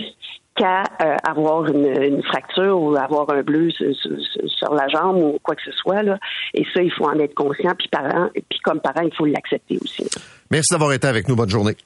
qu'à 0.56 0.84
euh, 1.02 1.16
avoir 1.24 1.66
une, 1.66 2.22
fracture 2.22 2.80
ou 2.80 2.94
avoir 2.96 3.28
un 3.30 3.42
bleu 3.42 3.70
sur, 3.70 4.74
la 4.74 4.88
jambe 4.88 5.16
ou 5.16 5.38
quoi 5.42 5.56
que 5.56 5.62
ce 5.64 5.72
soit. 5.72 6.02
Et 6.54 6.64
ça, 6.72 6.80
il 6.82 6.92
faut 6.92 7.06
en 7.06 7.18
être 7.18 7.34
conscient. 7.34 7.72
Puis, 7.76 7.90
puis 8.48 8.58
comme 8.60 8.80
parent, 8.80 9.02
il 9.02 9.14
faut 9.14 9.26
l'accepter 9.26 9.78
aussi. 9.82 10.08
Merci 10.50 10.72
d'avoir 10.72 10.92
été 10.92 11.06
avec 11.06 11.28
nous. 11.28 11.36
Bonne 11.36 11.50
journée. 11.50 11.76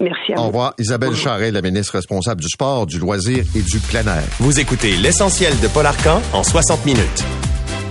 Merci 0.00 0.32
à 0.32 0.36
vous. 0.36 0.42
Au 0.42 0.46
revoir. 0.46 0.74
Isabelle 0.78 1.14
Charret, 1.14 1.50
la 1.50 1.62
ministre 1.62 1.94
responsable 1.94 2.40
du 2.40 2.48
sport, 2.48 2.86
du 2.86 2.98
loisir 2.98 3.44
et 3.54 3.62
du 3.62 3.78
plein 3.78 4.06
air. 4.06 4.24
Vous 4.40 4.60
écoutez 4.60 4.96
l'essentiel 4.96 5.58
de 5.60 5.68
Paul 5.68 5.86
Arcan 5.86 6.20
en 6.32 6.42
60 6.42 6.84
minutes. 6.84 7.24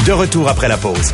De 0.06 0.12
retour 0.12 0.48
après 0.48 0.68
la 0.68 0.78
pause. 0.78 1.14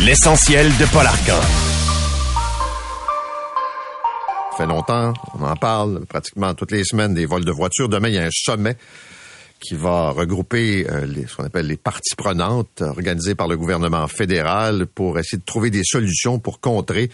L'essentiel 0.00 0.66
de 0.78 0.86
Paul. 0.92 1.04
Ça 1.04 1.12
fait 4.56 4.66
longtemps, 4.66 5.12
on 5.38 5.44
en 5.44 5.54
parle 5.54 6.04
pratiquement 6.06 6.54
toutes 6.54 6.72
les 6.72 6.82
semaines 6.84 7.14
des 7.14 7.26
vols 7.26 7.44
de 7.44 7.52
voitures. 7.52 7.88
Demain, 7.88 8.08
il 8.08 8.14
y 8.14 8.18
a 8.18 8.24
un 8.24 8.30
sommet 8.32 8.76
qui 9.60 9.76
va 9.76 10.10
regrouper 10.10 10.84
euh, 10.90 11.06
ce 11.28 11.36
qu'on 11.36 11.44
appelle 11.44 11.68
les 11.68 11.76
parties 11.76 12.16
prenantes 12.16 12.82
organisées 12.82 13.36
par 13.36 13.46
le 13.46 13.56
gouvernement 13.56 14.08
fédéral 14.08 14.86
pour 14.86 15.20
essayer 15.20 15.38
de 15.38 15.44
trouver 15.44 15.70
des 15.70 15.84
solutions 15.84 16.40
pour 16.40 16.58
contrer 16.60 17.08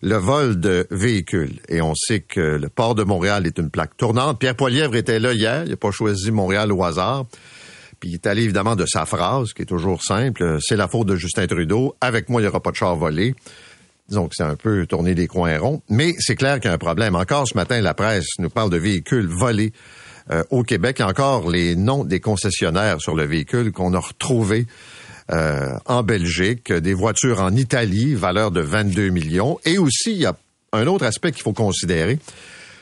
le 0.00 0.16
vol 0.16 0.58
de 0.58 0.86
véhicules. 0.90 1.60
Et 1.68 1.82
on 1.82 1.94
sait 1.94 2.20
que 2.20 2.40
le 2.40 2.70
port 2.70 2.94
de 2.94 3.04
Montréal 3.04 3.46
est 3.46 3.58
une 3.58 3.68
plaque 3.68 3.98
tournante. 3.98 4.38
Pierre 4.38 4.56
Poilièvre 4.56 4.96
était 4.96 5.18
là 5.18 5.34
hier. 5.34 5.64
Il 5.64 5.70
n'a 5.70 5.76
pas 5.76 5.90
choisi 5.90 6.30
Montréal 6.30 6.72
au 6.72 6.82
hasard 6.82 7.26
puis 8.00 8.10
il 8.10 8.14
est 8.14 8.26
allé 8.26 8.42
évidemment 8.42 8.76
de 8.76 8.86
sa 8.86 9.04
phrase, 9.06 9.52
qui 9.52 9.62
est 9.62 9.66
toujours 9.66 10.02
simple, 10.02 10.58
c'est 10.60 10.76
la 10.76 10.88
faute 10.88 11.06
de 11.06 11.16
Justin 11.16 11.46
Trudeau, 11.46 11.94
avec 12.00 12.28
moi, 12.28 12.40
il 12.40 12.44
n'y 12.44 12.48
aura 12.48 12.60
pas 12.60 12.70
de 12.70 12.76
char 12.76 12.96
volé. 12.96 13.34
Disons 14.08 14.26
que 14.26 14.34
c'est 14.34 14.42
un 14.42 14.56
peu 14.56 14.86
tourner 14.86 15.14
des 15.14 15.28
coins 15.28 15.56
ronds, 15.58 15.82
mais 15.88 16.14
c'est 16.18 16.34
clair 16.34 16.58
qu'il 16.58 16.68
y 16.68 16.72
a 16.72 16.74
un 16.74 16.78
problème. 16.78 17.14
Encore 17.14 17.46
ce 17.46 17.54
matin, 17.54 17.80
la 17.80 17.94
presse 17.94 18.26
nous 18.40 18.50
parle 18.50 18.70
de 18.70 18.76
véhicules 18.76 19.28
volés 19.28 19.72
euh, 20.30 20.42
au 20.50 20.64
Québec. 20.64 21.00
Encore 21.00 21.48
les 21.48 21.76
noms 21.76 22.04
des 22.04 22.18
concessionnaires 22.18 23.00
sur 23.00 23.14
le 23.14 23.24
véhicule 23.24 23.70
qu'on 23.70 23.94
a 23.94 24.00
retrouvés 24.00 24.66
euh, 25.30 25.76
en 25.86 26.02
Belgique, 26.02 26.72
des 26.72 26.94
voitures 26.94 27.40
en 27.40 27.54
Italie, 27.54 28.14
valeur 28.14 28.50
de 28.50 28.60
22 28.60 29.10
millions. 29.10 29.60
Et 29.64 29.78
aussi, 29.78 30.12
il 30.12 30.18
y 30.18 30.26
a 30.26 30.36
un 30.72 30.86
autre 30.88 31.04
aspect 31.04 31.30
qu'il 31.30 31.42
faut 31.42 31.52
considérer, 31.52 32.18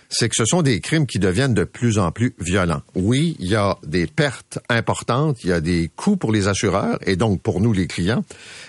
c'est 0.09 0.29
que 0.29 0.35
ce 0.37 0.45
sont 0.45 0.63
des 0.63 0.81
crimes 0.81 1.07
qui 1.07 1.19
deviennent 1.19 1.55
de 1.55 1.65
plus 1.65 1.99
en 1.99 2.11
plus 2.11 2.35
violents. 2.39 2.83
Oui, 2.95 3.37
il 3.41 3.49
y 3.49 3.57
a 3.57 3.77
des 3.87 4.07
pertes 4.07 4.59
importantes, 4.69 5.43
il 5.45 5.51
y 5.51 5.53
a 5.53 5.61
des 5.61 5.91
coûts 5.95 6.17
pour 6.17 6.33
les 6.33 6.49
assureurs 6.49 6.99
et 7.07 7.17
donc 7.17 7.43
pour 7.43 7.61
nous 7.61 7.73
les 7.73 7.87
clients, 7.87 8.25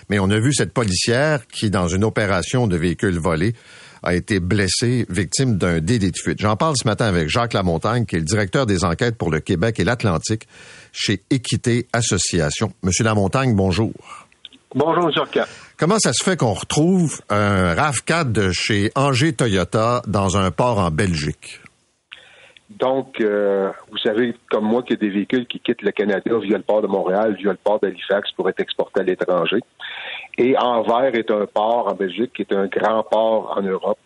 mais 0.08 0.18
on 0.18 0.30
a 0.30 0.38
vu 0.38 0.52
cette 0.52 0.72
policière 0.72 1.46
qui, 1.46 1.70
dans 1.70 1.88
une 1.88 2.04
opération 2.04 2.66
de 2.66 2.76
véhicules 2.76 3.18
volés, 3.18 3.54
a 4.02 4.14
été 4.14 4.40
blessée, 4.40 5.06
victime 5.08 5.58
d'un 5.58 5.80
délit 5.80 6.10
de 6.10 6.16
fuite. 6.16 6.40
J'en 6.40 6.56
parle 6.56 6.74
ce 6.76 6.86
matin 6.86 7.06
avec 7.06 7.28
Jacques 7.28 7.52
Lamontagne, 7.52 8.06
qui 8.06 8.16
est 8.16 8.20
le 8.20 8.24
directeur 8.24 8.66
des 8.66 8.84
enquêtes 8.84 9.16
pour 9.16 9.30
le 9.30 9.40
Québec 9.40 9.78
et 9.78 9.84
l'Atlantique 9.84 10.48
chez 10.92 11.22
Équité 11.30 11.86
Association. 11.92 12.72
Monsieur 12.82 13.04
Lamontagne, 13.04 13.54
bonjour. 13.54 13.92
Bonjour, 14.74 15.10
M. 15.10 15.44
Comment 15.80 15.98
ça 15.98 16.12
se 16.12 16.22
fait 16.22 16.36
qu'on 16.36 16.52
retrouve 16.52 17.22
un 17.30 17.72
RAV4 17.72 18.32
de 18.32 18.50
chez 18.52 18.90
Angers 18.96 19.32
Toyota 19.32 20.02
dans 20.06 20.36
un 20.36 20.50
port 20.50 20.78
en 20.78 20.90
Belgique? 20.90 21.62
Donc, 22.68 23.18
euh, 23.22 23.70
vous 23.90 23.96
savez, 23.96 24.34
comme 24.50 24.66
moi, 24.66 24.82
qu'il 24.82 24.96
y 24.96 24.98
a 24.98 25.08
des 25.08 25.08
véhicules 25.08 25.46
qui 25.46 25.58
quittent 25.58 25.80
le 25.80 25.92
Canada 25.92 26.32
via 26.42 26.58
le 26.58 26.64
port 26.64 26.82
de 26.82 26.86
Montréal, 26.86 27.34
via 27.38 27.52
le 27.52 27.56
port 27.56 27.80
d'Halifax 27.80 28.30
pour 28.32 28.50
être 28.50 28.60
exportés 28.60 29.00
à 29.00 29.04
l'étranger. 29.04 29.60
Et 30.36 30.54
Anvers 30.58 31.14
est 31.14 31.30
un 31.30 31.46
port 31.46 31.88
en 31.90 31.94
Belgique 31.94 32.34
qui 32.34 32.42
est 32.42 32.52
un 32.52 32.66
grand 32.66 33.02
port 33.02 33.54
en 33.56 33.62
Europe 33.62 33.98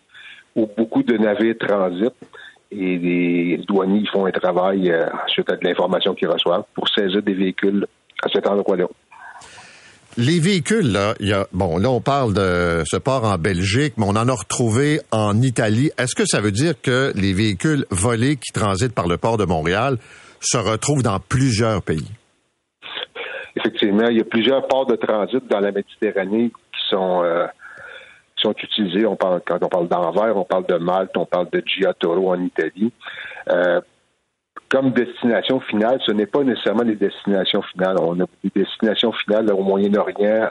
où 0.54 0.70
beaucoup 0.78 1.02
de 1.02 1.16
navires 1.16 1.58
transitent 1.58 2.12
et 2.70 2.98
les 2.98 3.56
douaniers 3.66 4.06
font 4.12 4.26
un 4.26 4.30
travail 4.30 4.92
euh, 4.92 5.06
suite 5.26 5.50
à 5.50 5.56
de 5.56 5.64
l'information 5.66 6.14
qu'ils 6.14 6.28
reçoivent 6.28 6.66
pour 6.72 6.88
saisir 6.88 7.20
des 7.20 7.34
véhicules 7.34 7.84
à 8.22 8.28
cet 8.28 8.46
endroit-là. 8.46 8.86
Les 10.16 10.38
véhicules, 10.38 10.92
là, 10.92 11.14
y 11.18 11.32
a, 11.32 11.46
bon, 11.52 11.76
là, 11.78 11.90
on 11.90 12.00
parle 12.00 12.34
de 12.34 12.84
ce 12.86 12.96
port 12.96 13.24
en 13.24 13.36
Belgique, 13.36 13.94
mais 13.96 14.04
on 14.06 14.10
en 14.10 14.28
a 14.28 14.32
retrouvé 14.32 15.00
en 15.10 15.42
Italie. 15.42 15.90
Est-ce 15.98 16.14
que 16.14 16.24
ça 16.24 16.40
veut 16.40 16.52
dire 16.52 16.80
que 16.80 17.12
les 17.16 17.32
véhicules 17.32 17.84
volés 17.90 18.36
qui 18.36 18.52
transitent 18.52 18.94
par 18.94 19.08
le 19.08 19.16
port 19.16 19.38
de 19.38 19.44
Montréal 19.44 19.96
se 20.40 20.56
retrouvent 20.56 21.02
dans 21.02 21.18
plusieurs 21.18 21.82
pays? 21.82 22.08
Effectivement, 23.56 24.08
il 24.08 24.18
y 24.18 24.20
a 24.20 24.24
plusieurs 24.24 24.66
ports 24.68 24.86
de 24.86 24.94
transit 24.94 25.42
dans 25.50 25.60
la 25.60 25.72
Méditerranée 25.72 26.50
qui 26.50 26.88
sont, 26.90 27.24
euh, 27.24 27.46
sont 28.36 28.54
utilisés. 28.62 29.06
On 29.06 29.16
parle, 29.16 29.40
quand 29.44 29.58
on 29.62 29.68
parle 29.68 29.88
d'Anvers, 29.88 30.36
on 30.36 30.44
parle 30.44 30.66
de 30.66 30.76
Malte, 30.76 31.16
on 31.16 31.26
parle 31.26 31.48
de 31.52 31.60
Giatoro 31.66 32.30
en 32.30 32.40
Italie. 32.40 32.92
Euh, 33.50 33.80
comme 34.68 34.90
destination 34.92 35.60
finale, 35.60 36.00
ce 36.04 36.12
n'est 36.12 36.26
pas 36.26 36.42
nécessairement 36.42 36.84
des 36.84 36.96
destinations 36.96 37.62
finales. 37.62 37.96
On 38.00 38.18
a 38.20 38.24
des 38.42 38.50
destinations 38.54 39.12
finales 39.12 39.52
au 39.52 39.62
Moyen-Orient, 39.62 40.48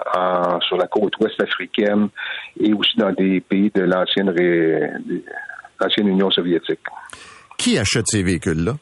sur 0.67 0.77
la 0.77 0.87
côte 0.87 1.13
ouest 1.19 1.39
africaine 1.41 2.09
et 2.59 2.73
aussi 2.73 2.97
dans 2.97 3.11
des 3.11 3.41
pays 3.41 3.71
de 3.73 3.81
l'ancienne, 3.81 4.33
l'ancienne 5.79 6.07
Union 6.07 6.31
soviétique. 6.31 6.79
Qui 7.57 7.77
achète 7.77 8.05
ces 8.07 8.23
véhicules-là? 8.23 8.73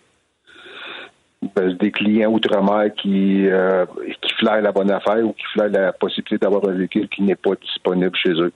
Ben, 1.55 1.73
des 1.73 1.91
clients 1.91 2.32
outre-mer 2.32 2.93
qui, 3.01 3.47
euh, 3.47 3.86
qui 4.21 4.34
flairent 4.36 4.61
la 4.61 4.71
bonne 4.71 4.91
affaire 4.91 5.25
ou 5.25 5.34
qui 5.34 5.43
flairent 5.53 5.71
la 5.71 5.91
possibilité 5.91 6.38
d'avoir 6.38 6.69
un 6.69 6.73
véhicule 6.73 7.09
qui 7.09 7.23
n'est 7.23 7.36
pas 7.36 7.55
disponible 7.59 8.15
chez 8.15 8.29
eux 8.29 8.53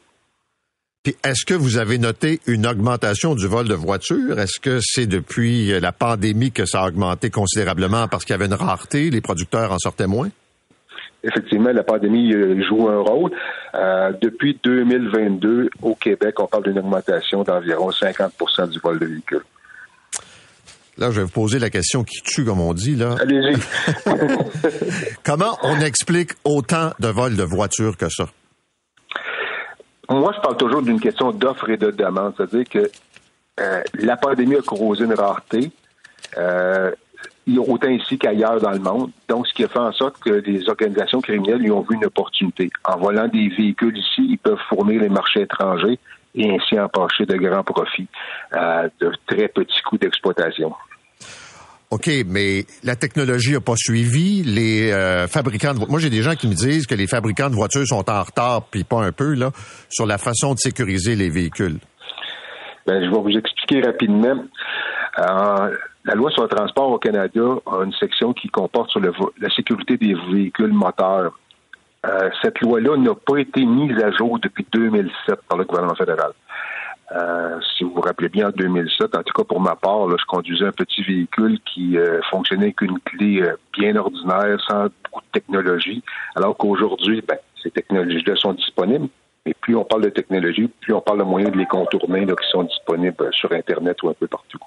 est-ce 1.24 1.46
que 1.46 1.54
vous 1.54 1.78
avez 1.78 1.98
noté 1.98 2.40
une 2.48 2.66
augmentation 2.66 3.36
du 3.36 3.48
vol 3.48 3.68
de 3.68 3.74
voitures? 3.74 4.40
Est-ce 4.40 4.60
que 4.60 4.80
c'est 4.82 5.08
depuis 5.08 5.80
la 5.80 5.92
pandémie 5.92 6.52
que 6.52 6.66
ça 6.66 6.82
a 6.82 6.88
augmenté 6.88 7.30
considérablement 7.30 8.08
parce 8.08 8.26
qu'il 8.26 8.34
y 8.34 8.36
avait 8.36 8.46
une 8.46 8.54
rareté, 8.54 9.10
les 9.10 9.22
producteurs 9.22 9.72
en 9.72 9.80
sortaient 9.80 10.08
moins? 10.08 10.30
Effectivement, 11.24 11.72
la 11.72 11.84
pandémie 11.84 12.34
euh, 12.34 12.62
joue 12.68 12.88
un 12.88 13.02
rôle. 13.02 13.32
Euh, 13.74 14.12
depuis 14.22 14.60
2022, 14.64 15.70
au 15.82 15.96
Québec, 15.96 16.40
on 16.40 16.46
parle 16.46 16.66
d'une 16.66 16.78
augmentation 16.78 17.44
d'environ 17.44 17.90
50% 17.90 18.70
du 18.70 18.80
vol 18.80 19.00
de 19.00 19.06
véhicules. 19.08 19.44
Là, 20.98 21.10
je 21.12 21.18
vais 21.18 21.26
vous 21.26 21.32
poser 21.32 21.58
la 21.58 21.72
question 21.72 22.04
qui 22.04 22.22
tue, 22.22 22.46
comme 22.46 22.62
on 22.62 22.74
dit. 22.74 22.96
là. 22.96 23.16
Allez-y. 23.20 23.58
Comment 25.24 25.58
on 25.64 25.80
explique 25.80 26.32
autant 26.44 26.92
de 27.00 27.08
vols 27.08 27.36
de 27.36 27.44
voitures 27.44 27.98
que 27.98 28.08
ça? 28.08 28.28
Moi, 30.10 30.34
je 30.36 30.42
parle 30.42 30.58
toujours 30.58 30.82
d'une 30.82 31.00
question 31.00 31.32
d'offre 31.32 31.70
et 31.70 31.78
de 31.78 31.92
demande. 31.92 32.34
C'est-à-dire 32.38 32.70
que 32.70 32.92
euh, 33.60 33.82
la 33.96 34.18
pandémie 34.18 34.56
a 34.56 34.62
causé 34.62 35.06
une 35.06 35.14
rareté, 35.14 35.72
euh, 36.38 36.92
autant 37.58 37.90
ici 37.90 38.18
qu'ailleurs 38.18 38.60
dans 38.60 38.72
le 38.72 38.80
monde. 38.80 39.12
Donc, 39.28 39.48
ce 39.48 39.54
qui 39.54 39.64
a 39.64 39.68
fait 39.68 39.80
en 39.80 39.92
sorte 39.92 40.20
que 40.20 40.30
les 40.30 40.68
organisations 40.70 41.22
criminelles 41.22 41.60
lui 41.60 41.72
ont 41.72 41.82
vu 41.82 41.96
une 41.96 42.06
opportunité. 42.06 42.70
En 42.84 42.98
volant 42.98 43.28
des 43.28 43.50
véhicules 43.50 43.98
ici, 43.98 44.28
ils 44.30 44.38
peuvent 44.38 44.60
fournir 44.70 45.02
les 45.02 45.10
marchés 45.10 45.42
étrangers 45.42 46.00
et 46.36 46.54
ainsi 46.54 46.80
empocher 46.80 47.26
de 47.26 47.36
grands 47.38 47.64
profits 47.64 48.08
euh, 48.54 48.90
de 49.00 49.12
très 49.26 49.48
petits 49.48 49.82
coûts 49.84 49.98
d'exploitation. 49.98 50.74
OK, 51.92 52.10
mais 52.28 52.66
la 52.84 52.96
technologie 52.96 53.54
n'a 53.54 53.62
pas 53.62 53.76
suivi. 53.76 54.44
Les 54.44 54.92
euh, 54.92 55.28
fabricants 55.28 55.74
de 55.74 55.80
moi 55.88 56.00
j'ai 56.00 56.10
des 56.10 56.22
gens 56.22 56.36
qui 56.36 56.48
me 56.48 56.54
disent 56.54 56.88
que 56.88 56.96
les 56.96 57.08
fabricants 57.08 57.50
de 57.50 57.56
voitures 57.56 57.86
sont 57.86 58.10
en 58.10 58.24
retard, 58.24 58.64
puis 58.72 58.84
pas 58.84 59.04
un 59.04 59.12
peu 59.12 59.34
là, 59.36 59.52
sur 59.90 60.06
la 60.06 60.18
façon 60.18 60.54
de 60.54 60.60
sécuriser 60.60 61.16
les 61.16 61.30
véhicules. 61.30 61.78
Ben, 62.88 63.04
je 63.04 63.10
vais 63.10 63.22
vous 63.22 63.38
expliquer 63.38 63.82
rapidement. 63.82 64.46
Euh, 65.18 65.76
la 66.06 66.14
loi 66.14 66.30
sur 66.32 66.44
le 66.44 66.50
transport 66.50 66.92
au 66.92 67.00
Canada 67.00 67.42
a 67.66 67.84
une 67.84 67.94
section 67.94 68.34
qui 68.34 68.48
comporte 68.50 68.90
sur 68.92 69.00
la 69.00 69.50
sécurité 69.56 69.98
des 69.98 70.16
véhicules 70.32 70.74
moteurs. 70.74 71.32
Euh, 72.06 72.30
cette 72.44 72.60
loi-là 72.62 72.98
n'a 72.98 73.16
pas 73.16 73.38
été 73.38 73.66
mise 73.66 73.98
à 74.04 74.12
jour 74.12 74.38
depuis 74.40 74.66
2007 74.72 75.40
par 75.50 75.58
le 75.58 75.66
gouvernement 75.66 75.96
fédéral. 75.96 76.32
Euh, 77.12 77.60
si 77.78 77.84
vous 77.84 77.94
vous 77.94 78.02
rappelez 78.02 78.30
bien, 78.30 78.48
en 78.48 78.52
2007, 78.52 79.16
en 79.16 79.24
tout 79.24 79.34
cas 79.34 79.44
pour 79.44 79.62
ma 79.62 79.76
part, 79.76 80.10
je 80.10 80.26
conduisais 80.26 80.66
un 80.66 80.72
petit 80.72 81.04
véhicule 81.04 81.60
qui 81.62 81.98
euh, 81.98 82.20
fonctionnait 82.32 82.66
avec 82.66 82.82
une 82.82 83.00
clé 83.00 83.42
euh, 83.42 83.56
bien 83.78 83.96
ordinaire, 83.96 84.58
sans 84.68 84.86
beaucoup 85.04 85.22
de 85.22 85.32
technologie, 85.32 86.04
alors 86.36 86.58
qu'aujourd'hui, 86.58 87.22
ben, 87.28 87.38
ces 87.62 87.70
technologies-là 87.70 88.36
sont 88.36 88.54
disponibles. 88.54 89.08
Et 89.46 89.54
plus 89.54 89.76
on 89.76 89.84
parle 89.84 90.04
de 90.04 90.10
technologie, 90.10 90.68
plus 90.82 90.94
on 90.94 91.02
parle 91.02 91.20
de 91.20 91.24
moyens 91.24 91.52
de 91.52 91.58
les 91.60 91.68
contourner 91.68 92.26
qui 92.26 92.50
sont 92.52 92.64
disponibles 92.64 93.30
sur 93.32 93.52
Internet 93.52 94.02
ou 94.02 94.10
un 94.10 94.14
peu 94.14 94.28
partout. 94.28 94.58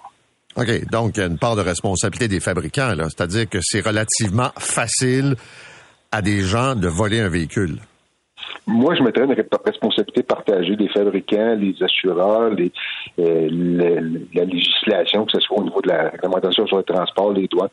OK. 0.57 0.91
Donc, 0.91 1.17
il 1.17 1.21
y 1.21 1.23
a 1.25 1.27
une 1.27 1.39
part 1.39 1.57
de 1.57 1.63
responsabilité 1.63 2.29
des 2.29 2.41
fabricants, 2.41 2.95
là. 2.95 3.05
C'est-à-dire 3.05 3.49
que 3.49 3.59
c'est 3.61 3.81
relativement 3.81 4.51
facile 4.57 5.35
à 6.13 6.23
des 6.23 6.43
gens 6.43 6.77
de 6.77 6.87
voler 6.87 7.21
un 7.21 7.29
véhicule. 7.29 7.79
Moi, 8.67 8.95
je 8.95 9.03
mettrais 9.03 9.25
une 9.25 9.35
responsabilité 9.65 10.23
partagée 10.23 10.77
des 10.77 10.89
fabricants, 10.89 11.55
les 11.55 11.75
assureurs, 11.83 12.53
euh, 13.19 13.49
la 14.35 14.45
législation, 14.45 15.25
que 15.25 15.33
ce 15.33 15.41
soit 15.41 15.59
au 15.59 15.65
niveau 15.65 15.81
de 15.81 15.89
la 15.89 16.11
réglementation 16.11 16.67
sur 16.67 16.77
le 16.77 16.83
transport, 16.83 17.33
les 17.33 17.47
douanes, 17.47 17.71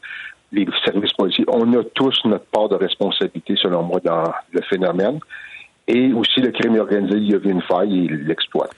les 0.52 0.66
services 0.84 1.14
policiers. 1.14 1.46
On 1.48 1.74
a 1.74 1.84
tous 1.94 2.18
notre 2.26 2.46
part 2.46 2.70
de 2.70 2.76
responsabilité, 2.76 3.56
selon 3.62 3.84
moi, 3.84 4.00
dans 4.04 4.32
le 4.52 4.62
phénomène. 4.62 5.20
Et 5.88 6.14
aussi, 6.14 6.42
le 6.42 6.52
crime 6.52 6.80
organisé, 6.80 7.18
il 7.18 7.32
y 7.32 7.36
avait 7.36 7.50
une 7.50 7.62
faille 7.62 7.94
et 7.94 8.04
il 8.06 8.26
l'exploite. 8.26 8.72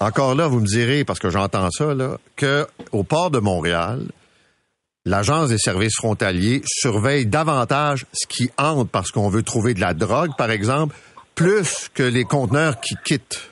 Encore 0.00 0.34
là, 0.34 0.48
vous 0.48 0.60
me 0.60 0.66
direz, 0.66 1.04
parce 1.04 1.20
que 1.20 1.30
j'entends 1.30 1.70
ça, 1.70 1.94
là, 1.94 2.16
qu'au 2.36 3.04
port 3.04 3.30
de 3.30 3.38
Montréal, 3.38 4.00
l'Agence 5.04 5.48
des 5.48 5.58
services 5.58 5.96
frontaliers 5.96 6.62
surveille 6.64 7.26
davantage 7.26 8.06
ce 8.12 8.26
qui 8.26 8.50
entre 8.58 8.90
parce 8.90 9.10
qu'on 9.10 9.28
veut 9.28 9.42
trouver 9.42 9.74
de 9.74 9.80
la 9.80 9.94
drogue, 9.94 10.30
par 10.36 10.50
exemple, 10.50 10.94
plus 11.34 11.88
que 11.94 12.02
les 12.02 12.24
conteneurs 12.24 12.80
qui 12.80 12.94
quittent? 13.04 13.48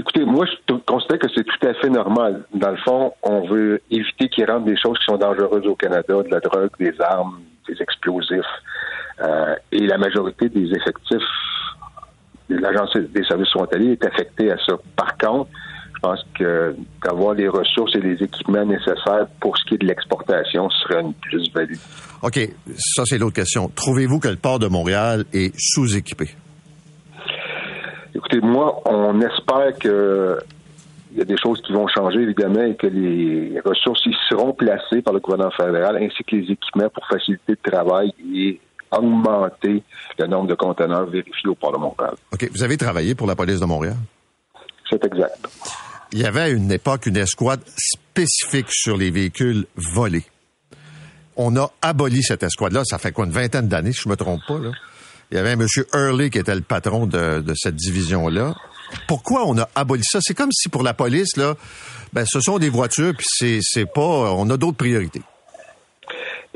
Écoutez, 0.00 0.24
moi, 0.24 0.44
je 0.46 0.74
considère 0.86 1.18
que 1.18 1.28
c'est 1.34 1.44
tout 1.44 1.66
à 1.66 1.74
fait 1.74 1.88
normal. 1.88 2.44
Dans 2.52 2.72
le 2.72 2.76
fond, 2.78 3.12
on 3.22 3.46
veut 3.46 3.80
éviter 3.90 4.28
qu'il 4.28 4.50
rentre 4.50 4.64
des 4.64 4.76
choses 4.76 4.98
qui 4.98 5.04
sont 5.04 5.16
dangereuses 5.16 5.66
au 5.66 5.76
Canada, 5.76 6.22
de 6.22 6.28
la 6.30 6.40
drogue, 6.40 6.70
des 6.80 7.00
armes, 7.00 7.40
des 7.68 7.80
explosifs. 7.80 8.40
Euh, 9.20 9.54
et 9.70 9.86
la 9.86 9.96
majorité 9.96 10.48
des 10.48 10.72
effectifs 10.74 11.22
de 12.50 12.56
l'Agence 12.56 12.96
des 12.96 13.24
services 13.24 13.50
frontaliers 13.50 13.92
est 13.92 14.04
affectée 14.04 14.50
à 14.50 14.56
ça. 14.58 14.74
Par 14.96 15.16
contre, 15.16 15.48
pense 16.04 16.20
que 16.38 16.76
d'avoir 17.02 17.34
les 17.34 17.48
ressources 17.48 17.94
et 17.94 18.00
les 18.00 18.22
équipements 18.22 18.64
nécessaires 18.64 19.26
pour 19.40 19.56
ce 19.56 19.64
qui 19.64 19.74
est 19.74 19.78
de 19.78 19.86
l'exportation 19.86 20.68
serait 20.70 21.00
une 21.00 21.14
plus-value. 21.14 21.78
OK, 22.22 22.38
ça 22.76 23.04
c'est 23.06 23.18
l'autre 23.18 23.36
question. 23.36 23.70
Trouvez-vous 23.74 24.20
que 24.20 24.28
le 24.28 24.36
port 24.36 24.58
de 24.58 24.68
Montréal 24.68 25.24
est 25.32 25.54
sous-équipé? 25.58 26.28
Écoutez, 28.14 28.40
moi, 28.40 28.82
on 28.84 29.20
espère 29.20 29.78
que 29.80 30.38
il 31.12 31.18
y 31.18 31.22
a 31.22 31.24
des 31.24 31.36
choses 31.38 31.62
qui 31.62 31.72
vont 31.72 31.86
changer, 31.86 32.22
évidemment, 32.22 32.64
et 32.64 32.74
que 32.74 32.88
les 32.88 33.60
ressources 33.64 34.04
y 34.04 34.12
seront 34.28 34.52
placées 34.52 35.00
par 35.00 35.14
le 35.14 35.20
gouvernement 35.20 35.52
fédéral, 35.52 35.96
ainsi 36.02 36.24
que 36.24 36.34
les 36.34 36.50
équipements 36.50 36.88
pour 36.92 37.06
faciliter 37.06 37.52
le 37.52 37.70
travail 37.70 38.12
et 38.34 38.60
augmenter 38.90 39.82
le 40.18 40.26
nombre 40.26 40.48
de 40.48 40.54
conteneurs 40.54 41.06
vérifiés 41.06 41.48
au 41.48 41.54
port 41.54 41.72
de 41.72 41.78
Montréal. 41.78 42.14
OK. 42.32 42.50
Vous 42.50 42.64
avez 42.64 42.76
travaillé 42.76 43.14
pour 43.14 43.28
la 43.28 43.36
police 43.36 43.60
de 43.60 43.64
Montréal? 43.64 43.96
C'est 44.90 45.04
exact. 45.04 45.38
Il 46.14 46.20
y 46.20 46.26
avait 46.26 46.42
à 46.42 46.48
une 46.48 46.70
époque 46.70 47.06
une 47.06 47.16
escouade 47.16 47.60
spécifique 47.76 48.68
sur 48.70 48.96
les 48.96 49.10
véhicules 49.10 49.66
volés. 49.74 50.22
On 51.36 51.56
a 51.56 51.72
aboli 51.82 52.22
cette 52.22 52.44
escouade-là. 52.44 52.82
Ça 52.84 52.98
fait 52.98 53.10
quoi, 53.10 53.24
une 53.24 53.32
vingtaine 53.32 53.66
d'années, 53.66 53.92
si 53.92 54.02
je 54.04 54.08
me 54.08 54.14
trompe 54.14 54.40
pas? 54.46 54.60
Il 55.32 55.36
y 55.36 55.40
avait 55.40 55.50
un 55.50 55.56
monsieur 55.56 55.86
Hurley 55.92 56.30
qui 56.30 56.38
était 56.38 56.54
le 56.54 56.60
patron 56.60 57.06
de, 57.06 57.42
cette 57.56 57.74
division-là. 57.74 58.54
Pourquoi 59.08 59.44
on 59.48 59.58
a 59.58 59.68
aboli 59.74 60.04
ça? 60.04 60.20
C'est 60.22 60.34
comme 60.34 60.52
si 60.52 60.68
pour 60.68 60.84
la 60.84 60.94
police, 60.94 61.32
ben, 62.12 62.24
ce 62.24 62.40
sont 62.40 62.60
des 62.60 62.68
voitures, 62.68 63.14
puis 63.16 63.26
c'est, 63.28 63.58
c'est 63.60 63.92
pas, 63.92 64.00
on 64.00 64.48
a 64.50 64.56
d'autres 64.56 64.76
priorités. 64.76 65.22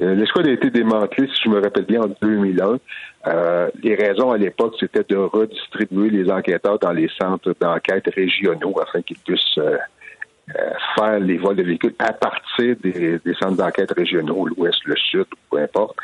Euh, 0.01 0.15
L'escouade 0.15 0.47
a 0.47 0.53
été 0.53 0.71
démantelée, 0.71 1.27
si 1.35 1.43
je 1.47 1.51
me 1.51 1.61
rappelle 1.61 1.85
bien, 1.85 2.03
en 2.03 2.15
2001. 2.23 2.79
Euh, 3.27 3.69
les 3.83 3.95
raisons 3.95 4.31
à 4.31 4.39
l'époque, 4.39 4.75
c'était 4.79 5.05
de 5.09 5.17
redistribuer 5.17 6.11
les 6.11 6.31
enquêteurs 6.31 6.79
dans 6.79 6.93
les 6.93 7.11
centres 7.21 7.55
d'enquête 7.61 8.09
régionaux 8.15 8.75
afin 8.81 9.03
qu'ils 9.03 9.19
puissent 9.19 9.59
euh, 9.59 9.77
euh, 10.57 10.71
faire 10.97 11.19
les 11.19 11.37
vols 11.37 11.57
de 11.57 11.65
véhicules 11.65 11.95
à 11.99 12.13
partir 12.13 12.77
des, 12.83 13.21
centres 13.41 13.57
d'enquête 13.57 13.93
régionaux, 13.93 14.47
l'Ouest, 14.47 14.79
le 14.85 14.97
Sud, 14.97 15.27
peu 15.51 15.59
importe. 15.59 15.97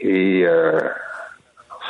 Et 0.00 0.44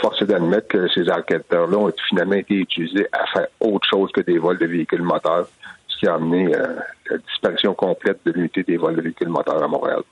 force 0.00 0.20
est 0.20 0.26
d'admettre 0.26 0.68
que 0.68 0.88
ces 0.88 1.10
enquêteurs-là 1.10 1.78
ont 1.78 1.92
finalement 2.08 2.34
été 2.34 2.54
utilisés 2.54 3.08
à 3.12 3.26
faire 3.26 3.46
autre 3.60 3.88
chose 3.88 4.12
que 4.12 4.20
des 4.20 4.38
vols 4.38 4.58
de 4.58 4.66
véhicules 4.66 5.02
moteurs, 5.02 5.48
ce 5.88 5.98
qui 5.98 6.06
a 6.06 6.14
amené 6.14 6.52
la 6.52 7.16
disparition 7.16 7.72
complète 7.74 8.18
de 8.26 8.32
l'unité 8.32 8.62
des 8.62 8.76
vols 8.76 8.94
de 8.94 9.00
véhicules 9.00 9.30
moteurs 9.30 9.62
à 9.62 9.66
Montréal. 9.66 10.02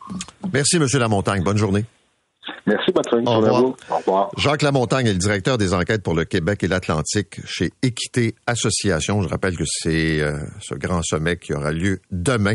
Merci, 0.52 0.78
Monsieur 0.78 0.98
Lamontagne. 0.98 1.42
Bonne 1.44 1.58
journée. 1.58 1.84
Merci, 2.66 2.92
Patrick. 2.92 3.28
Au 3.28 3.36
revoir. 3.36 3.64
Au 3.64 3.96
revoir. 3.96 4.30
Jacques 4.38 4.62
Lamontagne 4.62 5.06
est 5.06 5.12
le 5.12 5.18
directeur 5.18 5.58
des 5.58 5.74
enquêtes 5.74 6.02
pour 6.02 6.14
le 6.14 6.24
Québec 6.24 6.62
et 6.64 6.68
l'Atlantique 6.68 7.40
chez 7.46 7.72
Équité 7.82 8.34
Association. 8.46 9.22
Je 9.22 9.28
rappelle 9.28 9.56
que 9.56 9.64
c'est 9.66 10.20
euh, 10.20 10.38
ce 10.60 10.74
grand 10.74 11.02
sommet 11.02 11.36
qui 11.36 11.52
aura 11.52 11.72
lieu 11.72 12.00
demain. 12.10 12.54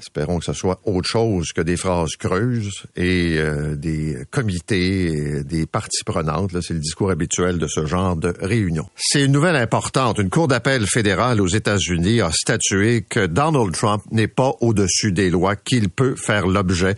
Espérons 0.00 0.38
que 0.38 0.46
ce 0.46 0.52
soit 0.52 0.80
autre 0.84 1.08
chose 1.08 1.52
que 1.52 1.60
des 1.60 1.76
phrases 1.76 2.16
creuses 2.18 2.84
et 2.96 3.36
euh, 3.38 3.76
des 3.76 4.16
comités, 4.30 5.12
et 5.12 5.44
des 5.44 5.66
parties 5.66 6.04
prenantes. 6.04 6.58
C'est 6.62 6.74
le 6.74 6.80
discours 6.80 7.10
habituel 7.10 7.58
de 7.58 7.66
ce 7.66 7.84
genre 7.84 8.16
de 8.16 8.32
réunion. 8.40 8.88
C'est 8.96 9.24
une 9.24 9.32
nouvelle 9.32 9.56
importante. 9.56 10.18
Une 10.18 10.30
cour 10.30 10.48
d'appel 10.48 10.86
fédérale 10.86 11.40
aux 11.40 11.48
États-Unis 11.48 12.22
a 12.22 12.30
statué 12.32 13.02
que 13.02 13.26
Donald 13.26 13.72
Trump 13.72 14.02
n'est 14.10 14.28
pas 14.28 14.52
au-dessus 14.60 15.12
des 15.12 15.28
lois, 15.28 15.54
qu'il 15.56 15.90
peut 15.90 16.14
faire 16.16 16.46
l'objet 16.46 16.96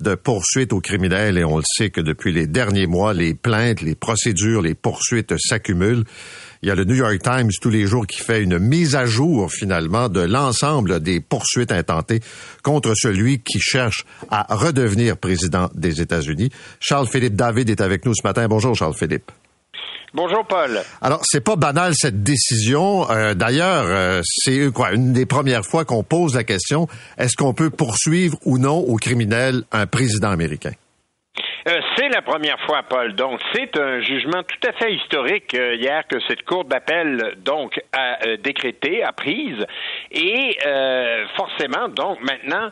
de 0.00 0.14
poursuites 0.14 0.72
aux 0.72 0.80
criminels 0.80 1.38
et 1.38 1.44
on 1.44 1.56
le 1.56 1.64
sait 1.66 1.90
que 1.90 2.00
depuis 2.00 2.32
les 2.32 2.46
derniers 2.46 2.86
mois, 2.86 3.14
les 3.14 3.34
plaintes, 3.34 3.80
les 3.80 3.94
procédures, 3.94 4.62
les 4.62 4.74
poursuites 4.74 5.34
s'accumulent. 5.38 6.04
Il 6.64 6.68
y 6.68 6.70
a 6.70 6.74
le 6.74 6.84
New 6.84 6.94
York 6.94 7.20
Times 7.22 7.50
tous 7.60 7.68
les 7.68 7.86
jours 7.86 8.06
qui 8.06 8.20
fait 8.20 8.42
une 8.42 8.58
mise 8.58 8.94
à 8.94 9.04
jour 9.04 9.52
finalement 9.52 10.08
de 10.08 10.22
l'ensemble 10.22 10.98
des 11.00 11.20
poursuites 11.20 11.70
intentées 11.70 12.20
contre 12.62 12.94
celui 12.94 13.42
qui 13.42 13.60
cherche 13.60 14.06
à 14.30 14.46
redevenir 14.48 15.18
président 15.18 15.68
des 15.74 16.00
États-Unis. 16.00 16.48
Charles-Philippe 16.80 17.34
David 17.34 17.68
est 17.68 17.82
avec 17.82 18.06
nous 18.06 18.14
ce 18.14 18.22
matin. 18.26 18.48
Bonjour 18.48 18.74
Charles-Philippe. 18.74 19.30
Bonjour 20.14 20.46
Paul. 20.46 20.80
Alors, 21.02 21.20
c'est 21.24 21.42
pas 21.42 21.56
banal 21.56 21.92
cette 21.94 22.22
décision. 22.22 23.10
Euh, 23.10 23.34
D'ailleurs, 23.34 23.84
euh, 23.86 24.22
c'est 24.24 24.72
quoi 24.72 24.92
une 24.92 25.12
des 25.12 25.26
premières 25.26 25.66
fois 25.66 25.84
qu'on 25.84 26.02
pose 26.02 26.34
la 26.34 26.44
question 26.44 26.88
est-ce 27.18 27.36
qu'on 27.36 27.52
peut 27.52 27.68
poursuivre 27.68 28.38
ou 28.46 28.56
non 28.56 28.78
au 28.78 28.96
criminel 28.96 29.64
un 29.70 29.86
président 29.86 30.30
américain? 30.30 30.72
Euh, 31.66 31.80
c'est 31.96 32.10
la 32.10 32.20
première 32.20 32.60
fois, 32.66 32.82
Paul. 32.82 33.14
Donc, 33.14 33.40
c'est 33.54 33.74
un 33.78 34.00
jugement 34.00 34.42
tout 34.42 34.68
à 34.68 34.72
fait 34.72 34.92
historique 34.92 35.54
euh, 35.54 35.76
hier 35.76 36.06
que 36.06 36.20
cette 36.28 36.44
cour 36.44 36.66
d'appel 36.66 37.36
donc 37.38 37.80
a 37.92 38.18
euh, 38.26 38.36
décrété, 38.36 39.02
a 39.02 39.12
prise, 39.12 39.64
et 40.10 40.58
euh, 40.66 41.24
forcément, 41.36 41.88
donc 41.88 42.20
maintenant, 42.20 42.70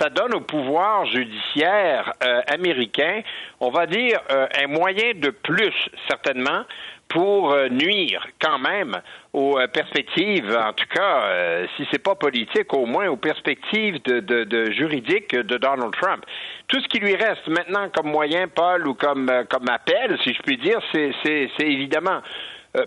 ça 0.00 0.08
donne 0.10 0.34
au 0.34 0.40
pouvoir 0.40 1.06
judiciaire 1.06 2.12
américain, 2.48 3.22
on 3.60 3.70
va 3.70 3.86
dire, 3.86 4.20
un 4.30 4.66
moyen 4.66 5.12
de 5.14 5.30
plus 5.30 5.74
certainement 6.08 6.62
pour 7.08 7.52
euh, 7.52 7.68
nuire 7.68 8.26
quand 8.40 8.58
même 8.58 9.00
aux 9.32 9.58
euh, 9.58 9.66
perspectives, 9.68 10.50
en 10.56 10.72
tout 10.72 10.86
cas, 10.92 11.22
euh, 11.24 11.66
si 11.76 11.86
c'est 11.90 12.02
pas 12.02 12.14
politique, 12.14 12.72
au 12.74 12.84
moins 12.86 13.06
aux 13.08 13.16
perspectives 13.16 14.02
de, 14.02 14.20
de, 14.20 14.44
de 14.44 14.70
juridiques 14.72 15.34
de 15.34 15.56
Donald 15.56 15.92
Trump. 16.00 16.24
Tout 16.68 16.80
ce 16.80 16.88
qui 16.88 16.98
lui 16.98 17.14
reste 17.14 17.46
maintenant 17.48 17.88
comme 17.94 18.10
moyen, 18.10 18.48
Paul, 18.48 18.86
ou 18.88 18.94
comme, 18.94 19.28
euh, 19.30 19.44
comme 19.44 19.68
appel, 19.68 20.18
si 20.24 20.34
je 20.34 20.42
puis 20.42 20.56
dire, 20.56 20.80
c'est, 20.92 21.12
c'est, 21.24 21.48
c'est 21.56 21.66
évidemment 21.66 22.20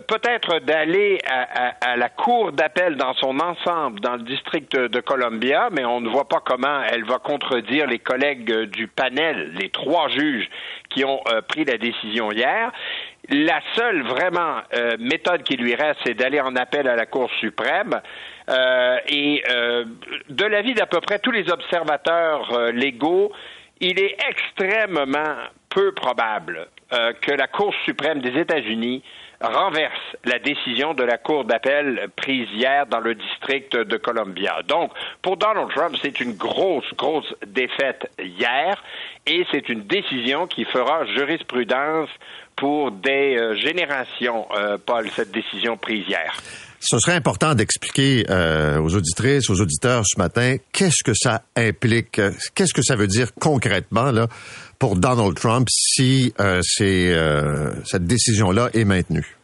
peut-être 0.08 0.60
d'aller 0.60 1.18
à, 1.28 1.70
à- 1.70 1.94
à 1.94 1.96
la 1.96 2.10
cour 2.10 2.52
d'appel 2.52 2.96
dans 2.96 3.16
son 3.16 3.40
ensemble 3.40 4.00
dans 4.02 4.18
le 4.18 4.22
district 4.22 4.76
de 4.78 5.00
Columbia, 5.00 5.70
mais 5.72 5.84
on 5.84 6.00
ne 6.00 6.08
voit 6.10 6.28
pas 6.28 6.44
comment 6.46 6.84
elle 6.92 7.06
va 7.06 7.18
contredire 7.18 7.88
les 7.88 7.98
collègues 7.98 8.66
du 8.66 8.88
panel, 8.88 9.52
les 9.60 9.70
trois 9.70 10.08
juges 10.10 10.48
qui 10.92 11.04
ont 11.06 11.22
euh, 11.34 11.42
pris 11.42 11.66
la 11.66 11.80
décision 11.80 12.32
hier. 12.32 12.72
La 13.32 13.62
seule 13.76 14.02
vraiment 14.04 14.62
euh, 14.74 14.98
méthode 15.00 15.44
qui 15.44 15.56
lui 15.56 15.76
reste, 15.76 16.00
c'est 16.04 16.16
d'aller 16.16 16.42
en 16.42 16.56
appel 16.56 16.88
à 16.88 16.96
la 16.96 17.06
Cour 17.06 17.30
suprême. 17.40 18.02
Euh, 18.50 18.98
et 19.08 19.44
euh, 19.52 19.86
de 20.30 20.46
l'avis 20.46 20.74
d'à 20.74 20.88
peu 20.88 21.00
près 21.00 21.20
tous 21.20 21.32
les 21.32 21.52
observateurs 21.52 22.52
euh, 22.54 22.72
légaux, 22.72 23.32
il 23.80 24.00
est 24.00 24.18
extrêmement 24.28 25.36
peu 25.70 25.94
probable 25.94 26.68
euh, 26.92 27.14
que 27.22 27.32
la 27.32 27.48
Cour 27.48 27.74
suprême 27.86 28.20
des 28.20 28.36
États-Unis 28.40 29.04
renverse 29.42 30.18
la 30.26 30.40
décision 30.40 30.94
de 30.94 31.04
la 31.04 31.18
Cour 31.18 31.46
d'appel 31.46 32.10
prise 32.16 32.50
hier 32.52 32.88
dans 32.88 33.00
le 33.00 33.16
district 33.16 33.78
de 33.78 33.98
Columbia. 33.98 34.62
Donc, 34.68 34.92
pour 35.22 35.38
Donald 35.38 35.70
Trump, 35.70 35.96
c'est 36.02 36.20
une 36.20 36.36
grosse, 36.36 36.92
grosse 36.96 37.34
défaite 37.46 38.12
hier 38.20 38.84
et 39.30 39.46
c'est 39.52 39.70
une 39.70 39.84
décision 39.84 40.48
qui 40.48 40.66
fera 40.66 41.06
jurisprudence 41.06 42.10
pour 42.56 42.92
des 42.92 43.38
euh, 43.38 43.56
générations, 43.56 44.46
euh, 44.58 44.78
Paul, 44.84 45.08
cette 45.16 45.32
décision 45.32 45.78
prise 45.78 46.04
hier. 46.08 46.34
Ce 46.82 46.98
serait 46.98 47.16
important 47.16 47.56
d'expliquer 47.56 48.26
euh, 48.30 48.80
aux 48.80 48.96
auditrices, 48.96 49.50
aux 49.50 49.62
auditeurs 49.62 50.04
ce 50.06 50.18
matin, 50.18 50.56
qu'est-ce 50.72 51.04
que 51.04 51.14
ça 51.14 51.44
implique, 51.56 52.20
qu'est-ce 52.56 52.74
que 52.74 52.82
ça 52.82 52.96
veut 52.96 53.08
dire 53.08 53.34
concrètement 53.40 54.12
là 54.12 54.28
pour 54.80 54.96
Donald 54.96 55.36
Trump 55.36 55.68
si 55.70 56.34
cette 56.64 58.06
décision-là 58.06 58.70
est 58.74 58.86
maintenue? 58.86 59.39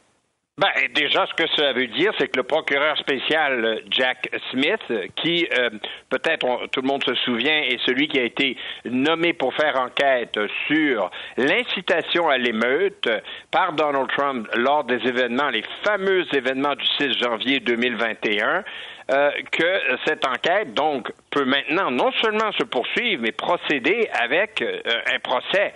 Ben, 0.57 0.69
déjà, 0.93 1.25
ce 1.27 1.33
que 1.33 1.49
cela 1.49 1.73
veut 1.73 1.87
dire, 1.87 2.13
c'est 2.17 2.29
que 2.29 2.37
le 2.37 2.43
procureur 2.43 2.97
spécial 2.97 3.65
euh, 3.65 3.79
Jack 3.89 4.29
Smith, 4.51 4.79
euh, 4.89 5.05
qui 5.17 5.45
euh, 5.59 5.69
peut-être 6.09 6.67
tout 6.71 6.79
le 6.79 6.87
monde 6.87 7.03
se 7.03 7.13
souvient, 7.25 7.57
est 7.57 7.77
celui 7.85 8.07
qui 8.07 8.17
a 8.19 8.23
été 8.23 8.55
nommé 8.85 9.33
pour 9.33 9.53
faire 9.53 9.77
enquête 9.77 10.39
sur 10.67 11.11
l'incitation 11.35 12.29
à 12.29 12.37
l'émeute 12.37 13.05
euh, 13.07 13.19
par 13.51 13.73
Donald 13.73 14.07
Trump 14.15 14.47
lors 14.55 14.85
des 14.85 15.05
événements, 15.05 15.49
les 15.49 15.65
fameux 15.83 16.25
événements 16.33 16.75
du 16.75 16.85
6 16.85 17.19
janvier 17.19 17.59
2021, 17.59 18.63
euh, 19.11 19.31
que 19.51 19.81
cette 20.05 20.25
enquête, 20.25 20.73
donc, 20.73 21.11
peut 21.31 21.43
maintenant 21.43 21.91
non 21.91 22.13
seulement 22.21 22.53
se 22.53 22.63
poursuivre, 22.63 23.21
mais 23.21 23.33
procéder 23.33 24.07
avec 24.13 24.63
un 24.63 25.19
procès. 25.19 25.73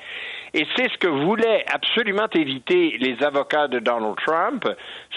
Et 0.53 0.65
c'est 0.75 0.89
ce 0.91 0.97
que 0.97 1.07
voulaient 1.07 1.65
absolument 1.71 2.27
éviter 2.33 2.97
les 2.99 3.21
avocats 3.23 3.67
de 3.67 3.79
Donald 3.79 4.15
Trump. 4.25 4.67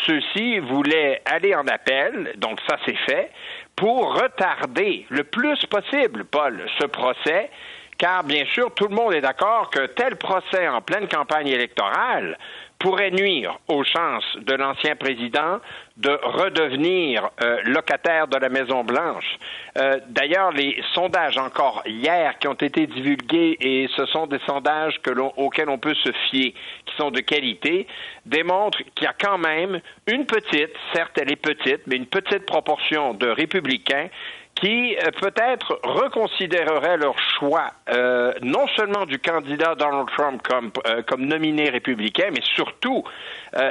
Ceux-ci 0.07 0.59
voulaient 0.59 1.22
aller 1.24 1.55
en 1.55 1.66
appel, 1.66 2.35
donc 2.37 2.61
ça 2.68 2.76
c'est 2.85 2.99
fait, 3.07 3.30
pour 3.76 4.14
retarder 4.14 5.07
le 5.09 5.24
plus 5.24 5.59
possible, 5.66 6.24
Paul, 6.24 6.66
ce 6.78 6.87
procès, 6.87 7.51
car 7.99 8.24
bien 8.24 8.45
sûr, 8.47 8.74
tout 8.74 8.89
le 8.89 8.95
monde 8.95 9.14
est 9.14 9.20
d'accord 9.20 9.70
que 9.70 9.87
tel 9.87 10.16
procès 10.16 10.68
en 10.68 10.80
pleine 10.80 11.09
campagne 11.09 11.49
électorale 11.49 12.37
pourrait 12.83 13.12
nuire 13.12 13.59
aux 13.68 13.85
chances 13.85 14.37
de 14.41 14.55
l'ancien 14.55 14.97
président 14.97 15.61
de 15.97 16.18
redevenir 16.22 17.30
euh, 17.43 17.61
locataire 17.64 18.26
de 18.26 18.37
la 18.37 18.49
Maison 18.49 18.83
Blanche. 18.83 19.39
Euh, 19.78 20.01
D'ailleurs, 20.09 20.51
les 20.51 20.83
sondages 20.93 21.39
encore 21.39 21.83
hier 21.87 22.39
qui 22.39 22.49
ont 22.49 22.55
été 22.55 22.87
divulgués 22.87 23.57
et 23.61 23.89
ce 23.97 24.05
sont 24.07 24.26
des 24.26 24.41
sondages 24.47 25.01
auxquels 25.37 25.68
on 25.68 25.78
peut 25.78 25.95
se 25.95 26.11
fier, 26.30 26.55
qui 26.87 26.97
sont 26.97 27.11
de 27.11 27.20
qualité, 27.20 27.87
démontrent 28.26 28.83
qu'il 28.95 29.05
y 29.05 29.07
a 29.07 29.14
quand 29.18 29.39
même 29.39 29.80
une 30.07 30.26
petite, 30.26 30.74
certes 30.93 31.16
elle 31.20 31.30
est 31.30 31.37
petite, 31.37 31.83
mais 31.87 31.97
une 31.97 32.07
petite 32.07 32.47
proportion 32.47 33.14
de 33.14 33.28
républicains 33.28 34.09
qui 34.55 34.96
euh, 34.96 35.11
peut-être 35.20 35.80
reconsidéreraient 35.82 36.96
leur 36.96 37.18
choix, 37.18 37.70
euh, 37.90 38.32
non 38.42 38.66
seulement 38.76 39.07
du 39.07 39.18
candidat 39.18 39.74
Donald 39.74 40.09
Trump 40.16 40.42
comme, 40.42 40.70
euh, 40.86 41.03
comme 41.03 41.26
nominé 41.26 41.70
républicain, 41.70 42.28
mais 42.32 42.42
surtout 42.55 43.05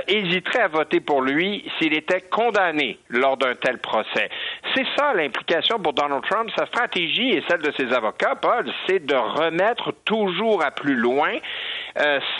hésiteraient 0.07 0.61
à 0.61 0.67
voter 0.67 0.99
pour 0.99 1.23
lui 1.23 1.67
s'il 1.79 1.95
était 1.95 2.21
condamné 2.21 2.99
lors 3.09 3.35
d'un 3.35 3.55
tel 3.55 3.79
procès. 3.79 4.29
C'est 4.75 4.85
ça 4.95 5.11
l'implication 5.15 5.79
pour 5.79 5.93
Donald 5.93 6.23
Trump. 6.29 6.51
Sa 6.55 6.67
stratégie 6.67 7.31
et 7.31 7.43
celle 7.49 7.63
de 7.63 7.71
ses 7.75 7.91
avocats, 7.91 8.35
Paul, 8.35 8.71
c'est 8.85 9.03
de 9.03 9.15
remettre 9.15 9.91
toujours 10.05 10.63
à 10.63 10.69
plus 10.69 10.93
loin 10.93 11.31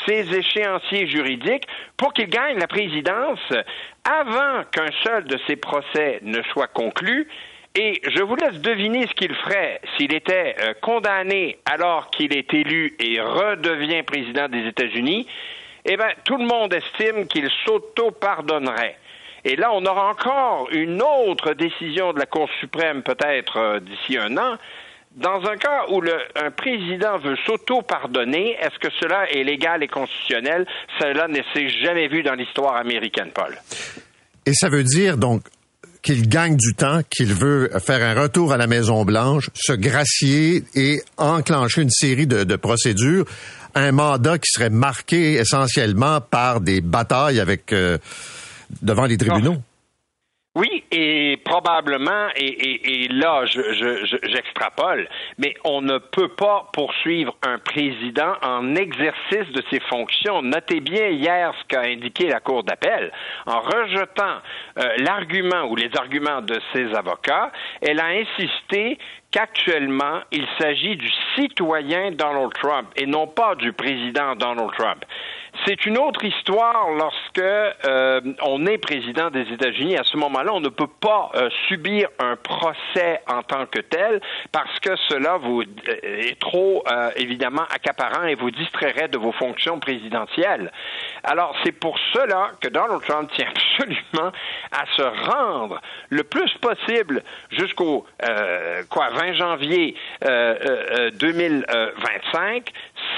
ses 0.05 0.35
échéanciers 0.35 1.07
juridiques 1.07 1.65
pour 1.97 2.13
qu'il 2.13 2.27
gagne 2.27 2.59
la 2.59 2.67
présidence 2.67 3.39
avant 4.03 4.63
qu'un 4.71 4.91
seul 5.03 5.23
de 5.23 5.39
ses 5.47 5.55
procès 5.55 6.19
ne 6.21 6.43
soit 6.43 6.67
conclu 6.67 7.27
et 7.74 8.01
je 8.03 8.22
vous 8.22 8.36
laisse 8.36 8.59
deviner 8.59 9.07
ce 9.07 9.13
qu'il 9.13 9.34
ferait 9.34 9.80
s'il 9.95 10.13
était 10.13 10.55
euh, 10.59 10.74
condamné 10.82 11.57
alors 11.65 12.09
qu'il 12.09 12.36
est 12.36 12.53
élu 12.53 12.95
et 12.99 13.22
redevient 13.22 14.03
président 14.03 14.49
des 14.49 14.67
États-Unis. 14.67 15.26
Eh 15.86 15.95
bien, 15.95 16.09
tout 16.26 16.38
le 16.38 16.45
monde 16.45 16.74
estime 16.74 17.28
qu'il 17.28 17.49
s'auto-pardonnerait. 17.65 18.97
Et 19.45 19.55
là, 19.55 19.72
on 19.74 19.84
aura 19.86 20.09
encore 20.09 20.67
une 20.72 21.01
autre 21.01 21.53
décision 21.53 22.13
de 22.13 22.19
la 22.19 22.26
Cour 22.26 22.49
suprême, 22.59 23.03
peut-être 23.03 23.57
euh, 23.57 23.80
d'ici 23.80 24.17
un 24.17 24.38
an. 24.38 24.57
Dans 25.15 25.43
un 25.45 25.57
cas 25.57 25.86
où 25.89 26.01
un 26.36 26.51
président 26.51 27.17
veut 27.17 27.36
s'auto-pardonner, 27.45 28.57
est-ce 28.61 28.80
que 28.80 28.93
cela 28.99 29.30
est 29.30 29.43
légal 29.43 29.84
et 29.84 29.88
constitutionnel? 29.88 30.65
Cela 30.99 31.28
ne 31.28 31.39
s'est 31.53 31.69
jamais 31.84 32.07
vu 32.07 32.24
dans 32.24 32.34
l'histoire 32.34 32.76
américaine, 32.76 33.32
Paul. 33.34 33.57
Et 34.45 34.53
ça 34.53 34.69
veut 34.69 34.84
dire, 34.84 35.17
donc, 35.17 35.41
qu'il 36.01 36.27
gagne 36.27 36.57
du 36.57 36.73
temps, 36.73 37.01
qu'il 37.09 37.33
veut 37.33 37.69
faire 37.79 38.03
un 38.03 38.19
retour 38.19 38.53
à 38.53 38.57
la 38.57 38.67
Maison-Blanche, 38.67 39.49
se 39.53 39.73
gracier 39.73 40.63
et 40.73 41.01
enclencher 41.17 41.81
une 41.81 41.91
série 41.91 42.27
de, 42.27 42.43
de, 42.43 42.55
procédures, 42.55 43.25
un 43.75 43.91
mandat 43.91 44.37
qui 44.37 44.49
serait 44.51 44.69
marqué 44.69 45.33
essentiellement 45.33 46.19
par 46.19 46.59
des 46.59 46.81
batailles 46.81 47.39
avec 47.39 47.71
euh, 47.71 47.97
devant 48.81 49.05
les 49.05 49.17
tribunaux. 49.17 49.57
Oui, 50.53 50.83
et 50.91 51.37
probablement, 51.45 52.27
et, 52.35 53.05
et, 53.05 53.07
là, 53.07 53.45
j'extrapole, 53.45 54.99
je, 54.99 55.03
je, 55.03 55.09
mais 55.37 55.53
on 55.63 55.81
ne 55.81 55.97
peut 55.97 56.27
pas 56.27 56.67
poursuivre 56.73 57.33
un 57.41 57.57
président 57.57 58.33
en 58.41 58.75
exercice 58.75 59.49
de 59.53 59.63
ses 59.71 59.79
fonctions. 59.79 60.41
Notez 60.41 60.81
bien 60.81 61.07
hier 61.07 61.53
ce 61.57 61.67
qu'a 61.69 61.83
indiqué 61.83 62.27
la 62.27 62.41
Cour 62.41 62.65
d'appel. 62.65 63.13
En 63.45 63.61
rejetant 63.61 64.41
euh, 64.77 64.89
l'argument 64.97 65.69
ou 65.69 65.77
les 65.77 65.89
arguments 65.97 66.41
de 66.41 66.59
ses 66.73 66.93
avocats, 66.95 67.53
elle 67.81 68.01
a 68.01 68.07
insisté 68.07 68.97
qu'actuellement, 69.31 70.19
il 70.33 70.45
s'agit 70.59 70.97
du 70.97 71.09
citoyen 71.35 72.11
Donald 72.11 72.51
Trump 72.61 72.89
et 72.97 73.05
non 73.05 73.25
pas 73.25 73.55
du 73.55 73.71
président 73.71 74.35
Donald 74.35 74.71
Trump. 74.77 75.05
C'est 75.65 75.85
une 75.85 75.97
autre 75.97 76.23
histoire 76.23 76.91
lorsque 76.97 77.39
euh, 77.39 78.21
on 78.41 78.65
est 78.65 78.77
président 78.77 79.29
des 79.29 79.51
États-Unis. 79.51 79.97
À 79.97 80.03
ce 80.03 80.15
moment-là, 80.17 80.53
on 80.53 80.61
ne 80.61 80.69
peut 80.69 80.87
pas 80.87 81.29
euh, 81.35 81.49
subir 81.67 82.07
un 82.19 82.37
procès 82.37 83.19
en 83.27 83.43
tant 83.43 83.65
que 83.65 83.79
tel 83.79 84.21
parce 84.51 84.79
que 84.79 84.95
cela 85.09 85.35
vous 85.37 85.61
euh, 85.61 85.65
est 86.03 86.39
trop 86.39 86.85
évidemment 87.15 87.63
accaparant 87.73 88.23
et 88.23 88.35
vous 88.35 88.51
distrairait 88.51 89.09
de 89.09 89.17
vos 89.17 89.33
fonctions 89.33 89.79
présidentielles. 89.79 90.71
Alors 91.23 91.55
c'est 91.63 91.71
pour 91.71 91.97
cela 92.13 92.51
que 92.59 92.67
Donald 92.69 93.01
Trump 93.03 93.31
tient 93.35 93.47
absolument 93.79 94.31
à 94.71 94.85
se 94.95 95.01
rendre 95.31 95.79
le 96.09 96.23
plus 96.23 96.51
possible 96.59 97.23
jusqu'au 97.51 98.05
quoi 98.89 99.09
20 99.09 99.33
janvier 99.33 99.95
2025 100.21 102.71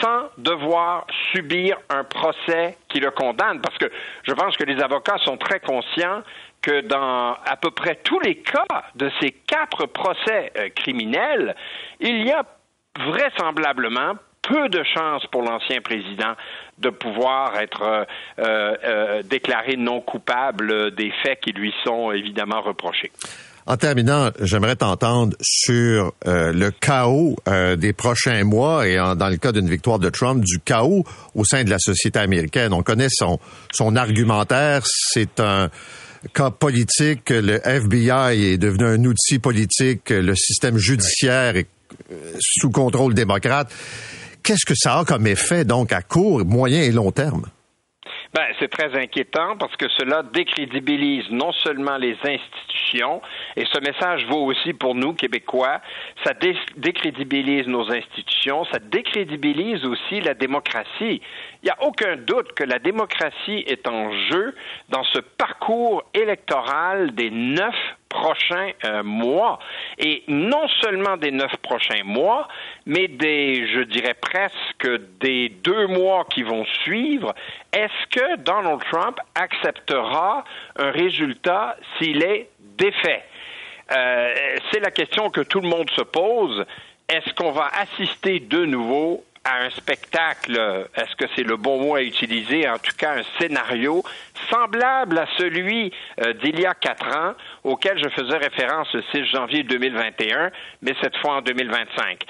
sans 0.04 0.30
devoir 0.38 1.08
subir 1.32 1.78
un 1.90 2.04
procès 2.04 2.78
qui 2.90 3.00
le 3.00 3.12
condamne, 3.12 3.62
parce 3.62 3.78
que 3.78 3.90
je 4.24 4.34
pense 4.34 4.58
que 4.58 4.66
les 4.66 4.82
avocats 4.82 5.18
sont 5.20 5.38
très 5.38 5.60
conscients 5.60 6.22
que 6.62 6.82
dans 6.82 7.38
à 7.46 7.58
peu 7.62 7.72
près 7.72 7.96
tous 8.04 8.20
les 8.20 8.36
cas 8.36 8.66
de 8.96 9.10
ces 9.22 9.32
quatre 9.32 9.86
procès 9.86 10.52
euh, 10.58 10.70
criminels, 10.76 11.56
il 12.00 12.26
y 12.26 12.32
a 12.32 12.44
vraisemblablement 13.00 14.14
peu 14.42 14.68
de 14.70 14.84
chances 14.84 15.26
pour 15.28 15.42
l'ancien 15.42 15.82
président 15.82 16.34
de 16.78 16.90
pouvoir 16.90 17.58
être 17.58 17.82
euh, 17.82 18.06
euh, 18.40 19.24
déclaré 19.24 19.78
non 19.78 20.02
coupable 20.02 20.94
des 20.96 21.12
faits 21.24 21.40
qui 21.40 21.54
lui 21.54 21.74
sont 21.84 22.12
évidemment 22.12 22.62
reprochés. 22.62 23.12
En 23.66 23.78
terminant, 23.78 24.32
j'aimerais 24.42 24.76
t'entendre 24.76 25.38
sur 25.42 26.14
euh, 26.28 26.52
le 26.52 26.72
chaos 26.72 27.38
euh, 27.48 27.76
des 27.78 27.94
prochains 27.94 28.44
mois 28.44 28.88
et 28.88 28.98
dans 28.98 29.30
le 29.30 29.38
cas 29.38 29.54
d'une 29.54 29.70
victoire 29.70 30.00
de 30.00 30.10
Trump, 30.10 30.44
du 30.44 30.60
chaos 30.60 31.06
au 31.34 31.46
sein 31.46 31.64
de 31.64 31.70
la 31.70 31.80
société 31.80 32.20
américaine. 32.20 32.74
On 32.74 32.84
connaît 32.84 33.08
son, 33.10 33.40
son 33.72 33.96
argumentaire. 33.96 34.84
C'est 34.86 35.40
un 35.40 35.70
cas 36.34 36.52
politique. 36.52 37.30
Le 37.30 37.66
FBI 37.66 38.54
est 38.54 38.58
devenu 38.58 38.86
un 38.86 39.04
outil 39.06 39.40
politique. 39.40 40.10
Le 40.10 40.36
système 40.36 40.78
judiciaire 40.78 41.56
est 41.56 41.68
euh, 42.12 42.34
sous 42.40 42.70
contrôle 42.70 43.14
démocrate. 43.14 43.72
Qu'est-ce 44.42 44.66
que 44.66 44.76
ça 44.76 45.00
a 45.00 45.06
comme 45.06 45.28
effet, 45.28 45.64
donc, 45.64 45.94
à 45.94 46.02
court, 46.02 46.44
moyen 46.46 46.82
et 46.82 46.92
long 46.92 47.12
terme? 47.12 47.46
Ben, 48.34 48.48
c'est 48.60 48.68
très 48.68 48.98
inquiétant 49.00 49.58
parce 49.58 49.76
que 49.76 49.88
cela 49.90 50.24
décrédibilise 50.24 51.30
non 51.30 51.52
seulement 51.52 51.98
les 51.98 52.18
institutions, 52.24 53.22
et 53.56 53.64
ce 53.66 53.80
message 53.80 54.26
vaut 54.26 54.44
aussi 54.46 54.74
pour 54.74 54.96
nous, 54.96 55.14
Québécois, 55.14 55.82
ça 56.24 56.34
dé 56.34 56.56
décrédibilise 56.76 57.68
nos 57.68 57.92
institutions, 57.92 58.66
ça 58.66 58.80
décrédibilise 58.80 59.86
aussi 59.86 60.20
la 60.22 60.34
démocratie. 60.34 61.22
Il 61.62 61.66
n'y 61.66 61.70
a 61.70 61.84
aucun 61.84 62.16
doute 62.16 62.54
que 62.54 62.64
la 62.64 62.80
démocratie 62.80 63.64
est 63.68 63.88
en 63.88 64.12
jeu 64.12 64.56
dans 64.90 65.04
ce 65.04 65.20
parcours 65.20 66.04
électoral 66.16 67.14
des 67.14 67.30
neuf 67.30 67.76
prochains 68.14 68.72
euh, 68.86 69.04
mois. 69.04 69.60
Et 69.98 70.24
non 70.28 70.68
seulement 70.82 71.18
des 71.18 71.32
neuf 71.32 71.56
prochains 71.58 72.04
mois, 72.04 72.48
mais 72.86 73.08
des, 73.08 73.68
je 73.68 73.82
dirais 73.82 74.14
presque 74.14 74.88
des 75.20 75.50
deux 75.50 75.88
mois 75.88 76.26
qui 76.30 76.44
vont 76.44 76.66
suivre. 76.84 77.34
Est-ce 77.74 78.02
que 78.10 78.38
Donald 78.38 78.82
Trump 78.92 79.18
acceptera 79.36 80.44
un 80.78 80.92
résultat 80.92 81.76
s'il 81.98 82.24
est 82.24 82.50
défait? 82.78 83.24
Euh, 83.92 84.34
c'est 84.72 84.80
la 84.80 84.92
question 84.92 85.30
que 85.30 85.42
tout 85.42 85.60
le 85.60 85.68
monde 85.68 85.90
se 85.92 86.02
pose. 86.02 86.66
Est-ce 87.10 87.34
qu'on 87.34 87.52
va 87.52 87.70
assister 87.86 88.40
de 88.40 88.66
nouveau 88.66 89.24
à 89.44 89.64
un 89.64 89.70
spectacle, 89.72 90.88
est-ce 90.96 91.16
que 91.18 91.26
c'est 91.36 91.44
le 91.44 91.58
bon 91.58 91.82
mot 91.82 91.96
à 91.96 92.02
utiliser, 92.02 92.68
en 92.70 92.78
tout 92.78 92.96
cas 92.98 93.16
un 93.18 93.24
scénario 93.40 94.04
semblable 94.50 95.18
à 95.18 95.28
celui 95.38 95.92
euh, 96.22 96.34
d'il 96.34 96.60
y 96.60 96.66
a 96.66 96.74
quatre 96.74 97.08
ans, 97.08 97.34
auquel 97.64 98.02
je 98.02 98.10
faisais 98.10 98.38
référence 98.38 98.88
le 98.94 99.04
6 99.12 99.26
janvier 99.26 99.64
2021, 99.64 100.52
mais 100.82 100.96
cette 101.02 101.18
fois 101.18 101.36
en 101.36 101.42
2025. 101.42 102.24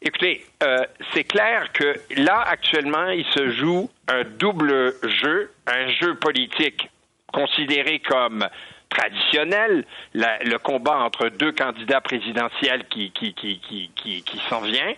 Écoutez, 0.00 0.46
euh, 0.62 0.84
c'est 1.12 1.24
clair 1.24 1.72
que 1.72 1.94
là, 2.16 2.44
actuellement, 2.46 3.08
il 3.08 3.26
se 3.26 3.50
joue 3.50 3.90
un 4.08 4.22
double 4.24 4.94
jeu, 5.02 5.50
un 5.66 5.88
jeu 5.90 6.14
politique 6.16 6.88
considéré 7.32 8.00
comme 8.00 8.48
traditionnel, 8.88 9.84
le 10.14 10.56
combat 10.56 10.98
entre 10.98 11.28
deux 11.28 11.52
candidats 11.52 12.00
présidentiels 12.00 12.84
qui, 12.88 13.10
qui, 13.12 13.34
qui, 13.34 13.90
qui, 13.94 14.40
s'en 14.48 14.60
vient, 14.60 14.94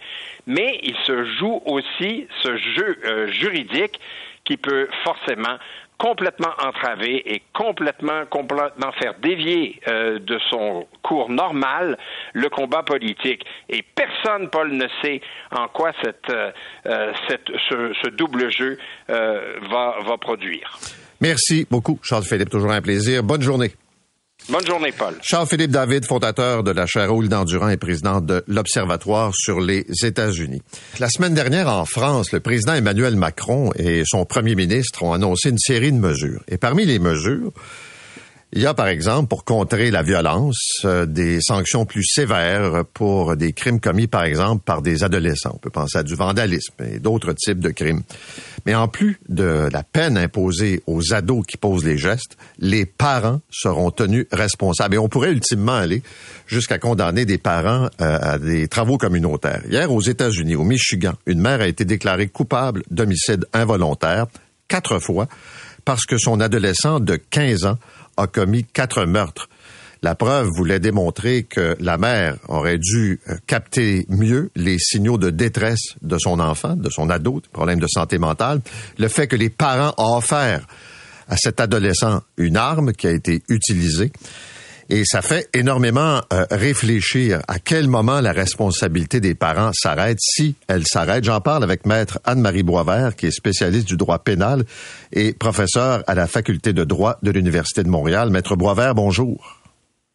mais 0.47 0.81
il 0.83 0.97
se 1.05 1.25
joue 1.39 1.61
aussi 1.67 2.27
ce 2.43 2.57
jeu 2.57 2.99
euh, 3.05 3.27
juridique 3.29 4.01
qui 4.45 4.57
peut 4.57 4.89
forcément 5.05 5.57
complètement 5.99 6.53
entraver 6.65 7.35
et 7.35 7.43
complètement, 7.53 8.25
complètement 8.25 8.91
faire 8.93 9.15
dévier 9.19 9.79
euh, 9.87 10.19
de 10.19 10.39
son 10.49 10.87
cours 11.03 11.29
normal 11.29 11.99
le 12.33 12.49
combat 12.49 12.83
politique. 12.83 13.45
Et 13.69 13.83
personne, 13.83 14.49
Paul, 14.49 14.73
ne 14.73 14.87
sait 15.03 15.21
en 15.51 15.69
quoi 15.69 15.93
cette, 16.03 16.31
euh, 16.31 17.13
cette, 17.29 17.51
ce, 17.69 18.09
double 18.09 18.51
jeu 18.51 18.79
va, 19.09 19.97
va 20.01 20.17
produire. 20.17 20.79
Merci 21.21 21.67
beaucoup, 21.71 21.99
Charles-Philippe. 22.03 22.51
Toujours 22.51 22.73
un 22.73 22.81
plaisir. 22.81 23.23
Bonne 23.23 23.43
journée. 23.43 23.73
Bonne 24.49 24.67
journée, 24.67 24.91
Paul. 24.97 25.15
Charles-Philippe 25.23 25.71
David, 25.71 26.07
fondateur 26.07 26.63
de 26.63 26.71
la 26.71 26.87
chaire 26.87 27.13
d'Endurant 27.13 27.69
et 27.69 27.77
président 27.77 28.21
de 28.21 28.43
l'Observatoire 28.49 29.33
sur 29.35 29.61
les 29.61 29.85
États-Unis. 30.03 30.63
La 30.99 31.09
semaine 31.09 31.35
dernière, 31.35 31.69
en 31.69 31.85
France, 31.85 32.33
le 32.33 32.41
président 32.41 32.73
Emmanuel 32.73 33.17
Macron 33.17 33.71
et 33.77 34.03
son 34.07 34.25
premier 34.25 34.55
ministre 34.55 35.03
ont 35.03 35.13
annoncé 35.13 35.51
une 35.51 35.59
série 35.59 35.93
de 35.93 35.99
mesures. 35.99 36.43
Et 36.49 36.57
parmi 36.57 36.87
les 36.87 36.99
mesures, 36.99 37.53
Il 38.53 38.61
y 38.61 38.67
a, 38.67 38.75
par 38.75 38.89
exemple, 38.89 39.29
pour 39.29 39.45
contrer 39.45 39.93
la 39.93 40.03
violence, 40.03 40.81
euh, 40.85 41.07
des 41.07 41.41
sanctions 41.41 41.85
plus 41.85 42.05
sévères 42.05 42.85
pour 42.95 43.37
des 43.37 43.53
crimes 43.53 43.79
commis, 43.79 44.09
par 44.09 44.25
exemple, 44.25 44.65
par 44.65 44.83
des 44.83 45.05
adolescents. 45.05 45.53
On 45.55 45.59
peut 45.59 45.71
penser 45.71 45.99
à 45.99 46.03
du 46.03 46.17
vandalisme 46.17 46.75
et 46.85 46.99
d'autres 46.99 47.33
types 47.33 47.61
de 47.61 47.71
crimes. 47.71 48.03
Mais 48.67 48.75
en 48.75 48.89
plus 48.89 49.21
de 49.29 49.69
la 49.73 49.85
peine 49.85 50.19
imposée 50.19 50.83
aux 50.89 51.15
ados 51.15 51.47
qui 51.47 51.59
posent 51.59 51.85
les 51.85 51.97
gestes, 51.97 52.37
les 52.59 52.87
parents 52.87 53.41
seront 53.51 53.93
tenus 53.93 54.27
responsables. 54.33 54.97
Et 54.97 54.99
on 54.99 55.09
pourrait 55.09 55.31
ultimement 55.31 55.77
aller 55.77 56.03
jusqu'à 56.49 56.81
condamner 56.81 57.25
des 57.25 57.39
parents 57.39 57.89
euh, 58.01 58.19
à 58.21 58.39
des 58.39 58.67
travaux 58.67 58.99
communautaires. 58.99 59.63
Hier, 59.71 59.93
aux 59.93 60.03
États-Unis, 60.03 60.57
au 60.57 60.65
Michigan, 60.65 61.13
une 61.27 61.41
mère 61.41 61.61
a 61.61 61.69
été 61.69 61.85
déclarée 61.85 62.27
coupable 62.27 62.83
d'homicide 62.91 63.47
involontaire 63.53 64.27
quatre 64.67 64.99
fois 64.99 65.29
parce 65.85 66.05
que 66.05 66.19
son 66.19 66.41
adolescent 66.41 67.01
de 67.01 67.17
15 67.17 67.65
ans 67.65 67.79
a 68.21 68.27
commis 68.27 68.65
quatre 68.65 69.05
meurtres. 69.05 69.49
La 70.03 70.15
preuve 70.15 70.49
voulait 70.49 70.81
démontrer 70.81 71.43
que 71.43 71.77
la 71.79 71.99
mère 71.99 72.37
aurait 72.49 72.79
dû 72.79 73.21
euh, 73.29 73.37
capter 73.47 74.07
mieux 74.09 74.51
les 74.57 74.79
signaux 74.79 75.19
de 75.19 75.29
détresse 75.29 75.95
de 76.01 76.17
son 76.19 76.41
enfant, 76.41 76.75
de 76.75 76.89
son 76.89 77.11
ado, 77.11 77.43
problème 77.53 77.81
de 77.81 77.87
santé 77.87 78.17
mentale. 78.17 78.63
Le 78.99 79.09
fait 79.09 79.27
que 79.27 79.37
les 79.37 79.51
parents 79.51 79.93
ont 79.99 80.17
offert 80.17 80.67
à 81.29 81.37
cet 81.37 81.61
adolescent 81.61 82.23
une 82.39 82.57
arme 82.57 82.93
qui 82.93 83.07
a 83.07 83.11
été 83.11 83.43
utilisée. 83.49 84.11
Et 84.93 85.05
ça 85.05 85.23
fait 85.23 85.49
énormément 85.55 86.21
euh, 86.33 86.47
réfléchir 86.51 87.43
à 87.47 87.61
quel 87.61 87.87
moment 87.87 88.21
la 88.21 88.33
responsabilité 88.33 89.21
des 89.21 89.37
parents 89.37 89.71
s'arrête, 89.73 90.19
si 90.21 90.57
elle 90.67 90.85
s'arrête. 90.85 91.23
J'en 91.23 91.41
parle 91.41 91.63
avec 91.63 91.87
maître 91.87 92.19
Anne-Marie 92.25 92.65
Boisvert, 92.65 93.15
qui 93.15 93.27
est 93.27 93.31
spécialiste 93.31 93.87
du 93.87 93.97
droit 93.97 94.19
pénal 94.19 94.65
et 95.13 95.33
professeur 95.33 96.03
à 96.09 96.17
la 96.17 96.27
faculté 96.27 96.73
de 96.73 96.83
droit 96.83 97.19
de 97.23 97.31
l'Université 97.31 97.85
de 97.85 97.89
Montréal. 97.89 98.31
Maître 98.31 98.57
Boisvert, 98.57 98.97
bonjour. 98.97 99.61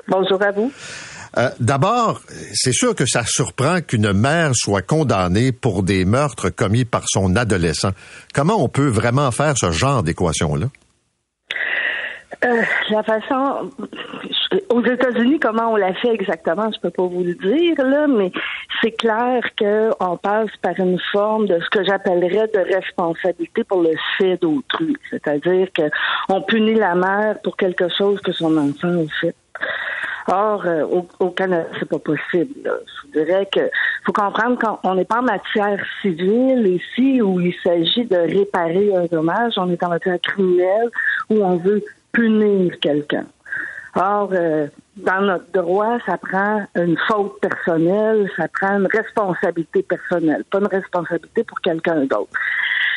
Bonjour 0.10 0.42
à 0.42 0.52
vous. 0.52 0.70
Euh, 1.38 1.50
D'abord, 1.62 2.22
c'est 2.54 2.74
sûr 2.74 2.96
que 2.96 3.06
ça 3.06 3.24
surprend 3.26 3.80
qu'une 3.80 4.12
mère 4.12 4.52
soit 4.56 4.82
condamnée 4.82 5.54
pour 5.54 5.84
des 5.84 6.04
meurtres 6.04 6.50
commis 6.50 6.84
par 6.84 7.04
son 7.08 7.38
adolescent. 7.38 7.92
Comment 8.34 8.62
on 8.62 8.68
peut 8.68 8.90
vraiment 8.90 9.32
faire 9.32 9.58
ce 9.58 9.72
genre 9.72 10.04
d'équation-là? 10.04 10.68
Euh, 12.46 12.62
la 12.92 13.02
façon 13.02 13.72
aux 14.70 14.84
États-Unis, 14.84 15.40
comment 15.40 15.72
on 15.72 15.76
l'a 15.78 15.94
fait 15.96 16.14
exactement, 16.14 16.70
je 16.72 16.80
peux 16.80 16.92
pas 16.92 17.04
vous 17.04 17.24
le 17.24 17.34
dire 17.34 17.84
là, 17.84 18.08
mais 18.08 18.32
c'est 18.82 18.92
clair 18.92 19.42
qu'on 19.58 20.18
passe 20.18 20.52
par 20.62 20.80
une 20.80 21.00
forme 21.12 21.48
de 21.48 21.60
ce 21.60 21.70
que 21.70 21.84
j'appellerais 21.84 22.48
de 22.54 22.76
responsabilité 22.76 23.64
pour 23.64 23.82
le 23.82 23.94
fait 24.18 24.38
d'autrui, 24.38 24.96
c'est-à-dire 25.10 25.70
qu'on 25.76 26.42
punit 26.42 26.76
la 26.76 26.94
mère 26.94 27.42
pour 27.44 27.58
quelque 27.58 27.90
chose 27.90 28.20
que 28.22 28.32
son 28.32 28.56
enfant 28.58 28.90
a 28.90 29.20
fait. 29.22 29.36
Or, 30.28 30.66
euh, 30.66 30.84
au, 30.86 31.08
au, 31.20 31.30
Canada, 31.30 31.68
c'est 31.80 31.88
pas 31.88 32.00
possible. 32.00 32.54
Là. 32.64 32.72
Je 33.14 33.20
dirais 33.20 33.48
que 33.52 33.62
faut 34.06 34.12
comprendre 34.12 34.58
qu'on 34.58 34.96
n'est 34.96 35.06
pas 35.06 35.20
en 35.20 35.24
matière 35.24 35.80
civile 36.02 36.66
ici 36.68 37.22
où 37.22 37.40
il 37.40 37.54
s'agit 37.64 38.06
de 38.06 38.18
réparer 38.18 38.96
un 38.96 39.06
dommage. 39.06 39.54
On 39.58 39.70
est 39.70 39.84
en 39.84 39.90
matière 39.90 40.20
criminelle 40.22 40.90
où 41.30 41.44
on 41.44 41.58
veut 41.58 41.84
punir 42.16 42.80
quelqu'un. 42.80 43.26
Or, 43.96 44.30
euh, 44.34 44.68
dans 44.98 45.22
notre 45.22 45.52
droit, 45.52 45.98
ça 46.06 46.18
prend 46.18 46.66
une 46.76 46.98
faute 47.08 47.40
personnelle, 47.42 48.30
ça 48.36 48.48
prend 48.48 48.78
une 48.80 48.88
responsabilité 48.88 49.84
personnelle, 49.84 50.44
pas 50.50 50.60
une 50.60 50.68
responsabilité 50.68 51.44
pour 51.44 51.60
quelqu'un 51.62 52.06
d'autre. 52.06 52.32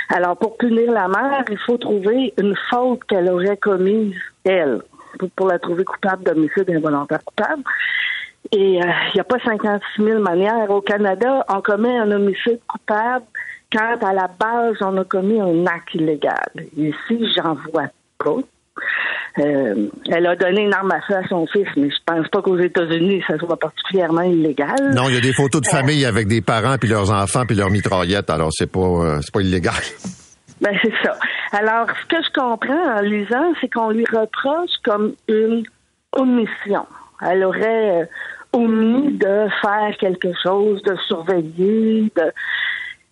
Alors, 0.09 0.37
pour 0.37 0.57
punir 0.57 0.91
la 0.91 1.07
mère, 1.07 1.45
il 1.51 1.59
faut 1.59 1.77
trouver 1.77 2.33
une 2.39 2.57
faute 2.71 3.05
qu'elle 3.05 3.31
aurait 3.31 3.57
commise, 3.57 4.16
elle, 4.45 4.81
pour, 5.37 5.49
la 5.49 5.59
trouver 5.59 5.85
coupable 5.85 6.25
d'homicide 6.25 6.71
involontaire 6.71 7.23
coupable. 7.25 7.62
Et 8.53 8.75
il 8.75 8.83
euh, 8.83 8.93
n'y 9.14 9.21
a 9.21 9.25
pas 9.25 9.39
56 9.45 10.03
000 10.03 10.21
manières. 10.21 10.71
Au 10.71 10.81
Canada, 10.81 11.45
on 11.49 11.61
commet 11.61 11.99
un 11.99 12.11
homicide 12.11 12.61
coupable 12.66 13.27
quand, 13.73 14.03
à 14.03 14.12
la 14.12 14.29
base, 14.29 14.77
on 14.81 14.97
a 14.97 15.05
commis 15.05 15.41
un 15.41 15.66
acte 15.66 15.95
illégal. 15.95 16.49
Ici, 16.77 17.33
j'en 17.37 17.55
vois 17.71 17.89
pas. 18.19 18.39
Euh, 19.39 19.89
elle 20.11 20.26
a 20.26 20.36
donné 20.36 20.62
une 20.62 20.74
arme 20.74 20.91
à 20.91 21.01
feu 21.03 21.14
à 21.14 21.26
son 21.28 21.47
fils, 21.47 21.68
mais 21.76 21.91
je 21.91 21.97
pense 22.05 22.26
pas 22.28 22.43
qu'aux 22.43 22.59
États-Unis, 22.59 23.22
ça 23.26 23.39
soit 23.39 23.57
particulièrement 23.57 24.22
illégal. 24.22 24.93
Non, 24.95 25.09
il 25.09 25.14
y 25.14 25.18
a 25.18 25.20
des 25.20 25.32
photos 25.32 25.61
de 25.61 25.68
euh, 25.68 25.70
famille 25.70 26.05
avec 26.05 26.26
des 26.26 26.41
parents 26.41 26.76
puis 26.78 26.89
leurs 26.89 27.11
enfants 27.12 27.45
puis 27.47 27.57
leurs 27.57 27.70
mitraillettes, 27.70 28.30
alors 28.30 28.51
c'est 28.53 28.70
pas 28.70 28.80
euh, 28.80 29.18
c'est 29.22 29.32
pas 29.32 29.41
illégal. 29.41 29.74
Ben 30.61 30.76
c'est 30.82 30.93
ça. 31.05 31.16
Alors, 31.53 31.86
ce 31.89 32.07
que 32.09 32.20
je 32.20 32.32
comprends 32.32 32.97
en 32.97 33.01
lisant, 33.01 33.53
c'est 33.61 33.72
qu'on 33.72 33.91
lui 33.91 34.05
reproche 34.07 34.72
comme 34.82 35.14
une 35.28 35.62
omission. 36.16 36.84
Elle 37.24 37.45
aurait 37.45 38.09
omis 38.53 39.12
de 39.18 39.47
faire 39.62 39.97
quelque 40.01 40.30
chose, 40.43 40.82
de 40.82 40.97
surveiller, 41.07 42.11
de 42.16 42.32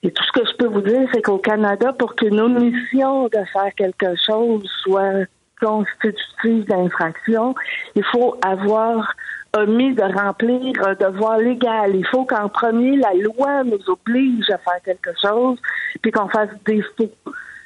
et 0.02 0.10
tout 0.12 0.22
ce 0.24 0.40
que 0.40 0.46
je 0.46 0.56
peux 0.56 0.66
vous 0.66 0.82
dire, 0.82 1.08
c'est 1.12 1.22
qu'au 1.22 1.38
Canada, 1.38 1.92
pour 1.92 2.14
qu'une 2.14 2.38
omission 2.38 3.24
de 3.24 3.38
faire 3.52 3.74
quelque 3.76 4.14
chose 4.24 4.68
soit 4.82 5.26
constitutive 5.61 6.64
d'infraction, 6.66 7.54
il 7.94 8.04
faut 8.12 8.36
avoir 8.44 9.14
omis 9.57 9.94
de 9.94 10.02
remplir 10.02 10.86
un 10.86 10.94
devoir 10.94 11.38
légal. 11.38 11.94
Il 11.94 12.07
faut 12.07 12.24
qu'en 12.24 12.48
premier, 12.48 12.96
la 12.96 13.14
loi 13.14 13.64
nous 13.64 13.80
oblige 13.88 14.50
à 14.50 14.59
faire 14.59 14.80
quelque 14.84 15.11
chose, 15.20 15.59
puis 16.02 16.11
qu'on 16.11 16.28
fasse 16.28 16.50
défaut 16.66 17.11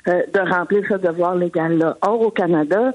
euh, 0.09 0.23
de 0.33 0.41
remplir 0.51 0.83
ce 0.89 0.95
devoir 0.95 1.35
légal-là. 1.35 1.97
Or, 2.03 2.21
au 2.21 2.31
Canada, 2.31 2.93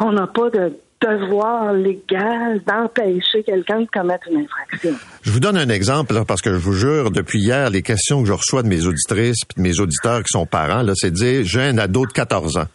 on 0.00 0.12
n'a 0.12 0.26
pas 0.26 0.50
de 0.50 0.72
devoir 1.00 1.72
légal 1.72 2.60
d'empêcher 2.64 3.42
quelqu'un 3.42 3.80
de 3.80 3.88
commettre 3.92 4.28
une 4.30 4.44
infraction. 4.44 4.94
Je 5.22 5.30
vous 5.32 5.40
donne 5.40 5.56
un 5.56 5.68
exemple, 5.68 6.14
parce 6.26 6.40
que 6.40 6.52
je 6.52 6.58
vous 6.58 6.74
jure, 6.74 7.10
depuis 7.10 7.40
hier, 7.40 7.70
les 7.70 7.82
questions 7.82 8.22
que 8.22 8.28
je 8.28 8.32
reçois 8.32 8.62
de 8.62 8.68
mes 8.68 8.86
auditrices 8.86 9.42
et 9.42 9.60
de 9.60 9.62
mes 9.62 9.80
auditeurs 9.80 10.20
qui 10.20 10.30
sont 10.30 10.46
parents, 10.46 10.82
là, 10.82 10.92
c'est 10.94 11.10
de 11.10 11.16
dire, 11.16 11.42
j'ai 11.44 11.62
un 11.62 11.78
ado 11.78 12.06
de 12.06 12.12
14 12.12 12.56
ans 12.58 12.66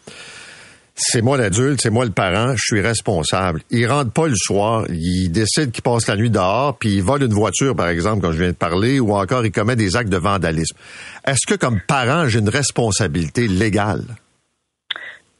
c'est 1.00 1.22
moi 1.22 1.38
l'adulte, 1.38 1.80
c'est 1.80 1.92
moi 1.92 2.06
le 2.06 2.12
parent, 2.12 2.56
je 2.56 2.64
suis 2.64 2.82
responsable. 2.82 3.62
Il 3.70 3.86
rentre 3.86 4.12
pas 4.12 4.28
le 4.28 4.36
soir, 4.36 4.86
il 4.90 5.30
décide 5.30 5.72
qu'il 5.72 5.84
passe 5.84 6.08
la 6.08 6.16
nuit 6.16 6.32
dehors, 6.32 6.76
puis 6.76 6.96
il 6.96 7.04
vole 7.04 7.22
une 7.22 7.34
voiture, 7.34 7.76
par 7.76 7.88
exemple, 7.88 8.22
quand 8.22 8.32
je 8.32 8.40
viens 8.40 8.50
de 8.50 8.56
parler, 8.56 9.00
ou 9.00 9.14
encore 9.14 9.46
il 9.46 9.52
commet 9.52 9.76
des 9.76 9.96
actes 9.96 10.10
de 10.10 10.18
vandalisme. 10.18 10.76
Est-ce 11.26 11.46
que, 11.48 11.54
comme 11.54 11.80
parent, 11.88 12.28
j'ai 12.28 12.40
une 12.40 12.50
responsabilité 12.50 13.48
légale? 13.48 14.04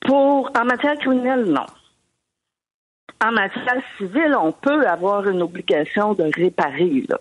Pour, 0.06 0.52
en 0.56 0.64
matière 0.64 0.96
criminelle, 1.00 1.46
non. 1.46 1.66
En 3.26 3.32
matière 3.32 3.82
civile, 3.98 4.36
on 4.40 4.52
peut 4.52 4.86
avoir 4.88 5.28
une 5.28 5.42
obligation 5.42 6.14
de 6.14 6.30
réparer. 6.36 7.04
Là 7.10 7.18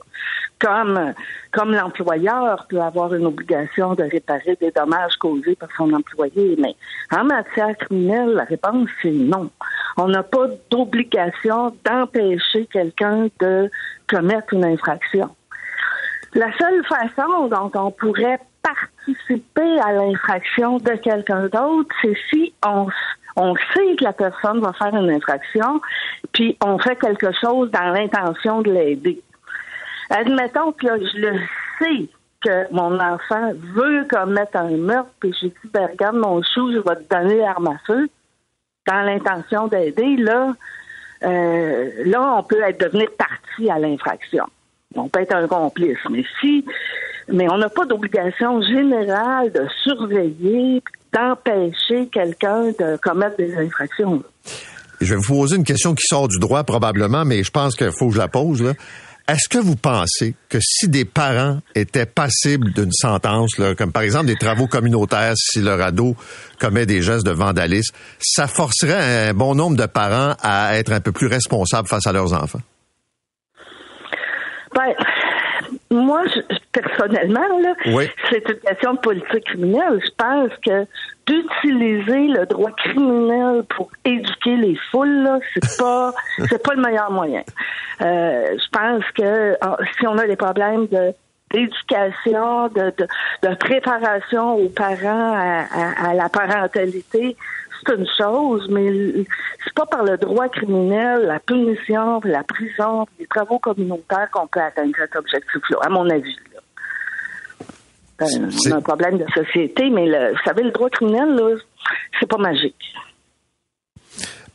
comme, 0.59 1.13
comme 1.53 1.73
l'employeur 1.73 2.67
peut 2.69 2.81
avoir 2.81 3.13
une 3.15 3.27
obligation 3.27 3.95
de 3.95 4.05
réparer 4.05 4.57
des 4.61 4.71
dommages 4.71 5.17
causés 5.17 5.57
par 5.57 5.69
son 5.77 5.93
employé. 5.93 6.57
Mais 6.59 6.75
en 7.13 7.25
matière 7.25 7.77
criminelle, 7.77 8.31
la 8.31 8.45
réponse 8.45 8.89
c'est 9.03 9.11
non. 9.11 9.51
On 9.97 10.09
n'a 10.09 10.23
pas 10.23 10.47
d'obligation 10.71 11.75
d'empêcher 11.85 12.67
quelqu'un 12.73 13.29
de 13.41 13.71
commettre 14.09 14.55
une 14.55 14.65
infraction. 14.65 15.35
La 16.35 16.53
seule 16.59 16.85
façon 16.85 17.49
dont 17.49 17.71
on 17.75 17.91
pourrait 17.91 18.41
participer 18.63 19.81
à 19.81 19.93
l'infraction 19.93 20.79
de 20.79 20.93
quelqu'un 20.97 21.45
d'autre, 21.49 21.95
c'est 22.03 22.17
si 22.29 22.53
on, 22.67 22.89
on 23.37 23.55
sait 23.55 23.97
que 23.97 24.05
la 24.05 24.13
personne 24.13 24.61
va 24.61 24.73
faire 24.73 24.95
une 24.95 25.11
infraction, 25.11 25.81
puis 26.33 26.57
on 26.65 26.79
fait 26.79 26.97
quelque 26.97 27.31
chose 27.41 27.71
dans 27.71 27.91
l'intention 27.93 28.63
de 28.63 28.73
l'aider. 28.73 29.23
Admettons 30.11 30.73
que 30.73 30.87
je 30.87 31.19
le 31.19 31.39
sais 31.79 32.09
que 32.41 32.73
mon 32.73 32.99
enfant 33.01 33.53
veut 33.75 34.07
commettre 34.09 34.57
un 34.57 34.77
meurtre, 34.77 35.11
puis 35.21 35.35
j'ai 35.41 35.49
dit, 35.49 35.71
ben, 35.73 35.89
regarde 35.91 36.17
mon 36.17 36.43
chou, 36.43 36.73
je 36.73 36.79
vais 36.79 36.97
te 36.97 37.15
donner 37.15 37.39
l'arme 37.39 37.69
à 37.69 37.79
feu, 37.87 38.09
dans 38.87 39.03
l'intention 39.03 39.67
d'aider, 39.67 40.17
là, 40.17 40.55
euh, 41.25 41.91
là, 42.05 42.37
on 42.39 42.43
peut 42.43 42.61
être 42.63 42.81
devenir 42.81 43.09
partie 43.19 43.71
à 43.71 43.79
l'infraction. 43.79 44.45
On 44.95 45.09
peut 45.09 45.21
être 45.21 45.35
un 45.35 45.49
complice, 45.49 45.99
mais 46.11 46.25
si, 46.41 46.65
mais 47.29 47.51
on 47.51 47.59
n'a 47.59 47.69
pas 47.69 47.85
d'obligation 47.85 48.63
générale 48.63 49.51
de 49.53 49.67
surveiller, 49.83 50.83
d'empêcher 51.13 52.07
quelqu'un 52.13 52.67
de 52.79 52.97
commettre 53.03 53.37
des 53.37 53.57
infractions. 53.57 54.23
Je 55.01 55.15
vais 55.15 55.21
vous 55.21 55.35
poser 55.35 55.57
une 55.57 55.65
question 55.65 55.95
qui 55.95 56.07
sort 56.07 56.29
du 56.29 56.39
droit 56.39 56.65
probablement, 56.65 57.25
mais 57.25 57.43
je 57.43 57.51
pense 57.51 57.75
qu'il 57.75 57.91
faut 57.99 58.09
que 58.09 58.15
je 58.15 58.19
la 58.19 58.29
pose. 58.29 58.63
Là. 58.63 58.73
Est-ce 59.29 59.49
que 59.49 59.59
vous 59.59 59.75
pensez 59.75 60.37
que 60.49 60.59
si 60.61 60.89
des 60.89 61.05
parents 61.05 61.59
étaient 61.75 62.07
passibles 62.07 62.73
d'une 62.73 62.93
sentence, 62.93 63.59
là, 63.59 63.75
comme 63.75 63.91
par 63.91 64.03
exemple 64.03 64.27
des 64.27 64.37
travaux 64.37 64.69
communautaires, 64.69 65.33
si 65.37 65.61
leur 65.61 65.81
ado 65.81 66.15
commet 66.61 66.87
des 66.87 67.03
gestes 67.03 67.27
de 67.27 67.33
vandalisme, 67.33 67.93
ça 68.21 68.47
forcerait 68.47 69.29
un 69.29 69.35
bon 69.35 69.57
nombre 69.57 69.77
de 69.77 69.87
parents 69.87 70.37
à 70.43 70.77
être 70.77 70.93
un 70.93 71.01
peu 71.01 71.11
plus 71.11 71.27
responsables 71.27 71.89
face 71.89 72.07
à 72.07 72.13
leurs 72.13 72.35
enfants? 72.35 72.61
Ben, 74.77 74.95
moi, 75.91 76.23
je- 76.27 76.57
personnellement, 76.73 77.47
là, 77.63 77.75
Oui. 77.87 78.09
c'est 78.31 78.49
une 78.49 78.59
question 78.59 78.95
de 78.95 78.99
politique 78.99 79.45
criminelle. 79.45 80.01
Je 80.05 80.11
pense 80.17 80.51
que 80.65 80.87
d'utiliser 81.27 82.29
le 82.29 82.47
droit 82.47 82.71
criminel 82.73 83.63
pour 83.69 83.89
éduquer 84.05 84.57
les 84.57 84.77
foules, 84.91 85.23
là, 85.23 85.39
c'est 85.55 85.61
pas, 85.79 86.13
c'est 86.49 86.63
pas 86.63 86.75
le 86.75 86.83
meilleur 86.83 87.11
moyen. 87.11 87.43
Euh, 88.03 88.47
je 88.59 88.69
pense 88.79 89.05
que 89.17 89.57
ah, 89.61 89.77
si 89.99 90.07
on 90.07 90.19
a 90.19 90.27
des 90.27 90.37
problèmes 90.37 90.87
de 90.89 91.13
d'éducation, 91.53 92.67
de, 92.69 92.93
de, 92.99 93.07
de 93.49 93.55
préparation 93.55 94.55
aux 94.57 94.69
parents 94.69 95.33
à, 95.35 95.65
à- 95.73 96.11
à 96.11 96.15
la 96.15 96.29
parentalité, 96.29 97.37
une 97.91 98.07
chose, 98.19 98.67
mais 98.71 98.89
c'est 99.65 99.75
pas 99.75 99.87
par 99.87 100.05
le 100.05 100.17
droit 100.17 100.49
criminel, 100.49 101.23
la 101.27 101.39
punition, 101.41 102.21
la 102.25 102.43
prison, 102.45 103.07
les 103.19 103.27
travaux 103.27 103.59
communautaires 103.59 104.29
qu'on 104.33 104.47
peut 104.47 104.61
atteindre 104.61 104.93
cet 104.99 105.15
objectif-là, 105.17 105.79
à 105.83 105.89
mon 105.89 106.09
avis. 106.11 106.37
là. 106.55 106.61
Ben, 108.19 108.27
on 108.67 108.71
a 108.73 108.77
un 108.77 108.81
problème 108.81 109.19
de 109.19 109.27
société, 109.35 109.91
mais 109.91 110.07
le, 110.07 110.31
vous 110.33 110.39
savez, 110.45 110.63
le 110.63 110.71
droit 110.71 110.89
criminel, 110.91 111.35
là, 111.35 111.57
c'est 112.19 112.29
pas 112.29 112.39
magique. 112.39 112.75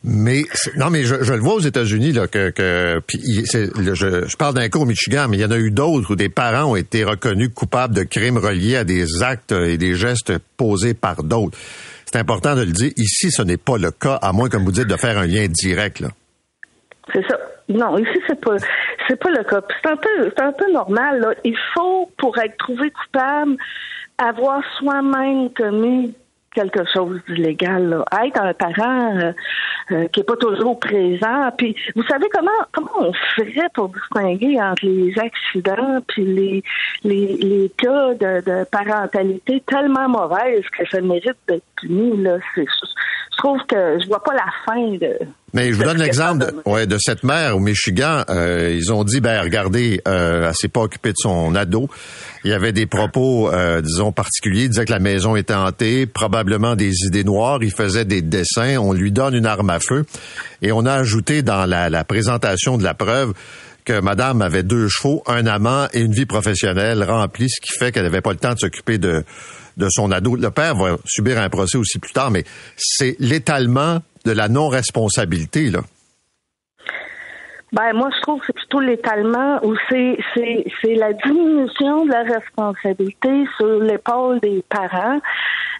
Mais 0.03 0.41
non, 0.77 0.89
mais 0.89 1.03
je, 1.03 1.21
je 1.23 1.31
le 1.33 1.39
vois 1.41 1.53
aux 1.53 1.59
États-Unis 1.59 2.11
là 2.11 2.25
que, 2.27 2.49
que 2.49 2.99
puis 3.05 3.19
il- 3.23 3.45
c'est- 3.45 3.69
le- 3.77 3.93
je, 3.93 4.27
je 4.27 4.35
parle 4.35 4.55
d'un 4.55 4.67
cas 4.67 4.79
au 4.79 4.85
Michigan, 4.85 5.27
mais 5.29 5.37
il 5.37 5.41
y 5.41 5.45
en 5.45 5.51
a 5.51 5.59
eu 5.59 5.69
d'autres 5.69 6.13
où 6.13 6.15
des 6.15 6.29
parents 6.29 6.71
ont 6.71 6.75
été 6.75 7.03
reconnus 7.03 7.51
coupables 7.53 7.93
de 7.93 8.01
crimes 8.01 8.39
reliés 8.39 8.77
à 8.77 8.83
des 8.83 9.21
actes 9.21 9.51
et 9.51 9.77
des 9.77 9.93
gestes 9.93 10.33
posés 10.57 10.95
par 10.95 11.21
d'autres. 11.21 11.55
C'est 12.11 12.19
important 12.19 12.55
de 12.55 12.63
le 12.63 12.71
dire. 12.71 12.91
Ici, 12.97 13.31
ce 13.31 13.41
n'est 13.41 13.57
pas 13.57 13.77
le 13.77 13.91
cas, 13.91 14.15
à 14.21 14.33
moins, 14.33 14.49
comme 14.49 14.65
vous 14.65 14.71
dites, 14.71 14.87
de 14.87 14.97
faire 14.97 15.17
un 15.17 15.25
lien 15.25 15.47
direct. 15.47 16.03
C'est 17.13 17.25
ça. 17.27 17.37
Non, 17.69 17.97
ici 17.97 18.19
c'est 18.27 18.39
pas 18.41 18.55
pas 18.55 19.29
le 19.29 19.43
cas. 19.43 19.61
C'est 19.81 19.89
un 19.89 19.95
peu 19.95 20.09
c'est 20.23 20.43
un 20.43 20.51
peu 20.51 20.71
normal. 20.71 21.19
Là. 21.21 21.33
Il 21.45 21.57
faut 21.73 22.09
pour 22.17 22.37
être 22.37 22.57
trouvé 22.57 22.91
coupable 22.91 23.55
avoir 24.17 24.61
soi-même 24.77 25.49
commis 25.53 26.13
quelque 26.53 26.83
chose 26.93 27.19
d'illégal. 27.27 27.89
là. 27.89 28.05
Être 28.25 28.41
un 28.41 28.53
parent 28.53 29.17
euh, 29.17 29.31
euh, 29.91 30.07
qui 30.07 30.19
est 30.19 30.23
pas 30.23 30.35
toujours 30.35 30.79
présent. 30.79 31.49
Puis 31.57 31.75
vous 31.95 32.03
savez 32.03 32.27
comment 32.31 32.51
comment 32.71 33.09
on 33.09 33.13
ferait 33.35 33.69
pour 33.73 33.89
distinguer 33.89 34.61
entre 34.61 34.85
les 34.85 35.13
accidents 35.19 35.99
puis 36.07 36.25
les 36.25 36.63
les, 37.03 37.37
les 37.37 37.71
cas 37.77 38.13
de, 38.13 38.41
de 38.41 38.63
parentalité 38.65 39.63
tellement 39.67 40.09
mauvaises 40.09 40.67
que 40.77 40.87
ça 40.89 41.01
mérite 41.01 41.37
d'être 41.47 41.65
puni. 41.77 42.17
Là? 42.23 42.37
Trouve 43.41 43.59
que 43.67 43.97
je 44.01 44.07
vois 44.07 44.23
pas 44.23 44.33
la 44.33 44.45
fin 44.65 44.97
de 44.97 45.17
Mais 45.53 45.71
je 45.71 45.77
vous 45.77 45.83
donne 45.83 45.97
l'exemple 45.97 46.45
de, 46.45 46.69
ouais, 46.69 46.85
de 46.85 46.97
cette 46.99 47.23
mère 47.23 47.57
au 47.57 47.59
Michigan. 47.59 48.23
Euh, 48.29 48.75
ils 48.77 48.93
ont 48.93 49.03
dit, 49.03 49.19
ben 49.19 49.41
regardez, 49.41 50.01
euh, 50.07 50.49
elle 50.49 50.55
s'est 50.55 50.67
pas 50.67 50.81
occupée 50.81 51.09
de 51.09 51.17
son 51.17 51.55
ado. 51.55 51.89
Il 52.43 52.51
y 52.51 52.53
avait 52.53 52.71
des 52.71 52.85
propos, 52.85 53.51
euh, 53.51 53.81
disons, 53.81 54.11
particuliers. 54.11 54.63
Il 54.63 54.69
disait 54.69 54.85
que 54.85 54.91
la 54.91 54.99
maison 54.99 55.35
était 55.35 55.53
hantée, 55.53 56.05
probablement 56.05 56.75
des 56.75 56.93
idées 57.07 57.23
noires. 57.23 57.59
Il 57.61 57.71
faisait 57.71 58.05
des 58.05 58.21
dessins. 58.21 58.77
On 58.77 58.93
lui 58.93 59.11
donne 59.11 59.33
une 59.33 59.45
arme 59.45 59.69
à 59.69 59.79
feu. 59.79 60.05
Et 60.61 60.71
on 60.71 60.85
a 60.85 60.93
ajouté 60.93 61.41
dans 61.41 61.65
la, 61.65 61.89
la 61.89 62.03
présentation 62.03 62.77
de 62.77 62.83
la 62.83 62.93
preuve 62.93 63.33
que 63.83 63.99
madame 63.99 64.43
avait 64.43 64.61
deux 64.61 64.87
chevaux, 64.87 65.23
un 65.25 65.47
amant 65.47 65.87
et 65.91 66.01
une 66.01 66.13
vie 66.13 66.27
professionnelle 66.27 67.03
remplie, 67.03 67.49
ce 67.49 67.59
qui 67.59 67.75
fait 67.79 67.91
qu'elle 67.91 68.03
n'avait 68.03 68.21
pas 68.21 68.31
le 68.31 68.37
temps 68.37 68.53
de 68.53 68.59
s'occuper 68.59 68.99
de, 68.99 69.23
de 69.77 69.87
son 69.89 70.11
ado. 70.11 70.35
Le 70.35 70.51
père 70.51 70.75
va 70.75 70.97
subir 71.05 71.39
un 71.39 71.49
procès 71.49 71.77
aussi 71.77 71.99
plus 71.99 72.13
tard, 72.13 72.31
mais 72.31 72.43
c'est 72.77 73.15
l'étalement 73.19 73.99
de 74.25 74.31
la 74.31 74.47
non-responsabilité, 74.47 75.69
là. 75.69 75.81
Ben 77.73 77.93
moi 77.93 78.09
je 78.13 78.21
trouve 78.21 78.39
que 78.41 78.47
c'est 78.47 78.55
plutôt 78.55 78.81
l'étalement 78.81 79.63
où 79.63 79.73
c'est 79.89 80.17
c'est 80.33 80.65
c'est 80.81 80.95
la 80.95 81.13
diminution 81.13 82.05
de 82.05 82.11
la 82.11 82.23
responsabilité 82.23 83.45
sur 83.55 83.79
l'épaule 83.79 84.41
des 84.41 84.61
parents. 84.67 85.21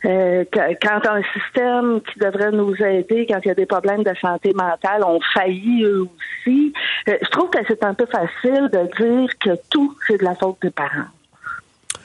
Euh, 0.06 0.46
quand 0.82 1.06
un 1.06 1.22
système 1.34 2.00
qui 2.02 2.18
devrait 2.18 2.52
nous 2.52 2.74
aider 2.76 3.28
quand 3.30 3.40
il 3.44 3.50
y 3.50 3.52
a 3.52 3.56
des 3.56 3.66
problèmes 3.66 4.04
de 4.04 4.14
santé 4.22 4.52
mentale 4.56 5.04
ont 5.04 5.20
failli 5.34 5.84
eux 5.84 6.08
aussi, 6.08 6.74
euh, 7.10 7.18
je 7.22 7.30
trouve 7.30 7.50
que 7.50 7.60
c'est 7.68 7.84
un 7.84 7.94
peu 7.94 8.06
facile 8.06 8.70
de 8.72 9.04
dire 9.04 9.30
que 9.40 9.52
tout 9.70 9.94
c'est 10.08 10.18
de 10.18 10.24
la 10.24 10.36
faute 10.36 10.58
des 10.62 10.72
parents. 10.72 11.10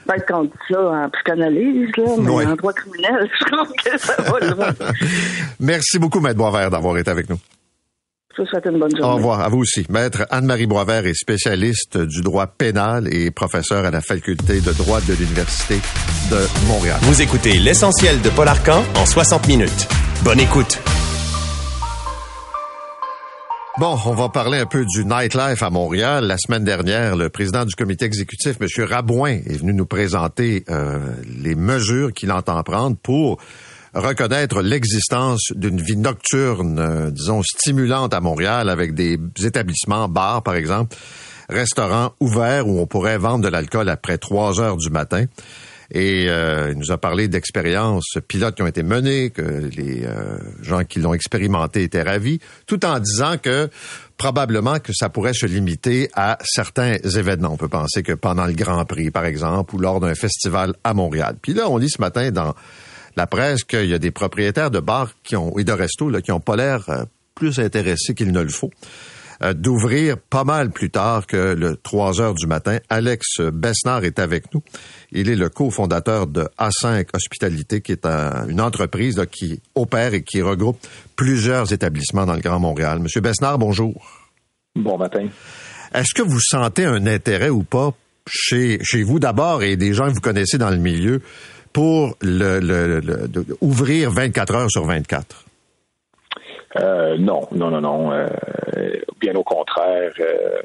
Peut-être 0.07 0.27
qu'on 0.27 0.45
dit 0.45 0.51
ça 0.71 0.81
en 0.81 1.11
psychanalyse, 1.11 1.89
là, 1.97 2.05
mais 2.19 2.31
Ouais. 2.31 2.47
en 2.47 2.55
droit 2.55 2.73
criminel, 2.73 3.29
je 3.41 3.45
trouve 3.45 3.73
que 3.85 3.99
ça 3.99 4.23
va 4.23 4.41
loin. 4.55 4.69
Merci 5.61 5.99
beaucoup, 5.99 6.21
Maître 6.21 6.37
Boisvert, 6.39 6.71
d'avoir 6.71 6.97
été 6.99 7.11
avec 7.11 7.29
nous. 7.29 7.39
Je 8.37 8.43
vous 8.43 8.49
souhaite 8.49 8.67
une 8.67 8.79
bonne 8.79 8.95
journée. 8.95 9.13
Au 9.13 9.17
revoir. 9.17 9.41
À 9.41 9.49
vous 9.49 9.59
aussi. 9.61 9.87
Maître 9.89 10.27
Anne-Marie 10.31 10.67
Boisvert 10.67 11.07
est 11.07 11.15
spécialiste 11.15 11.97
du 11.97 12.21
droit 12.21 12.47
pénal 12.47 13.09
et 13.11 13.31
professeur 13.31 13.87
à 13.87 13.91
la 13.91 14.03
faculté 14.03 14.61
de 14.61 14.73
droit 14.73 15.01
de 15.01 15.15
l'Université 15.15 15.77
de 16.31 16.67
Montréal. 16.69 16.99
Vous 17.03 17.23
écoutez 17.23 17.55
l'essentiel 17.59 18.21
de 18.21 18.29
Paul 18.29 18.49
Arcan 18.49 18.83
en 18.97 19.07
60 19.07 19.49
minutes. 19.49 19.89
Bonne 20.23 20.41
écoute. 20.41 20.79
Bon, 23.79 23.99
on 24.07 24.15
va 24.15 24.31
parler 24.31 24.57
un 24.57 24.65
peu 24.65 24.87
du 24.87 25.05
nightlife 25.05 25.63
à 25.63 25.69
Montréal. 25.69 26.25
La 26.25 26.39
semaine 26.39 26.65
dernière, 26.65 27.15
le 27.15 27.29
président 27.29 27.67
du 27.67 27.75
comité 27.75 28.07
exécutif, 28.07 28.57
M. 28.59 28.85
Rabouin, 28.87 29.33
est 29.33 29.59
venu 29.59 29.75
nous 29.75 29.85
présenter 29.85 30.65
euh, 30.71 31.15
les 31.43 31.55
mesures 31.55 32.15
qu'il 32.15 32.33
entend 32.33 32.63
prendre 32.63 32.97
pour 32.97 33.37
reconnaître 33.93 34.63
l'existence 34.63 35.53
d'une 35.55 35.79
vie 35.79 35.99
nocturne, 35.99 36.79
euh, 36.79 37.11
disons, 37.11 37.43
stimulante 37.43 38.15
à 38.15 38.21
Montréal, 38.21 38.71
avec 38.71 38.95
des 38.95 39.19
établissements, 39.45 40.09
bars 40.09 40.43
par 40.43 40.55
exemple, 40.55 40.97
restaurants 41.51 42.15
ouverts 42.19 42.67
où 42.67 42.81
on 42.81 42.87
pourrait 42.87 43.19
vendre 43.19 43.45
de 43.45 43.49
l'alcool 43.49 43.91
après 43.91 44.17
3 44.17 44.59
heures 44.59 44.79
du 44.79 44.89
matin. 44.89 45.27
Et 45.93 46.29
euh, 46.29 46.73
il 46.73 46.79
nous 46.79 46.91
a 46.91 46.99
parlé 46.99 47.29
d'expériences 47.29 48.19
pilotes 48.27 48.55
qui 48.57 48.63
ont 48.63 48.67
été 48.67 48.83
menées, 48.83 49.31
que 49.31 49.69
les 49.77 50.05
euh, 50.05 50.39
gens 50.63 50.85
qui 50.85 51.01
l'ont 51.01 51.15
expérimenté 51.15 51.83
étaient 51.83 52.03
ravis, 52.03 52.41
tout 52.67 52.85
en 52.85 52.99
disant 52.99 53.37
que 53.39 53.69
probablement 54.17 54.79
que 54.79 54.93
ça 54.93 55.09
pourrait 55.09 55.35
se 55.35 55.47
limiter 55.47 56.09
à 56.15 56.39
certains 56.43 56.97
événements. 57.17 57.51
On 57.53 57.57
peut 57.57 57.69
penser 57.69 58.03
que 58.03 58.13
pendant 58.13 58.47
le 58.47 58.55
Grand 58.55 58.85
Prix, 58.85 59.11
par 59.11 59.25
exemple, 59.25 59.75
ou 59.75 59.79
lors 59.79 60.01
d'un 60.01 60.15
festival 60.15 60.75
à 60.85 60.95
Montréal. 60.95 61.37
Puis 61.41 61.55
là, 61.55 61.69
on 61.69 61.77
lit 61.77 61.91
ce 61.91 62.01
matin 62.01 62.31
dans 62.31 62.55
la 63.17 63.27
presse 63.27 63.65
qu'il 63.65 63.87
y 63.87 63.95
a 63.95 63.99
des 63.99 64.11
propriétaires 64.11 64.71
de 64.71 64.81
bars 64.81 65.13
qui 65.23 65.37
ont, 65.37 65.57
et 65.59 65.65
de 65.65 65.73
restos 65.73 66.11
là, 66.11 66.21
qui 66.21 66.33
ont 66.33 66.41
pas 66.41 66.57
l'air 66.57 66.89
euh, 66.89 67.05
plus 67.35 67.59
intéressés 67.61 68.15
qu'il 68.15 68.33
ne 68.33 68.41
le 68.41 68.49
faut 68.49 68.71
euh, 69.43 69.53
d'ouvrir 69.55 70.17
pas 70.19 70.45
mal 70.45 70.71
plus 70.71 70.91
tard 70.91 71.27
que 71.27 71.55
le 71.55 71.77
3 71.77 72.21
heures 72.21 72.35
du 72.35 72.47
matin. 72.47 72.79
Alex 72.89 73.41
Besnard 73.53 74.05
est 74.05 74.19
avec 74.19 74.53
nous. 74.55 74.63
Il 75.13 75.29
est 75.29 75.37
le 75.37 75.49
cofondateur 75.49 76.27
de 76.27 76.49
A5 76.59 77.07
Hospitalité, 77.15 77.81
qui 77.81 77.93
est 77.93 78.07
un- 78.07 78.49
une 78.49 78.61
entreprise 78.61 79.17
là, 79.17 79.27
qui 79.27 79.61
opère 79.75 80.15
et 80.15 80.23
qui 80.23 80.43
regroupe 80.43 80.79
plusieurs 81.17 81.73
établissements 81.73 82.27
dans 82.27 82.35
le 82.35 82.41
Grand 82.41 82.59
Montréal. 82.61 82.99
Monsieur 82.99 83.21
Besnard, 83.21 83.59
bonjour. 83.59 84.23
Bon 84.75 84.99
matin. 84.99 85.27
Est-ce 85.95 86.13
que 86.15 86.23
vous 86.23 86.41
sentez 86.41 86.85
un 86.85 87.07
intérêt 87.07 87.49
ou 87.49 87.63
pas 87.63 87.95
chez, 88.29 88.79
chez 88.83 89.03
vous 89.05 89.19
d'abord 89.19 89.63
et 89.63 89.77
des 89.77 89.95
gens 89.95 90.09
que 90.09 90.15
vous 90.15 90.21
connaissez 90.21 90.59
dans 90.59 90.71
le 90.71 90.77
milieu 90.77 91.23
pour 91.73 92.17
le, 92.21 92.59
le- 92.61 93.01
le- 93.01 93.29
de- 93.29 93.57
ouvrir 93.61 94.11
24 94.11 94.55
heures 94.55 94.71
sur 94.71 94.85
24? 94.85 95.46
Euh, 96.81 97.17
non, 97.19 97.43
non, 97.53 97.71
non, 97.71 97.81
non. 97.81 98.13
euh, 98.13 98.27
bien 99.21 99.35
au 99.35 99.43
contraire, 99.43 100.13
euh, 100.21 100.61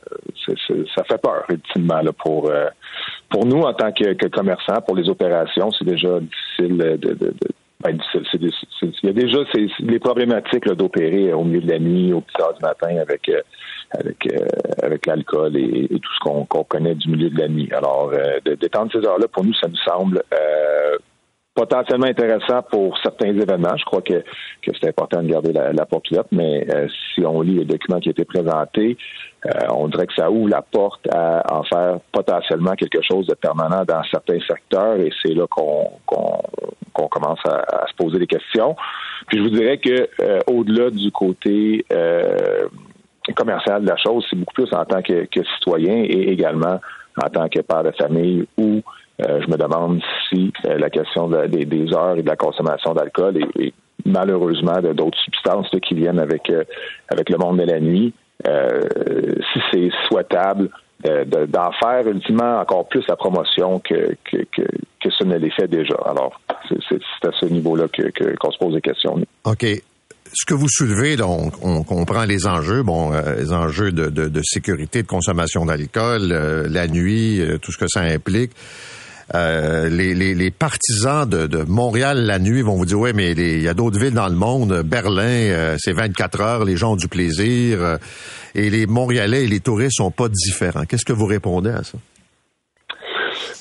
ça 0.95 1.03
fait 1.03 1.21
peur, 1.21 1.45
ultimement, 1.49 2.01
là, 2.01 2.11
pour 2.11 2.49
euh, 2.49 2.67
pour 3.29 3.45
nous 3.45 3.61
en 3.61 3.73
tant 3.73 3.91
que, 3.91 4.13
que 4.13 4.27
commerçants, 4.27 4.81
pour 4.85 4.95
les 4.95 5.09
opérations, 5.09 5.71
c'est 5.71 5.85
déjà 5.85 6.19
difficile 6.19 6.77
de, 6.77 6.95
de, 6.97 7.13
de- 7.13 7.33
ben, 7.83 7.97
difficile. 7.97 8.93
il 9.03 9.07
y 9.07 9.09
a 9.09 9.13
déjà 9.13 9.39
les 9.79 9.99
problématiques 9.99 10.67
d'opérer 10.69 11.33
au 11.33 11.43
milieu 11.43 11.61
de 11.61 11.71
la 11.71 11.79
nuit, 11.79 12.13
au 12.13 12.21
petit 12.21 12.39
heures 12.41 12.53
du 12.53 12.61
matin 12.61 12.97
avec 12.97 13.27
euh, 13.29 13.41
avec 13.97 14.27
euh, 14.27 14.45
avec 14.83 15.05
l'alcool 15.05 15.57
et, 15.57 15.87
tout 15.87 16.13
ce 16.15 16.19
qu'on, 16.19 16.45
connaît 16.63 16.95
du 16.95 17.09
milieu 17.09 17.29
de 17.29 17.39
la 17.39 17.47
nuit. 17.47 17.69
Alors, 17.73 18.11
euh, 18.13 18.39
d'étendre 18.55 18.91
ces 18.91 18.99
heures-là, 19.05 19.27
pour 19.27 19.43
nous, 19.43 19.53
ça 19.55 19.67
nous 19.67 19.75
semble 19.77 20.21
euh, 20.33 20.97
potentiellement 21.53 22.07
intéressant 22.07 22.61
pour 22.71 22.97
certains 22.99 23.27
événements. 23.27 23.75
Je 23.77 23.83
crois 23.85 24.01
que, 24.01 24.23
que 24.61 24.71
c'est 24.79 24.87
important 24.87 25.21
de 25.21 25.27
garder 25.27 25.51
la, 25.51 25.73
la 25.73 25.85
porte 25.85 26.09
ouverte, 26.11 26.29
mais 26.31 26.65
euh, 26.73 26.87
si 27.13 27.25
on 27.25 27.41
lit 27.41 27.55
le 27.55 27.65
document 27.65 27.99
qui 27.99 28.09
a 28.09 28.11
été 28.11 28.23
présenté, 28.25 28.97
euh, 29.45 29.49
on 29.73 29.87
dirait 29.87 30.07
que 30.07 30.13
ça 30.13 30.31
ouvre 30.31 30.49
la 30.49 30.61
porte 30.61 31.07
à 31.13 31.43
en 31.53 31.63
faire 31.63 31.99
potentiellement 32.11 32.73
quelque 32.73 33.01
chose 33.01 33.27
de 33.27 33.33
permanent 33.33 33.83
dans 33.85 34.03
certains 34.03 34.39
secteurs 34.47 34.97
et 34.97 35.11
c'est 35.21 35.33
là 35.33 35.45
qu'on 35.47 35.91
qu'on 36.93 37.07
commence 37.07 37.39
à, 37.45 37.83
à 37.83 37.87
se 37.87 37.95
poser 37.95 38.19
des 38.19 38.27
questions. 38.27 38.75
Puis 39.27 39.37
je 39.37 39.43
vous 39.43 39.49
dirais 39.49 39.77
que 39.77 40.09
euh, 40.21 40.39
au-delà 40.47 40.89
du 40.89 41.11
côté 41.11 41.85
euh, 41.91 42.67
commercial 43.35 43.81
de 43.83 43.87
la 43.87 43.97
chose, 43.97 44.25
c'est 44.29 44.35
beaucoup 44.35 44.53
plus 44.53 44.73
en 44.73 44.85
tant 44.85 45.01
que, 45.01 45.25
que 45.25 45.43
citoyen 45.55 46.03
et 46.03 46.31
également 46.31 46.79
en 47.23 47.29
tant 47.29 47.47
que 47.49 47.59
père 47.61 47.83
de 47.83 47.91
famille 47.91 48.45
euh, 48.59 48.81
je 49.19 49.51
me 49.51 49.57
demande 49.57 50.01
si 50.29 50.51
euh, 50.65 50.77
la 50.77 50.89
question 50.89 51.27
de- 51.27 51.47
des, 51.47 51.93
heures 51.93 52.17
et 52.17 52.23
de 52.23 52.27
la 52.27 52.35
consommation 52.35 52.93
d'alcool 52.93 53.37
et, 53.59 53.73
malheureusement 54.03 54.81
d'autres 54.81 55.19
substances 55.19 55.69
qui 55.87 55.93
viennent 55.93 56.19
avec 56.19 56.49
euh, 56.49 56.63
avec 57.09 57.29
le 57.29 57.37
monde 57.37 57.59
de 57.59 57.65
la 57.65 57.79
nuit, 57.79 58.13
euh, 58.47 58.81
si 59.53 59.59
c'est 59.71 59.91
souhaitable 60.07 60.69
d'en 61.03 61.71
faire 61.71 62.07
ultimement 62.07 62.59
encore 62.59 62.87
plus 62.87 63.03
la 63.07 63.15
promotion 63.15 63.79
que, 63.79 64.15
que, 64.23 64.37
que, 64.55 64.61
que 65.01 65.09
ce 65.09 65.23
ne 65.23 65.35
l'est 65.37 65.49
fait 65.49 65.67
déjà. 65.67 65.95
Alors, 66.05 66.39
c'est 66.69 67.27
à 67.27 67.31
ce 67.39 67.45
niveau-là 67.47 67.87
que 67.87 68.03
qu'on 68.37 68.51
se 68.51 68.57
pose 68.59 68.75
des 68.75 68.81
questions. 68.81 69.19
OK. 69.45 69.65
Ce 70.33 70.45
que 70.45 70.53
vous 70.53 70.69
soulevez, 70.69 71.17
on, 71.21 71.83
comprend 71.83 72.23
les 72.23 72.47
enjeux, 72.47 72.83
bon, 72.83 73.11
euh, 73.11 73.35
les 73.35 73.51
enjeux 73.51 73.91
de, 73.91 74.41
sécurité, 74.43 75.01
de 75.01 75.07
consommation 75.07 75.65
d'alcool, 75.65 76.31
euh, 76.31 76.67
la 76.69 76.87
nuit, 76.87 77.41
euh, 77.41 77.57
tout 77.57 77.71
ce 77.71 77.77
que 77.77 77.87
ça 77.87 78.01
implique. 78.01 78.51
Les, 79.33 80.13
les, 80.13 80.35
les, 80.35 80.51
partisans 80.51 81.27
de, 81.27 81.63
Montréal 81.63 82.25
la 82.25 82.39
nuit 82.39 82.61
vont 82.61 82.75
vous 82.75 82.85
dire 82.85 82.99
ouais 82.99 83.13
mais 83.13 83.31
il 83.31 83.61
y 83.61 83.67
a 83.67 83.73
d'autres 83.73 83.99
villes 83.99 84.13
dans 84.13 84.27
le 84.27 84.35
monde 84.35 84.81
Berlin 84.83 85.75
c'est 85.77 85.93
24 85.93 86.41
heures 86.41 86.65
les 86.65 86.75
gens 86.75 86.93
ont 86.93 86.95
du 86.97 87.07
plaisir 87.07 87.97
et 88.55 88.69
les 88.69 88.87
Montréalais 88.87 89.45
et 89.45 89.47
les 89.47 89.59
touristes 89.59 89.97
sont 89.97 90.11
pas 90.11 90.27
différents. 90.29 90.85
Qu'est-ce 90.85 91.05
que 91.05 91.13
vous 91.13 91.25
répondez 91.25 91.69
à 91.69 91.83
ça? 91.83 91.97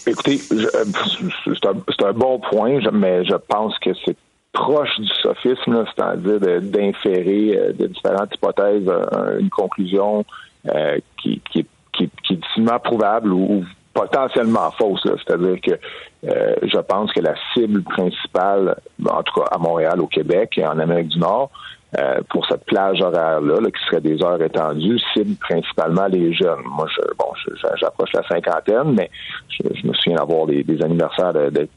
Écoutez, 0.06 0.38
c'est 0.38 2.04
un, 2.04 2.12
bon 2.12 2.40
point, 2.40 2.80
mais 2.92 3.24
je 3.24 3.36
pense 3.36 3.78
que 3.78 3.90
c'est 4.04 4.16
proche 4.52 4.98
du 4.98 5.08
sophisme, 5.22 5.84
c'est-à-dire 5.94 6.60
d'inférer 6.62 7.56
euh, 7.56 7.72
de, 7.72 7.86
différentes 7.86 8.34
hypothèses 8.34 8.88
euh, 8.88 9.38
une 9.38 9.50
conclusion 9.50 10.24
euh, 10.74 10.98
qui, 11.22 11.40
qui, 11.50 11.64
qui, 11.92 12.10
qui, 12.24 12.32
est 12.32 12.36
difficilement 12.36 12.80
prouvable 12.80 13.32
ou, 13.32 13.64
potentiellement 13.92 14.70
fausse. 14.72 15.02
C'est-à-dire 15.02 15.60
que 15.60 15.78
je 16.22 16.78
pense 16.78 17.12
que 17.12 17.20
la 17.20 17.34
cible 17.52 17.82
principale, 17.82 18.76
en 19.08 19.22
tout 19.22 19.40
cas 19.40 19.46
à 19.50 19.58
Montréal, 19.58 20.00
au 20.00 20.06
Québec 20.06 20.52
et 20.58 20.66
en 20.66 20.78
Amérique 20.78 21.08
du 21.08 21.18
Nord, 21.18 21.50
euh, 21.98 22.20
pour 22.28 22.46
cette 22.46 22.64
plage 22.66 23.02
horaire-là, 23.02 23.56
qui 23.68 23.84
serait 23.86 24.00
des 24.00 24.22
heures 24.22 24.40
étendues, 24.40 25.00
cible 25.12 25.34
principalement 25.40 26.06
les 26.06 26.32
jeunes. 26.32 26.62
Moi, 26.64 26.86
je, 26.88 27.00
bon, 27.18 27.26
j'approche 27.80 28.12
la 28.12 28.22
cinquantaine, 28.28 28.94
mais 28.94 29.10
je, 29.48 29.84
me 29.84 29.92
souviens 29.94 30.18
d'avoir 30.18 30.46
des, 30.46 30.64
anniversaires 30.84 31.32
de, 31.32 31.50
de, 31.50 31.68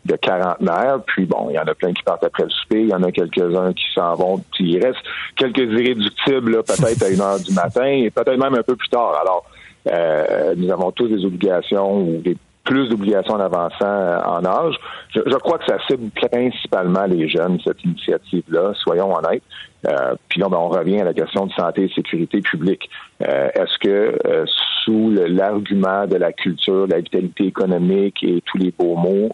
puis 1.07 1.25
bon, 1.25 1.47
il 1.49 1.55
y 1.55 1.59
en 1.59 1.63
a 1.63 1.73
plein 1.73 1.93
qui 1.93 2.03
partent 2.03 2.23
après 2.23 2.43
le 2.43 2.51
souper, 2.51 2.81
il 2.81 2.89
y 2.89 2.93
en 2.93 3.01
a 3.01 3.11
quelques-uns 3.11 3.73
qui 3.73 3.85
s'en 3.95 4.13
vont, 4.13 4.37
puis 4.53 4.73
il 4.73 4.85
reste 4.85 4.99
quelques 5.35 5.57
irréductibles, 5.57 6.61
peut-être 6.61 7.03
à 7.03 7.09
une 7.09 7.21
heure 7.21 7.39
du 7.39 7.51
matin, 7.51 7.85
et 7.85 8.11
peut-être 8.11 8.37
même 8.37 8.53
un 8.53 8.61
peu 8.63 8.75
plus 8.75 8.89
tard. 8.89 9.19
Alors, 9.19 9.45
euh, 9.91 10.53
nous 10.55 10.71
avons 10.71 10.91
tous 10.91 11.07
des 11.07 11.25
obligations 11.25 12.01
ou 12.01 12.21
des 12.21 12.37
plus 12.63 12.87
d'obligations 12.87 13.33
en 13.33 13.39
avançant 13.39 13.85
euh, 13.85 14.19
en 14.21 14.45
âge. 14.45 14.75
Je, 15.13 15.19
je, 15.25 15.35
crois 15.35 15.57
que 15.57 15.65
ça 15.65 15.77
cible 15.87 16.09
principalement 16.11 17.05
les 17.05 17.27
jeunes, 17.27 17.59
cette 17.63 17.83
initiative-là, 17.83 18.73
soyons 18.75 19.13
honnêtes. 19.13 19.43
Euh, 19.87 20.15
puis 20.29 20.39
là, 20.39 20.47
ben, 20.49 20.57
on 20.57 20.69
revient 20.69 21.01
à 21.01 21.03
la 21.03 21.13
question 21.13 21.45
de 21.45 21.51
santé 21.53 21.83
et 21.83 21.93
sécurité 21.93 22.39
publique. 22.41 22.89
Euh, 23.21 23.49
est-ce 23.53 23.77
que 23.79 24.17
euh, 24.25 24.45
sous 24.83 25.11
l'argument 25.11 26.07
de 26.07 26.15
la 26.15 26.31
culture, 26.31 26.87
la 26.87 26.99
vitalité 26.99 27.45
économique 27.45 28.23
et 28.23 28.41
tous 28.45 28.57
les 28.57 28.71
beaux 28.71 28.95
mots 28.95 29.29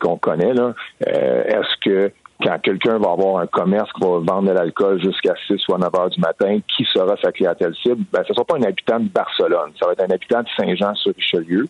qu'on 0.00 0.16
connaît, 0.16 0.54
là, 0.54 0.74
est-ce 1.00 1.76
que 1.80 2.12
quand 2.42 2.58
quelqu'un 2.60 2.98
va 2.98 3.12
avoir 3.12 3.38
un 3.38 3.46
commerce 3.46 3.90
qui 3.92 4.00
va 4.00 4.18
vendre 4.18 4.48
de 4.48 4.52
l'alcool 4.52 5.00
jusqu'à 5.02 5.34
6 5.46 5.68
ou 5.68 5.78
9 5.78 5.94
heures 5.94 6.10
du 6.10 6.20
matin, 6.20 6.58
qui 6.68 6.84
sera 6.92 7.16
sa 7.22 7.32
clientèle 7.32 7.74
cible? 7.82 8.04
Ben, 8.12 8.22
ce 8.24 8.32
ne 8.32 8.34
sera 8.34 8.44
pas 8.44 8.56
un 8.56 8.62
habitant 8.62 9.00
de 9.00 9.08
Barcelone, 9.08 9.72
ça 9.78 9.86
va 9.86 9.92
être 9.92 10.02
un 10.02 10.14
habitant 10.14 10.42
de 10.42 10.48
Saint-Jean-sur-Richelieu 10.56 11.66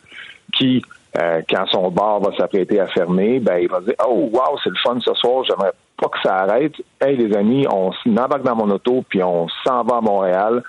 qui 0.52 0.82
euh, 1.18 1.42
quand 1.48 1.66
son 1.66 1.90
bar 1.90 2.20
va 2.20 2.34
s'apprêter 2.36 2.80
à 2.80 2.86
fermer, 2.86 3.38
ben 3.38 3.58
il 3.58 3.68
va 3.68 3.80
dire 3.80 3.94
Oh 4.08 4.30
wow, 4.32 4.56
c'est 4.64 4.70
le 4.70 4.76
fun 4.82 4.98
ce 5.00 5.12
soir, 5.14 5.44
j'aimerais 5.44 5.72
pas 6.00 6.08
que 6.08 6.18
ça 6.22 6.36
arrête. 6.36 6.72
Hey 7.00 7.16
les 7.16 7.36
amis, 7.36 7.66
on 7.70 7.92
s'embarque 7.92 8.42
dans 8.42 8.56
mon 8.56 8.70
auto 8.70 9.04
puis 9.08 9.22
on 9.22 9.46
s'en 9.64 9.82
va 9.84 9.96
à 9.96 10.00
Montréal. 10.00 10.62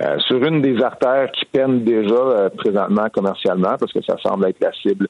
Euh, 0.00 0.16
sur 0.20 0.40
une 0.44 0.62
des 0.62 0.80
artères 0.80 1.32
qui 1.32 1.44
peinent 1.46 1.82
déjà 1.82 2.14
euh, 2.14 2.48
présentement 2.50 3.08
commercialement, 3.12 3.76
parce 3.76 3.92
que 3.92 4.00
ça 4.02 4.16
semble 4.22 4.46
être 4.46 4.60
la 4.60 4.72
cible 4.72 5.08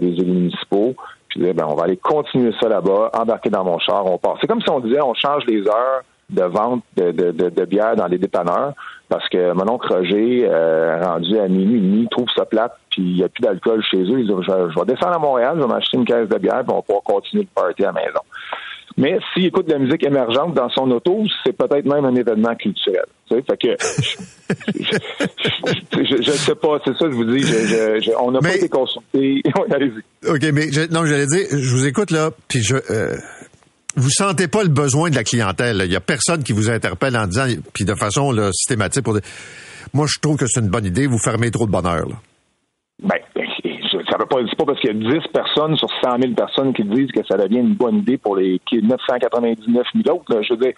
des 0.00 0.08
élus 0.08 0.32
municipaux. 0.32 0.96
Ben, 1.38 1.64
on 1.66 1.74
va 1.74 1.84
aller 1.84 1.96
continuer 1.96 2.52
ça 2.60 2.68
là-bas, 2.68 3.10
embarquer 3.14 3.48
dans 3.50 3.64
mon 3.64 3.78
char, 3.78 4.04
on 4.06 4.18
part. 4.18 4.36
C'est 4.40 4.48
comme 4.48 4.60
si 4.60 4.70
on 4.70 4.80
disait 4.80 5.00
on 5.00 5.14
change 5.14 5.44
les 5.46 5.66
heures 5.68 6.02
de 6.30 6.42
vente 6.42 6.82
de, 6.96 7.10
de, 7.10 7.30
de, 7.30 7.64
bière 7.64 7.96
dans 7.96 8.06
les 8.06 8.18
dépanneurs 8.18 8.74
parce 9.08 9.26
que 9.30 9.52
mon 9.52 9.66
oncle 9.72 9.90
Roger, 9.90 10.46
euh, 10.46 11.00
rendu 11.02 11.38
à 11.38 11.48
minuit 11.48 11.80
demi, 11.80 12.08
trouve 12.10 12.28
ça 12.36 12.44
plate, 12.44 12.76
puis 12.90 13.02
il 13.02 13.14
n'y 13.14 13.24
a 13.24 13.28
plus 13.28 13.40
d'alcool 13.40 13.82
chez 13.82 14.02
eux. 14.02 14.20
Il 14.20 14.26
dit, 14.26 14.34
je, 14.46 14.78
vais 14.78 14.86
descendre 14.86 15.14
à 15.14 15.18
Montréal, 15.18 15.54
je 15.56 15.62
vais 15.62 15.68
m'acheter 15.68 15.96
une 15.96 16.04
caisse 16.04 16.28
de 16.28 16.38
bière, 16.38 16.62
puis 16.64 16.72
on 16.72 16.76
va 16.76 16.82
pouvoir 16.82 17.02
continuer 17.04 17.44
le 17.44 17.48
party 17.54 17.84
à 17.84 17.86
la 17.86 17.92
maison. 17.92 18.20
Mais 18.96 19.18
s'il 19.32 19.46
écoute 19.46 19.66
de 19.66 19.72
la 19.72 19.78
musique 19.78 20.04
émergente 20.04 20.54
dans 20.54 20.68
son 20.70 20.90
auto, 20.90 21.22
c'est 21.44 21.52
peut-être 21.52 21.84
même 21.84 22.04
un 22.04 22.14
événement 22.14 22.54
culturel. 22.56 23.04
Tu 23.28 23.36
sais, 23.36 23.42
fait 23.42 23.56
que 23.56 23.76
je, 25.94 26.16
ne 26.30 26.32
sais 26.32 26.54
pas, 26.54 26.80
c'est 26.84 26.96
ça 26.96 27.04
que 27.04 27.10
je 27.10 27.16
vous 27.16 27.24
dis. 27.24 27.42
Je, 27.42 28.10
on 28.18 28.30
n'a 28.32 28.40
pas 28.40 28.56
été 28.56 28.68
consulté. 28.68 29.42
OK, 30.28 30.42
mais 30.52 30.66
non, 30.90 31.04
j'allais 31.04 31.26
dire, 31.26 31.46
je 31.50 31.74
vous 31.74 31.86
écoute 31.86 32.10
là, 32.10 32.30
puis 32.48 32.62
je. 32.62 32.76
Euh 32.90 33.16
vous 33.96 34.10
sentez 34.10 34.46
pas 34.46 34.62
le 34.62 34.68
besoin 34.68 35.10
de 35.10 35.16
la 35.16 35.24
clientèle. 35.24 35.82
Il 35.84 35.90
y 35.90 35.96
a 35.96 36.00
personne 36.00 36.44
qui 36.44 36.52
vous 36.52 36.70
interpelle 36.70 37.16
en 37.16 37.26
disant, 37.26 37.46
puis 37.72 37.84
de 37.84 37.94
façon 37.94 38.32
systématique, 38.52 39.02
pour 39.02 39.14
dire, 39.14 39.22
moi 39.92 40.06
je 40.08 40.20
trouve 40.20 40.36
que 40.36 40.46
c'est 40.46 40.60
une 40.60 40.68
bonne 40.68 40.84
idée, 40.84 41.06
vous 41.06 41.18
fermez 41.18 41.50
trop 41.50 41.66
de 41.66 41.72
bonheur. 41.72 42.08
Là. 42.08 42.14
Ben, 43.02 43.18
ça 44.10 44.16
veut 44.18 44.26
pas, 44.26 44.36
pas 44.36 44.64
parce 44.64 44.80
qu'il 44.80 44.90
y 44.90 45.06
a 45.06 45.20
10 45.20 45.28
personnes 45.32 45.76
sur 45.76 45.88
100 46.02 46.20
000 46.20 46.34
personnes 46.34 46.72
qui 46.72 46.84
disent 46.84 47.12
que 47.12 47.24
ça 47.26 47.36
devient 47.36 47.58
une 47.58 47.74
bonne 47.74 47.98
idée 47.98 48.16
pour 48.16 48.36
les 48.36 48.60
999 48.72 49.86
000 50.04 50.16
autres. 50.16 50.42
Je 50.42 50.54
veux 50.54 50.60
dire, 50.60 50.72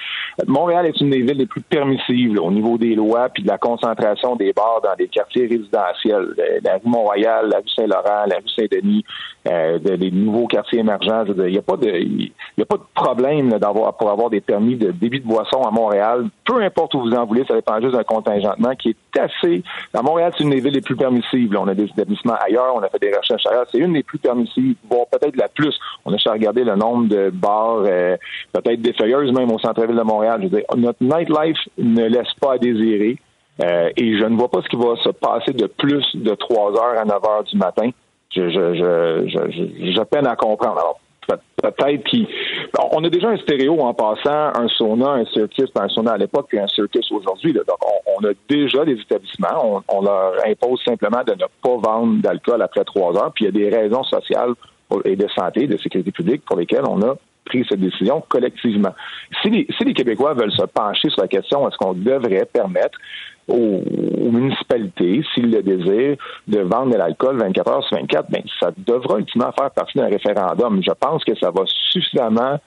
Montréal 0.47 0.87
est 0.87 1.01
une 1.01 1.11
des 1.11 1.21
villes 1.21 1.39
les 1.39 1.47
plus 1.47 1.61
permissives 1.61 2.41
au 2.41 2.51
niveau 2.51 2.79
des 2.79 2.95
lois 2.95 3.29
puis 3.29 3.43
de 3.43 3.49
la 3.49 3.59
concentration 3.59 4.37
des 4.37 4.53
bars 4.53 4.81
dans 4.83 4.95
des 4.97 5.09
quartiers 5.09 5.47
résidentiels. 5.47 6.35
La 6.65 6.75
rue 6.75 6.81
Mont-Royal, 6.85 7.49
la 7.49 7.59
rue 7.59 7.69
Saint-Laurent, 7.77 8.27
la 8.27 8.37
rue 8.37 8.49
Saint-Denis, 8.57 9.05
euh, 9.49 9.79
des 9.79 10.11
nouveaux 10.11 10.47
quartiers 10.47 10.81
émergents. 10.81 11.25
Je 11.27 11.33
il 11.33 11.53
n'y 11.53 11.59
a 11.59 11.63
pas 11.63 11.77
de, 11.77 11.89
il 11.89 12.33
y 12.59 12.63
a 12.63 12.67
pas 12.67 12.77
de 12.77 12.83
problème 12.95 13.51
d'avoir 13.59 13.97
pour 13.97 14.11
avoir 14.11 14.31
des 14.31 14.41
permis 14.41 14.77
de 14.77 14.91
débit 14.91 15.21
de 15.21 15.27
boisson 15.27 15.63
à 15.63 15.71
Montréal. 15.71 16.27
Peu 16.45 16.63
importe 16.63 16.95
où 16.95 17.01
vous 17.01 17.15
en 17.15 17.25
voulez, 17.27 17.45
ça 17.47 17.55
dépend 17.55 17.81
juste 17.81 17.93
d'un 17.93 18.05
contingentement 18.05 18.75
qui 18.75 18.91
est 18.91 19.19
assez. 19.19 19.63
À 19.95 20.03
Montréal, 20.03 20.33
c'est 20.37 20.45
une 20.45 20.51
des 20.51 20.61
villes 20.61 20.75
les 20.75 20.81
plus 20.81 20.97
permissives. 20.97 21.57
On 21.59 21.69
a 21.69 21.75
des 21.75 21.85
établissements 21.85 22.37
ailleurs, 22.41 22.75
on 22.75 22.81
a 22.81 22.89
fait 22.89 22.99
des 22.99 23.11
c'est 23.23 23.79
une 23.79 23.93
des 23.95 24.03
plus 24.03 24.19
permissives, 24.19 24.77
voire 24.89 25.07
peut-être 25.11 25.37
la 25.37 25.49
plus. 25.49 25.75
On 26.05 26.13
a 26.13 26.33
regarder 26.33 26.65
le 26.65 26.77
nombre 26.77 27.09
de 27.09 27.31
bars, 27.31 27.83
euh, 27.85 28.17
peut-être 28.53 28.81
des 28.81 28.93
feuilleuses 28.93 29.33
même 29.33 29.51
au 29.51 29.59
centre-ville 29.59 29.97
de 29.97 30.03
Montréal. 30.03 30.41
Je 30.43 30.49
veux 30.49 30.57
dire, 30.59 30.65
notre 30.77 31.03
nightlife 31.03 31.59
ne 31.79 32.07
laisse 32.07 32.33
pas 32.41 32.55
à 32.55 32.59
désirer. 32.59 33.17
Euh, 33.63 33.91
et 33.97 34.19
je 34.19 34.25
ne 34.25 34.37
vois 34.37 34.49
pas 34.49 34.63
ce 34.63 34.69
qui 34.69 34.77
va 34.77 34.97
se 35.03 35.11
passer 35.11 35.53
de 35.53 35.67
plus 35.67 36.05
de 36.15 36.35
3 36.35 36.73
heures 36.73 36.99
à 36.99 37.05
9 37.05 37.15
heures 37.25 37.45
du 37.45 37.57
matin. 37.57 37.91
Je, 38.35 38.49
je, 38.49 39.29
je, 39.29 39.93
je, 39.93 40.03
peine 40.05 40.27
à 40.27 40.37
comprendre. 40.37 40.79
Alors, 40.79 41.01
peut-être. 41.61 42.17
On 42.93 43.05
a 43.05 43.09
déjà 43.09 43.29
un 43.29 43.37
stéréo 43.39 43.81
en 43.81 43.95
passant, 43.95 44.53
un 44.55 44.69
sauna, 44.69 45.11
un 45.11 45.25
circus, 45.27 45.71
un 45.75 45.89
sauna 45.89 46.13
à 46.13 46.19
l'époque, 46.19 46.47
puis 46.49 46.59
un 46.59 46.69
circus 46.69 47.11
aujourd'hui. 47.11 47.53
Donc, 47.53 47.65
on, 48.19 48.25
a 48.25 48.33
déjà 48.49 48.85
des 48.85 48.95
établissements. 49.01 49.83
On, 49.89 50.03
leur 50.03 50.35
impose 50.47 50.83
simplement 50.85 51.23
de 51.27 51.33
ne 51.33 51.47
pas 51.63 51.77
vendre 51.77 52.21
d'alcool 52.23 52.63
après 52.63 52.85
trois 52.85 53.17
heures. 53.17 53.33
Puis 53.35 53.45
il 53.45 53.55
y 53.55 53.67
a 53.67 53.71
des 53.71 53.77
raisons 53.77 54.05
sociales 54.05 54.55
et 55.05 55.17
de 55.17 55.29
santé, 55.29 55.67
de 55.67 55.77
sécurité 55.79 56.11
publique 56.11 56.43
pour 56.45 56.57
lesquelles 56.57 56.85
on 56.89 57.01
a 57.03 57.15
pris 57.45 57.65
cette 57.69 57.81
décision 57.81 58.23
collectivement. 58.29 58.95
Si 59.43 59.51
les 59.51 59.95
Québécois 59.95 60.35
veulent 60.35 60.53
se 60.53 60.65
pencher 60.65 61.09
sur 61.11 61.23
la 61.23 61.29
question, 61.29 61.69
est-ce 61.69 61.77
qu'on 61.77 61.95
devrait 61.95 62.49
permettre 62.53 62.99
aux, 63.49 63.83
municipalités, 64.31 65.23
s'ils 65.35 65.51
le 65.51 65.63
désirent, 65.63 66.17
de 66.47 66.61
vendre 66.61 66.93
de 66.93 66.97
l'alcool 66.97 67.39
24 67.39 67.71
heures 67.71 67.85
sur 67.85 67.97
24, 67.97 68.31
ben, 68.31 68.43
ça 68.59 68.71
devra 68.77 69.19
ultimement 69.19 69.53
faire 69.53 69.71
partie 69.71 69.99
d'un 69.99 70.09
référendum. 70.09 70.81
Je 70.83 70.93
pense 70.93 71.25
que 71.25 71.35
ça 71.37 71.51
va 71.51 71.63
suffisamment 71.67 72.59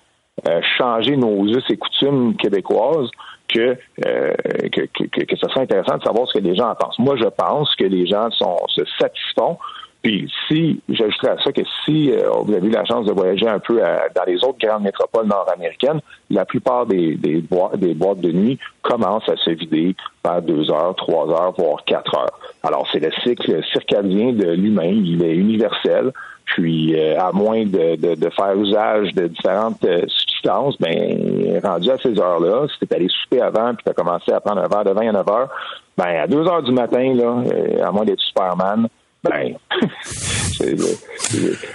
euh, 0.47 0.61
changer 0.77 1.15
nos 1.15 1.45
us 1.47 1.63
et 1.69 1.77
coutumes 1.77 2.35
québécoises 2.35 3.09
que, 3.47 3.77
euh, 4.05 4.33
que, 4.71 4.81
que, 4.81 5.23
que, 5.23 5.35
ce 5.35 5.47
serait 5.47 5.61
intéressant 5.61 5.97
de 5.97 6.03
savoir 6.03 6.27
ce 6.27 6.39
que 6.39 6.43
les 6.43 6.55
gens 6.55 6.69
en 6.69 6.75
pensent. 6.75 6.97
Moi, 6.99 7.15
je 7.17 7.25
pense 7.25 7.73
que 7.75 7.83
les 7.83 8.07
gens 8.07 8.31
sont, 8.31 8.57
se 8.67 8.81
satisfont 8.99 9.57
puis 10.03 10.29
si, 10.49 10.81
j'ajouterais 10.89 11.29
à 11.29 11.37
ça 11.41 11.51
que 11.53 11.61
si 11.85 12.11
euh, 12.11 12.29
vous 12.43 12.53
avez 12.53 12.67
eu 12.67 12.71
la 12.71 12.83
chance 12.83 13.05
de 13.05 13.13
voyager 13.13 13.47
un 13.47 13.59
peu 13.59 13.79
dans 14.13 14.23
les 14.27 14.35
autres 14.43 14.57
grandes 14.59 14.83
métropoles 14.83 15.27
nord-américaines, 15.27 16.01
la 16.29 16.43
plupart 16.43 16.85
des, 16.85 17.15
des, 17.15 17.39
boîtes, 17.39 17.77
des 17.77 17.93
boîtes 17.93 18.19
de 18.19 18.33
nuit 18.33 18.59
commencent 18.81 19.29
à 19.29 19.37
se 19.37 19.51
vider 19.51 19.95
par 20.21 20.41
deux 20.41 20.69
heures, 20.69 20.93
trois 20.97 21.29
heures, 21.29 21.53
voire 21.57 21.85
quatre 21.85 22.13
heures. 22.17 22.37
Alors 22.63 22.85
c'est 22.91 22.99
le 22.99 23.11
cycle 23.23 23.63
circadien 23.71 24.33
de 24.33 24.51
l'humain, 24.51 24.91
il 24.91 25.23
est 25.23 25.35
universel. 25.35 26.11
Puis 26.45 26.99
euh, 26.99 27.17
à 27.17 27.31
moins 27.31 27.63
de, 27.63 27.95
de, 27.95 28.15
de, 28.15 28.29
faire 28.31 28.57
usage 28.57 29.13
de 29.13 29.27
différentes 29.27 29.85
euh, 29.85 30.01
substances, 30.09 30.75
ben 30.81 31.61
rendu 31.63 31.89
à 31.89 31.97
ces 31.99 32.19
heures-là, 32.19 32.67
si 32.67 32.85
tu 32.85 32.93
allé 32.93 33.07
souper 33.07 33.39
avant 33.39 33.73
puis 33.73 33.85
tu 33.85 33.89
as 33.89 33.93
commencé 33.93 34.33
à 34.33 34.41
prendre 34.41 34.61
un 34.61 34.67
verre 34.67 34.83
de 34.83 34.91
vin 34.91 35.07
à 35.07 35.13
9 35.13 35.29
heures, 35.29 35.49
ben 35.97 36.21
à 36.21 36.27
2 36.27 36.45
heures 36.45 36.63
du 36.63 36.73
matin, 36.73 37.13
là, 37.15 37.87
à 37.87 37.91
moins 37.93 38.03
d'être 38.03 38.19
Superman, 38.19 38.89
ben, 39.23 39.55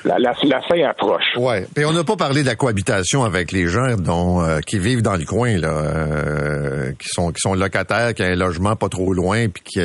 la, 0.05 0.18
la, 0.18 0.34
la, 0.42 0.62
fin 0.62 0.82
approche. 0.82 1.36
Ouais. 1.36 1.66
Et 1.76 1.84
on 1.84 1.92
n'a 1.92 2.05
pas 2.05 2.16
parlé 2.16 2.42
de 2.42 2.46
la 2.46 2.57
cohabitation 2.57 3.24
avec 3.24 3.53
les 3.53 3.68
gens 3.68 3.96
dont 3.96 4.42
euh, 4.42 4.61
qui 4.61 4.78
vivent 4.78 5.03
dans 5.03 5.16
le 5.16 5.24
coin, 5.24 5.57
là, 5.57 5.68
euh, 5.68 6.92
qui 6.99 7.09
sont 7.09 7.32
qui 7.32 7.40
sont 7.40 7.55
locataires, 7.55 8.12
qui 8.14 8.22
ont 8.22 8.26
un 8.26 8.36
logement 8.36 8.76
pas 8.76 8.88
trop 8.88 9.12
loin, 9.14 9.49
puis 9.49 9.62
qui 9.64 9.80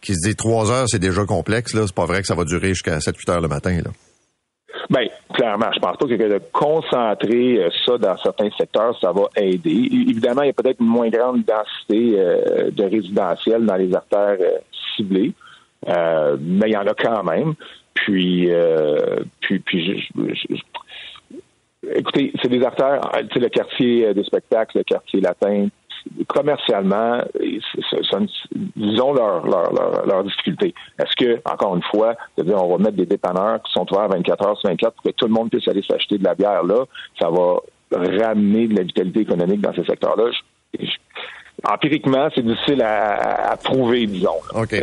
qui 0.00 0.14
se 0.14 0.28
dit 0.28 0.36
trois 0.36 0.70
heures, 0.70 0.86
c'est 0.88 0.98
déjà 0.98 1.24
complexe, 1.24 1.74
là. 1.74 1.82
C'est 1.86 1.94
pas 1.94 2.06
vrai 2.06 2.20
que 2.20 2.26
ça 2.26 2.34
va 2.34 2.44
durer 2.44 2.70
jusqu'à 2.70 2.98
7-8 2.98 3.30
heures 3.30 3.40
le 3.40 3.48
matin, 3.48 3.78
là. 3.84 3.90
Ben, 4.90 5.08
clairement, 5.32 5.70
je 5.72 5.78
pense 5.78 5.96
pas 5.96 6.06
que 6.06 6.14
de 6.14 6.40
concentrer 6.52 7.62
euh, 7.62 7.70
ça 7.86 7.98
dans 7.98 8.16
certains 8.18 8.50
secteurs, 8.58 8.98
ça 9.00 9.12
va 9.12 9.28
aider. 9.36 9.88
Évidemment, 10.08 10.42
il 10.42 10.48
y 10.48 10.50
a 10.50 10.52
peut-être 10.52 10.80
une 10.80 10.88
moins 10.88 11.08
grande 11.08 11.44
densité 11.44 12.18
euh, 12.18 12.70
de 12.70 12.84
résidentiel 12.84 13.64
dans 13.64 13.76
les 13.76 13.94
artères 13.94 14.38
euh, 15.88 16.36
mais 16.40 16.68
il 16.68 16.72
y 16.72 16.76
en 16.76 16.86
a 16.86 16.94
quand 16.94 17.22
même. 17.24 17.54
Puis, 17.94 18.48
puis, 19.40 19.58
puis, 19.60 20.10
écoutez, 21.94 22.32
c'est 22.40 22.48
des 22.48 22.62
artères, 22.64 23.00
tu 23.30 23.34
sais, 23.34 23.40
le 23.40 23.48
quartier 23.48 24.14
des 24.14 24.24
spectacles, 24.24 24.78
le 24.78 24.84
quartier 24.84 25.20
latin, 25.20 25.68
commercialement, 26.28 27.22
ils 27.40 29.02
ont 29.02 29.12
leurs 29.12 29.46
leur, 29.46 30.06
leur, 30.06 30.24
difficultés. 30.24 30.74
Est-ce 30.98 31.14
que, 31.16 31.40
encore 31.44 31.76
une 31.76 31.82
fois, 31.82 32.16
dire 32.38 32.62
on 32.62 32.76
va 32.76 32.78
mettre 32.78 32.96
des 32.96 33.06
dépanneurs 33.06 33.62
qui 33.62 33.72
sont 33.72 33.86
ouverts 33.92 34.08
24 34.08 34.46
heures 34.46 34.58
sur 34.58 34.68
24 34.68 34.94
pour 34.94 35.04
que 35.04 35.10
tout 35.10 35.26
le 35.26 35.32
monde 35.32 35.50
puisse 35.50 35.66
aller 35.68 35.82
s'acheter 35.82 36.18
de 36.18 36.24
la 36.24 36.34
bière 36.34 36.64
là, 36.64 36.84
ça 37.20 37.28
va 37.30 37.56
ramener 37.92 38.68
de 38.68 38.76
la 38.76 38.82
vitalité 38.82 39.20
économique 39.20 39.60
dans 39.60 39.74
ces 39.74 39.84
secteurs-là. 39.84 40.30
empiriquement, 41.64 42.28
c'est 42.34 42.44
difficile 42.44 42.82
à, 42.82 43.56
prouver, 43.62 44.06
disons. 44.06 44.40
OK. 44.54 44.74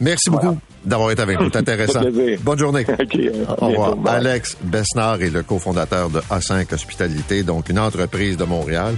Merci 0.00 0.30
beaucoup 0.30 0.58
d'avoir 0.84 1.10
été 1.10 1.22
avec 1.22 1.40
nous. 1.40 1.48
C'est 1.52 1.58
intéressant. 1.58 2.02
Bonne 2.40 2.58
journée. 2.58 2.86
Au 3.60 3.66
revoir. 3.68 3.96
Alex 4.06 4.56
Besnard 4.62 5.22
est 5.22 5.30
le 5.30 5.42
cofondateur 5.42 6.08
de 6.10 6.20
A5 6.20 6.72
Hospitalité, 6.72 7.42
donc 7.42 7.68
une 7.68 7.78
entreprise 7.78 8.36
de 8.36 8.44
Montréal 8.44 8.94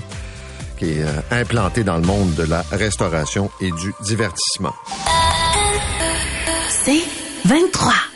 qui 0.79 0.87
est 0.93 1.03
euh, 1.03 1.21
implanté 1.31 1.85
dans 1.85 1.97
le 1.97 2.07
monde 2.07 2.35
de 2.35 2.45
la 2.45 2.63
restauration 2.73 3.51
et 3.61 3.71
du 3.71 3.93
divertissement. 4.03 4.75
C'est 6.71 7.03
23. 7.45 8.10